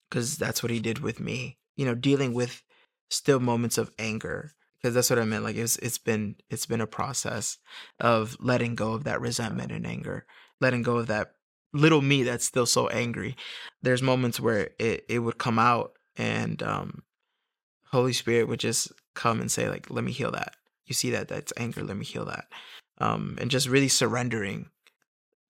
Because 0.09 0.37
that's 0.37 0.63
what 0.63 0.71
he 0.71 0.79
did 0.79 0.99
with 0.99 1.19
me. 1.19 1.57
You 1.75 1.85
know, 1.85 1.95
dealing 1.95 2.33
with 2.33 2.63
still 3.09 3.41
moments 3.41 3.77
of 3.77 3.91
anger. 3.99 4.53
Because 4.81 4.95
that's 4.95 5.09
what 5.09 5.19
I 5.19 5.25
meant. 5.25 5.43
Like 5.43 5.57
it's 5.57 5.77
it's 5.77 5.97
been 5.97 6.35
it's 6.49 6.65
been 6.65 6.81
a 6.81 6.87
process 6.87 7.57
of 7.99 8.37
letting 8.39 8.75
go 8.75 8.93
of 8.93 9.03
that 9.03 9.21
resentment 9.21 9.71
and 9.71 9.85
anger, 9.85 10.25
letting 10.59 10.81
go 10.81 10.97
of 10.97 11.07
that 11.07 11.33
little 11.73 12.01
me 12.01 12.23
that's 12.23 12.45
still 12.45 12.65
so 12.65 12.87
angry. 12.87 13.35
There's 13.81 14.01
moments 14.01 14.39
where 14.39 14.69
it, 14.79 15.05
it 15.09 15.19
would 15.19 15.37
come 15.37 15.59
out 15.59 15.93
and 16.15 16.61
um 16.63 17.03
Holy 17.91 18.13
Spirit 18.13 18.47
would 18.47 18.59
just 18.59 18.91
come 19.13 19.39
and 19.39 19.51
say, 19.51 19.69
like, 19.69 19.89
let 19.91 20.03
me 20.03 20.11
heal 20.11 20.31
that. 20.31 20.55
You 20.85 20.95
see 20.95 21.11
that 21.11 21.27
that's 21.27 21.53
anger, 21.57 21.83
let 21.83 21.97
me 21.97 22.05
heal 22.05 22.25
that. 22.25 22.45
Um 22.99 23.37
and 23.41 23.51
just 23.51 23.67
really 23.67 23.89
surrendering. 23.89 24.69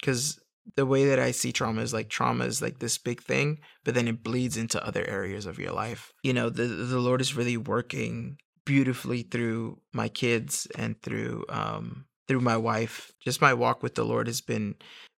Cause 0.03 0.39
the 0.75 0.85
way 0.85 1.05
that 1.05 1.19
I 1.19 1.31
see 1.31 1.51
trauma 1.51 1.81
is 1.81 1.93
like 1.93 2.09
trauma 2.09 2.45
is 2.45 2.61
like 2.61 2.79
this 2.79 2.97
big 2.97 3.21
thing, 3.21 3.59
but 3.83 3.93
then 3.93 4.07
it 4.07 4.23
bleeds 4.23 4.55
into 4.55 4.85
other 4.85 5.05
areas 5.07 5.45
of 5.45 5.59
your 5.59 5.73
life. 5.73 6.13
You 6.23 6.33
know, 6.33 6.49
the 6.49 6.63
the 6.63 6.99
Lord 6.99 7.21
is 7.21 7.35
really 7.35 7.57
working 7.57 8.37
beautifully 8.65 9.23
through 9.23 9.79
my 9.91 10.07
kids 10.07 10.67
and 10.75 11.01
through 11.01 11.45
um 11.49 12.05
through 12.27 12.39
my 12.39 12.57
wife. 12.57 13.11
Just 13.19 13.41
my 13.41 13.53
walk 13.53 13.83
with 13.83 13.95
the 13.95 14.05
Lord 14.05 14.27
has 14.27 14.41
been 14.41 14.75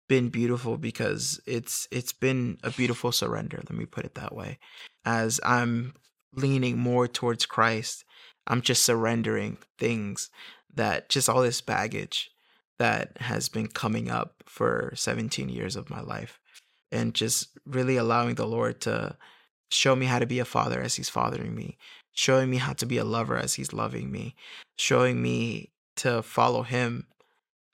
been 0.07 0.29
beautiful 0.29 0.77
because 0.77 1.39
it's 1.45 1.87
it's 1.91 2.13
been 2.13 2.57
a 2.63 2.71
beautiful 2.71 3.11
surrender 3.11 3.57
let 3.57 3.77
me 3.77 3.85
put 3.85 4.05
it 4.05 4.15
that 4.15 4.35
way. 4.35 4.59
As 5.03 5.39
i'm 5.43 5.93
leaning 6.33 6.77
more 6.77 7.07
towards 7.07 7.45
christ 7.45 8.03
i'm 8.47 8.61
just 8.61 8.83
surrendering 8.83 9.57
things 9.77 10.29
that 10.73 11.09
just 11.09 11.29
all 11.29 11.41
this 11.41 11.61
baggage 11.61 12.31
that 12.77 13.17
has 13.21 13.47
been 13.47 13.67
coming 13.67 14.09
up 14.09 14.43
for 14.45 14.91
17 14.95 15.47
years 15.47 15.75
of 15.75 15.89
my 15.89 16.01
life 16.01 16.39
and 16.91 17.13
just 17.13 17.58
really 17.65 17.97
allowing 17.97 18.35
the 18.35 18.45
lord 18.45 18.81
to 18.81 19.15
show 19.69 19.95
me 19.95 20.06
how 20.06 20.19
to 20.19 20.25
be 20.25 20.39
a 20.39 20.45
father 20.45 20.81
as 20.81 20.95
he's 20.95 21.10
fathering 21.10 21.56
me 21.56 21.77
showing 22.12 22.49
me 22.49 22.58
how 22.58 22.73
to 22.73 22.85
be 22.85 22.97
a 22.97 23.06
lover 23.06 23.37
as 23.37 23.53
he's 23.53 23.73
loving 23.73 24.12
me 24.12 24.35
showing 24.75 25.21
me 25.21 25.71
to 25.95 26.21
follow 26.21 26.63
him 26.63 27.08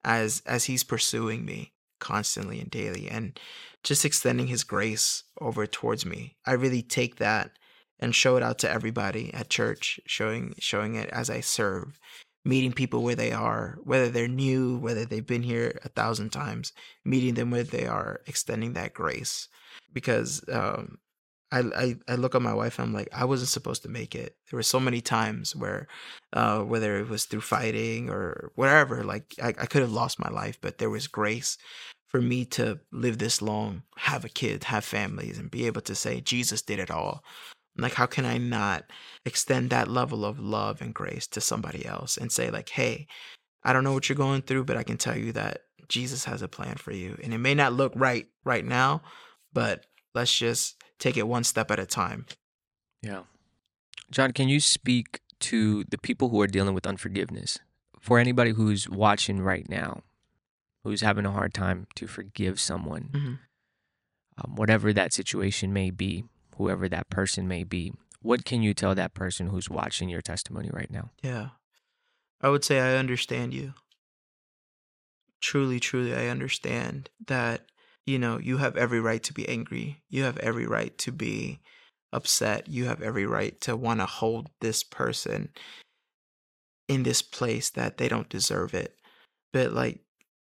as 0.03 0.41
as 0.45 0.65
he's 0.65 0.83
pursuing 0.83 1.45
me 1.45 1.71
constantly 2.01 2.59
and 2.59 2.69
daily 2.69 3.07
and 3.09 3.39
just 3.83 4.03
extending 4.03 4.47
his 4.47 4.65
grace 4.65 5.23
over 5.39 5.65
towards 5.65 6.05
me. 6.05 6.35
I 6.45 6.53
really 6.53 6.81
take 6.81 7.15
that 7.17 7.51
and 7.99 8.13
show 8.13 8.35
it 8.35 8.43
out 8.43 8.59
to 8.59 8.69
everybody 8.69 9.33
at 9.33 9.49
church, 9.49 10.01
showing 10.05 10.55
showing 10.59 10.95
it 10.95 11.09
as 11.11 11.29
I 11.29 11.39
serve, 11.39 11.99
meeting 12.43 12.73
people 12.73 13.03
where 13.03 13.15
they 13.15 13.31
are, 13.31 13.77
whether 13.83 14.09
they're 14.09 14.27
new, 14.27 14.77
whether 14.77 15.05
they've 15.05 15.25
been 15.25 15.43
here 15.43 15.79
a 15.85 15.89
thousand 15.89 16.31
times, 16.31 16.73
meeting 17.05 17.35
them 17.35 17.51
where 17.51 17.63
they 17.63 17.85
are, 17.85 18.21
extending 18.27 18.73
that 18.73 18.93
grace. 18.93 19.47
Because 19.93 20.43
um, 20.51 20.97
I, 21.51 21.59
I, 21.59 21.95
I 22.07 22.15
look 22.15 22.35
at 22.35 22.41
my 22.41 22.53
wife 22.53 22.79
and 22.79 22.87
I'm 22.87 22.93
like, 22.93 23.09
I 23.13 23.25
wasn't 23.25 23.49
supposed 23.49 23.83
to 23.83 23.89
make 23.89 24.15
it. 24.15 24.35
There 24.49 24.57
were 24.57 24.63
so 24.63 24.79
many 24.79 25.01
times 25.01 25.55
where, 25.55 25.87
uh, 26.33 26.59
whether 26.59 26.97
it 26.99 27.09
was 27.09 27.25
through 27.25 27.41
fighting 27.41 28.09
or 28.09 28.51
whatever, 28.55 29.03
like 29.03 29.35
I, 29.41 29.49
I 29.49 29.65
could 29.65 29.81
have 29.81 29.91
lost 29.91 30.19
my 30.19 30.29
life, 30.29 30.57
but 30.61 30.77
there 30.77 30.89
was 30.89 31.07
grace 31.07 31.57
for 32.07 32.21
me 32.21 32.45
to 32.45 32.79
live 32.91 33.17
this 33.17 33.41
long, 33.41 33.83
have 33.97 34.25
a 34.25 34.29
kid, 34.29 34.65
have 34.65 34.83
families, 34.83 35.37
and 35.37 35.49
be 35.49 35.65
able 35.65 35.81
to 35.81 35.95
say, 35.95 36.19
Jesus 36.21 36.61
did 36.61 36.79
it 36.79 36.91
all. 36.91 37.23
Like, 37.77 37.93
how 37.93 38.05
can 38.05 38.25
I 38.25 38.37
not 38.37 38.83
extend 39.25 39.69
that 39.69 39.87
level 39.87 40.25
of 40.25 40.39
love 40.39 40.81
and 40.81 40.93
grace 40.93 41.25
to 41.27 41.41
somebody 41.41 41.85
else 41.85 42.17
and 42.17 42.29
say, 42.31 42.51
like, 42.51 42.69
hey, 42.69 43.07
I 43.63 43.71
don't 43.71 43.85
know 43.85 43.93
what 43.93 44.09
you're 44.09 44.17
going 44.17 44.41
through, 44.41 44.65
but 44.65 44.75
I 44.75 44.83
can 44.83 44.97
tell 44.97 45.17
you 45.17 45.31
that 45.33 45.61
Jesus 45.87 46.25
has 46.25 46.41
a 46.41 46.47
plan 46.47 46.75
for 46.75 46.91
you. 46.91 47.17
And 47.23 47.33
it 47.33 47.37
may 47.37 47.53
not 47.53 47.73
look 47.73 47.93
right 47.95 48.27
right 48.43 48.65
now, 48.65 49.03
but 49.53 49.85
let's 50.13 50.35
just 50.35 50.75
take 51.01 51.17
it 51.17 51.27
one 51.27 51.43
step 51.43 51.69
at 51.71 51.79
a 51.79 51.85
time. 51.85 52.25
Yeah. 53.01 53.23
John, 54.11 54.31
can 54.31 54.47
you 54.47 54.59
speak 54.61 55.19
to 55.39 55.83
the 55.85 55.97
people 55.97 56.29
who 56.29 56.39
are 56.41 56.47
dealing 56.47 56.73
with 56.75 56.85
unforgiveness? 56.87 57.59
For 57.99 58.19
anybody 58.19 58.51
who's 58.51 58.87
watching 58.87 59.41
right 59.41 59.67
now, 59.67 60.03
who's 60.83 61.01
having 61.01 61.25
a 61.25 61.31
hard 61.31 61.53
time 61.53 61.87
to 61.95 62.07
forgive 62.07 62.59
someone, 62.59 63.09
Mhm. 63.13 63.39
um, 64.37 64.55
whatever 64.55 64.93
that 64.93 65.13
situation 65.13 65.73
may 65.73 65.89
be, 65.91 66.23
whoever 66.57 66.87
that 66.89 67.09
person 67.09 67.47
may 67.47 67.63
be, 67.63 67.93
what 68.21 68.45
can 68.45 68.61
you 68.61 68.73
tell 68.73 68.93
that 68.95 69.13
person 69.13 69.47
who's 69.47 69.69
watching 69.69 70.09
your 70.09 70.21
testimony 70.21 70.69
right 70.71 70.91
now? 70.91 71.11
Yeah. 71.23 71.49
I 72.41 72.49
would 72.49 72.63
say 72.63 72.79
I 72.79 72.97
understand 72.97 73.53
you. 73.53 73.73
Truly, 75.39 75.79
truly, 75.79 76.13
I 76.15 76.27
understand 76.27 77.09
that, 77.25 77.65
you 78.05 78.19
know, 78.19 78.39
you 78.39 78.57
have 78.57 78.75
every 78.77 78.99
right 78.99 79.21
to 79.23 79.33
be 79.33 79.47
angry. 79.47 80.01
You 80.09 80.23
have 80.23 80.37
every 80.37 80.65
right 80.65 80.97
to 80.99 81.11
be 81.11 81.59
upset. 82.11 82.67
You 82.67 82.85
have 82.85 83.01
every 83.01 83.25
right 83.25 83.59
to 83.61 83.75
want 83.75 83.99
to 83.99 84.05
hold 84.05 84.49
this 84.59 84.83
person 84.83 85.49
in 86.87 87.03
this 87.03 87.21
place 87.21 87.69
that 87.71 87.97
they 87.97 88.07
don't 88.07 88.29
deserve 88.29 88.73
it. 88.73 88.97
But 89.53 89.73
like 89.73 89.99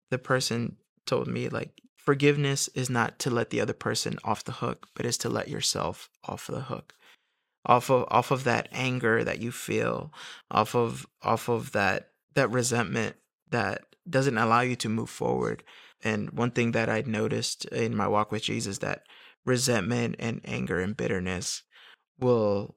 the 0.09 0.17
person 0.17 0.77
told 1.05 1.27
me, 1.27 1.49
like, 1.49 1.81
forgiveness 1.97 2.67
is 2.69 2.89
not 2.89 3.19
to 3.19 3.29
let 3.29 3.49
the 3.49 3.61
other 3.61 3.73
person 3.73 4.17
off 4.23 4.43
the 4.43 4.53
hook, 4.53 4.87
but 4.95 5.05
is 5.05 5.17
to 5.19 5.29
let 5.29 5.47
yourself 5.49 6.09
off 6.27 6.47
the 6.47 6.61
hook 6.61 6.95
off 7.65 7.89
of 7.89 8.05
off 8.09 8.31
of 8.31 8.43
that 8.43 8.67
anger 8.71 9.23
that 9.23 9.39
you 9.39 9.51
feel 9.51 10.11
off 10.49 10.75
of 10.75 11.05
off 11.21 11.47
of 11.47 11.71
that 11.73 12.09
that 12.33 12.49
resentment 12.49 13.15
that 13.49 13.83
doesn't 14.09 14.37
allow 14.37 14.61
you 14.61 14.75
to 14.75 14.89
move 14.89 15.09
forward 15.09 15.63
and 16.03 16.31
one 16.31 16.51
thing 16.51 16.71
that 16.71 16.89
i'd 16.89 17.07
noticed 17.07 17.65
in 17.65 17.95
my 17.95 18.07
walk 18.07 18.31
with 18.31 18.43
jesus 18.43 18.79
that 18.79 19.03
resentment 19.45 20.15
and 20.19 20.41
anger 20.45 20.79
and 20.79 20.97
bitterness 20.97 21.63
will 22.19 22.75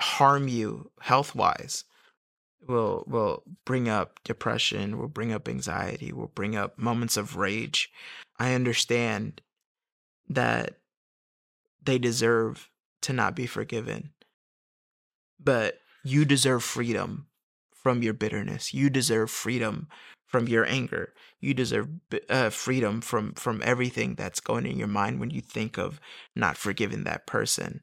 harm 0.00 0.48
you 0.48 0.90
health 1.00 1.34
wise 1.34 1.84
will 2.66 3.04
will 3.06 3.42
bring 3.64 3.88
up 3.88 4.20
depression 4.24 4.98
will 4.98 5.08
bring 5.08 5.32
up 5.32 5.48
anxiety 5.48 6.12
will 6.12 6.32
bring 6.34 6.54
up 6.56 6.78
moments 6.78 7.16
of 7.16 7.36
rage 7.36 7.90
i 8.38 8.54
understand 8.54 9.40
that 10.28 10.76
they 11.82 11.98
deserve 11.98 12.68
to 13.02 13.12
not 13.12 13.34
be 13.34 13.46
forgiven. 13.46 14.10
But 15.42 15.78
you 16.04 16.24
deserve 16.24 16.62
freedom 16.62 17.26
from 17.72 18.02
your 18.02 18.12
bitterness. 18.12 18.74
You 18.74 18.90
deserve 18.90 19.30
freedom 19.30 19.88
from 20.28 20.46
your 20.46 20.64
anger. 20.66 21.12
You 21.40 21.54
deserve 21.54 21.88
uh, 22.28 22.50
freedom 22.50 23.00
from 23.00 23.32
from 23.34 23.60
everything 23.64 24.14
that's 24.14 24.40
going 24.40 24.66
in 24.66 24.78
your 24.78 24.88
mind 24.88 25.18
when 25.18 25.30
you 25.30 25.40
think 25.40 25.78
of 25.78 26.00
not 26.36 26.56
forgiving 26.56 27.04
that 27.04 27.26
person. 27.26 27.82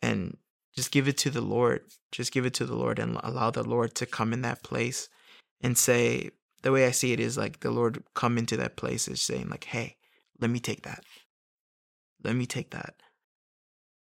And 0.00 0.38
just 0.74 0.90
give 0.90 1.06
it 1.06 1.18
to 1.18 1.30
the 1.30 1.40
Lord. 1.40 1.82
Just 2.10 2.32
give 2.32 2.44
it 2.44 2.54
to 2.54 2.66
the 2.66 2.74
Lord 2.74 2.98
and 2.98 3.18
allow 3.22 3.50
the 3.50 3.62
Lord 3.62 3.94
to 3.96 4.06
come 4.06 4.32
in 4.32 4.42
that 4.42 4.64
place 4.64 5.08
and 5.60 5.78
say 5.78 6.30
the 6.62 6.72
way 6.72 6.86
I 6.86 6.90
see 6.90 7.12
it 7.12 7.20
is 7.20 7.36
like 7.36 7.60
the 7.60 7.70
Lord 7.70 8.02
come 8.14 8.38
into 8.38 8.56
that 8.56 8.76
place 8.76 9.06
is 9.06 9.20
saying 9.20 9.48
like, 9.48 9.64
"Hey, 9.64 9.96
let 10.40 10.50
me 10.50 10.58
take 10.58 10.82
that. 10.82 11.04
Let 12.24 12.34
me 12.34 12.46
take 12.46 12.70
that." 12.70 12.94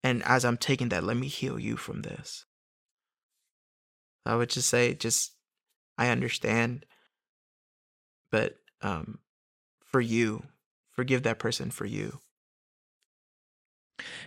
And 0.05 0.23
as 0.25 0.45
I'm 0.45 0.59
taking 0.59 0.91
that, 0.91 1.03
let 1.03 1.17
me 1.17 1.29
heal 1.29 1.59
you 1.59 1.77
from 1.77 2.03
this. 2.03 2.45
I 4.27 4.37
would 4.37 4.51
just 4.51 4.69
say, 4.69 4.95
just, 4.95 5.34
I 5.97 6.09
understand, 6.09 6.87
but 8.31 8.57
um, 8.83 9.19
for 9.85 10.01
you, 10.01 10.45
forgive 10.93 11.23
that 11.23 11.39
person 11.39 11.71
for 11.71 11.87
you. 11.87 12.21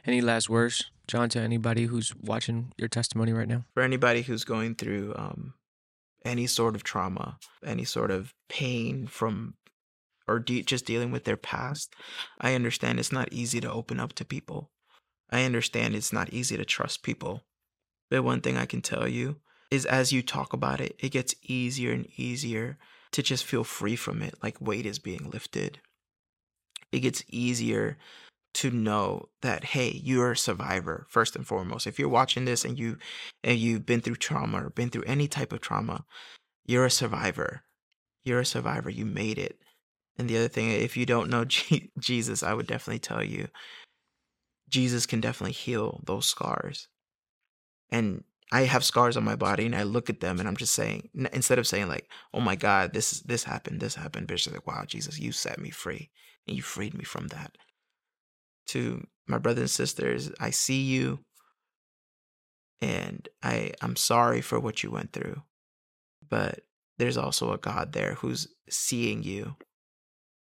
Any 0.06 0.22
last 0.22 0.50
words, 0.50 0.90
John, 1.08 1.30
to 1.30 1.40
anybody 1.40 1.86
who's 1.86 2.16
watching 2.16 2.74
your 2.78 2.88
testimony 2.88 3.34
right 3.34 3.48
now? 3.48 3.66
For 3.74 3.84
anybody 3.84 4.22
who's 4.22 4.46
going 4.46 4.76
through 4.76 5.14
um, 5.18 5.54
any 6.24 6.48
sort 6.48 6.76
of 6.76 6.84
trauma, 6.84 7.38
any 7.66 7.84
sort 7.84 8.12
of 8.12 8.34
pain 8.50 9.08
from, 9.08 9.56
or 10.28 10.40
de- 10.40 10.64
just 10.64 10.86
dealing 10.86 11.12
with 11.12 11.26
their 11.26 11.38
past, 11.38 11.94
I 12.40 12.54
understand 12.54 13.00
it's 13.00 13.12
not 13.12 13.32
easy 13.32 13.60
to 13.60 13.72
open 13.72 14.00
up 14.00 14.14
to 14.14 14.26
people. 14.26 14.72
I 15.30 15.44
understand 15.44 15.96
it's 15.96 16.14
not 16.14 16.32
easy 16.32 16.56
to 16.56 16.66
trust 16.66 17.04
people. 17.04 17.44
But 18.10 18.24
one 18.24 18.40
thing 18.40 18.56
I 18.56 18.66
can 18.66 18.82
tell 18.82 19.08
you 19.08 19.38
is 19.70 19.86
as 19.86 20.12
you 20.12 20.22
talk 20.22 20.54
about 20.54 20.82
it, 20.82 20.96
it 21.00 21.10
gets 21.10 21.36
easier 21.44 21.92
and 21.92 22.08
easier 22.18 22.78
to 23.12 23.22
just 23.22 23.46
feel 23.46 23.64
free 23.64 23.96
from 23.96 24.22
it, 24.22 24.36
like 24.42 24.62
weight 24.62 24.86
is 24.86 25.00
being 25.00 25.30
lifted. 25.30 25.80
It 26.92 27.00
gets 27.00 27.24
easier 27.30 27.98
to 28.56 28.72
know 28.72 29.30
that 29.42 29.64
hey, 29.64 30.02
you're 30.04 30.32
a 30.32 30.38
survivor 30.38 31.06
first 31.10 31.36
and 31.36 31.46
foremost. 31.46 31.86
If 31.86 32.00
you're 32.00 32.10
watching 32.10 32.46
this 32.46 32.66
and 32.66 32.78
you 32.80 32.98
and 33.44 33.60
you've 33.60 33.86
been 33.86 34.02
through 34.02 34.16
trauma 34.16 34.66
or 34.66 34.70
been 34.70 34.90
through 34.90 35.04
any 35.04 35.28
type 35.28 35.54
of 35.54 35.62
trauma, 35.62 36.06
you're 36.66 36.86
a 36.86 36.92
survivor. 36.92 37.64
You're 38.24 38.40
a 38.42 38.46
survivor. 38.46 38.90
You 38.90 39.06
made 39.06 39.38
it. 39.38 39.60
And 40.18 40.30
the 40.30 40.38
other 40.38 40.48
thing, 40.48 40.72
if 40.72 40.98
you 40.98 41.06
don't 41.06 41.30
know 41.30 41.46
G- 41.46 41.92
Jesus, 42.00 42.42
I 42.42 42.54
would 42.54 42.68
definitely 42.68 43.00
tell 43.00 43.24
you 43.24 43.48
Jesus 44.70 45.06
can 45.06 45.22
definitely 45.22 45.54
heal 45.54 46.02
those 46.06 46.26
scars. 46.26 46.88
And 47.90 48.24
I 48.52 48.62
have 48.62 48.84
scars 48.84 49.18
on 49.18 49.24
my 49.26 49.36
body 49.36 49.66
and 49.66 49.76
I 49.76 49.84
look 49.84 50.10
at 50.10 50.22
them 50.22 50.40
and 50.40 50.48
I'm 50.48 50.56
just 50.56 50.74
saying 50.74 51.10
instead 51.34 51.60
of 51.60 51.68
saying 51.68 51.88
like, 51.88 52.10
"Oh 52.34 52.40
my 52.40 52.56
god, 52.56 52.94
this 52.94 53.22
this 53.22 53.44
happened, 53.44 53.82
this 53.82 53.96
happened." 53.96 54.30
Just 54.30 54.52
like, 54.52 54.66
"Wow, 54.66 54.86
Jesus, 54.86 55.20
you 55.20 55.32
set 55.32 55.60
me 55.60 55.70
free 55.70 56.10
and 56.48 56.56
you 56.56 56.64
freed 56.64 56.94
me 56.94 57.04
from 57.04 57.28
that." 57.28 57.58
To 58.68 59.06
my 59.28 59.38
brothers 59.38 59.62
and 59.62 59.70
sisters, 59.70 60.32
I 60.40 60.52
see 60.52 60.82
you 60.82 61.20
and 62.82 63.28
I 63.44 63.74
I'm 63.82 63.96
sorry 63.96 64.42
for 64.42 64.60
what 64.60 64.84
you 64.84 64.92
went 64.92 65.14
through. 65.14 65.44
But 66.30 66.62
there's 66.98 67.18
also 67.18 67.52
a 67.52 67.58
God 67.58 67.94
there 67.94 68.16
who's 68.16 68.48
seeing 68.70 69.24
you 69.24 69.56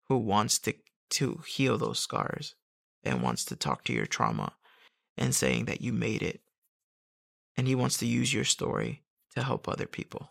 who 0.07 0.17
wants 0.17 0.59
to 0.59 0.73
to 1.11 1.41
heal 1.47 1.77
those 1.77 1.99
scars 1.99 2.55
and 3.03 3.23
wants 3.23 3.45
to 3.45 3.55
talk 3.55 3.83
to 3.85 3.93
your 3.93 4.05
trauma 4.05 4.53
and 5.17 5.33
saying 5.33 5.65
that 5.65 5.81
you 5.81 5.91
made 5.91 6.21
it. 6.21 6.41
And 7.57 7.67
he 7.67 7.75
wants 7.75 7.97
to 7.97 8.05
use 8.05 8.33
your 8.33 8.45
story 8.45 9.03
to 9.35 9.43
help 9.43 9.67
other 9.67 9.85
people. 9.85 10.29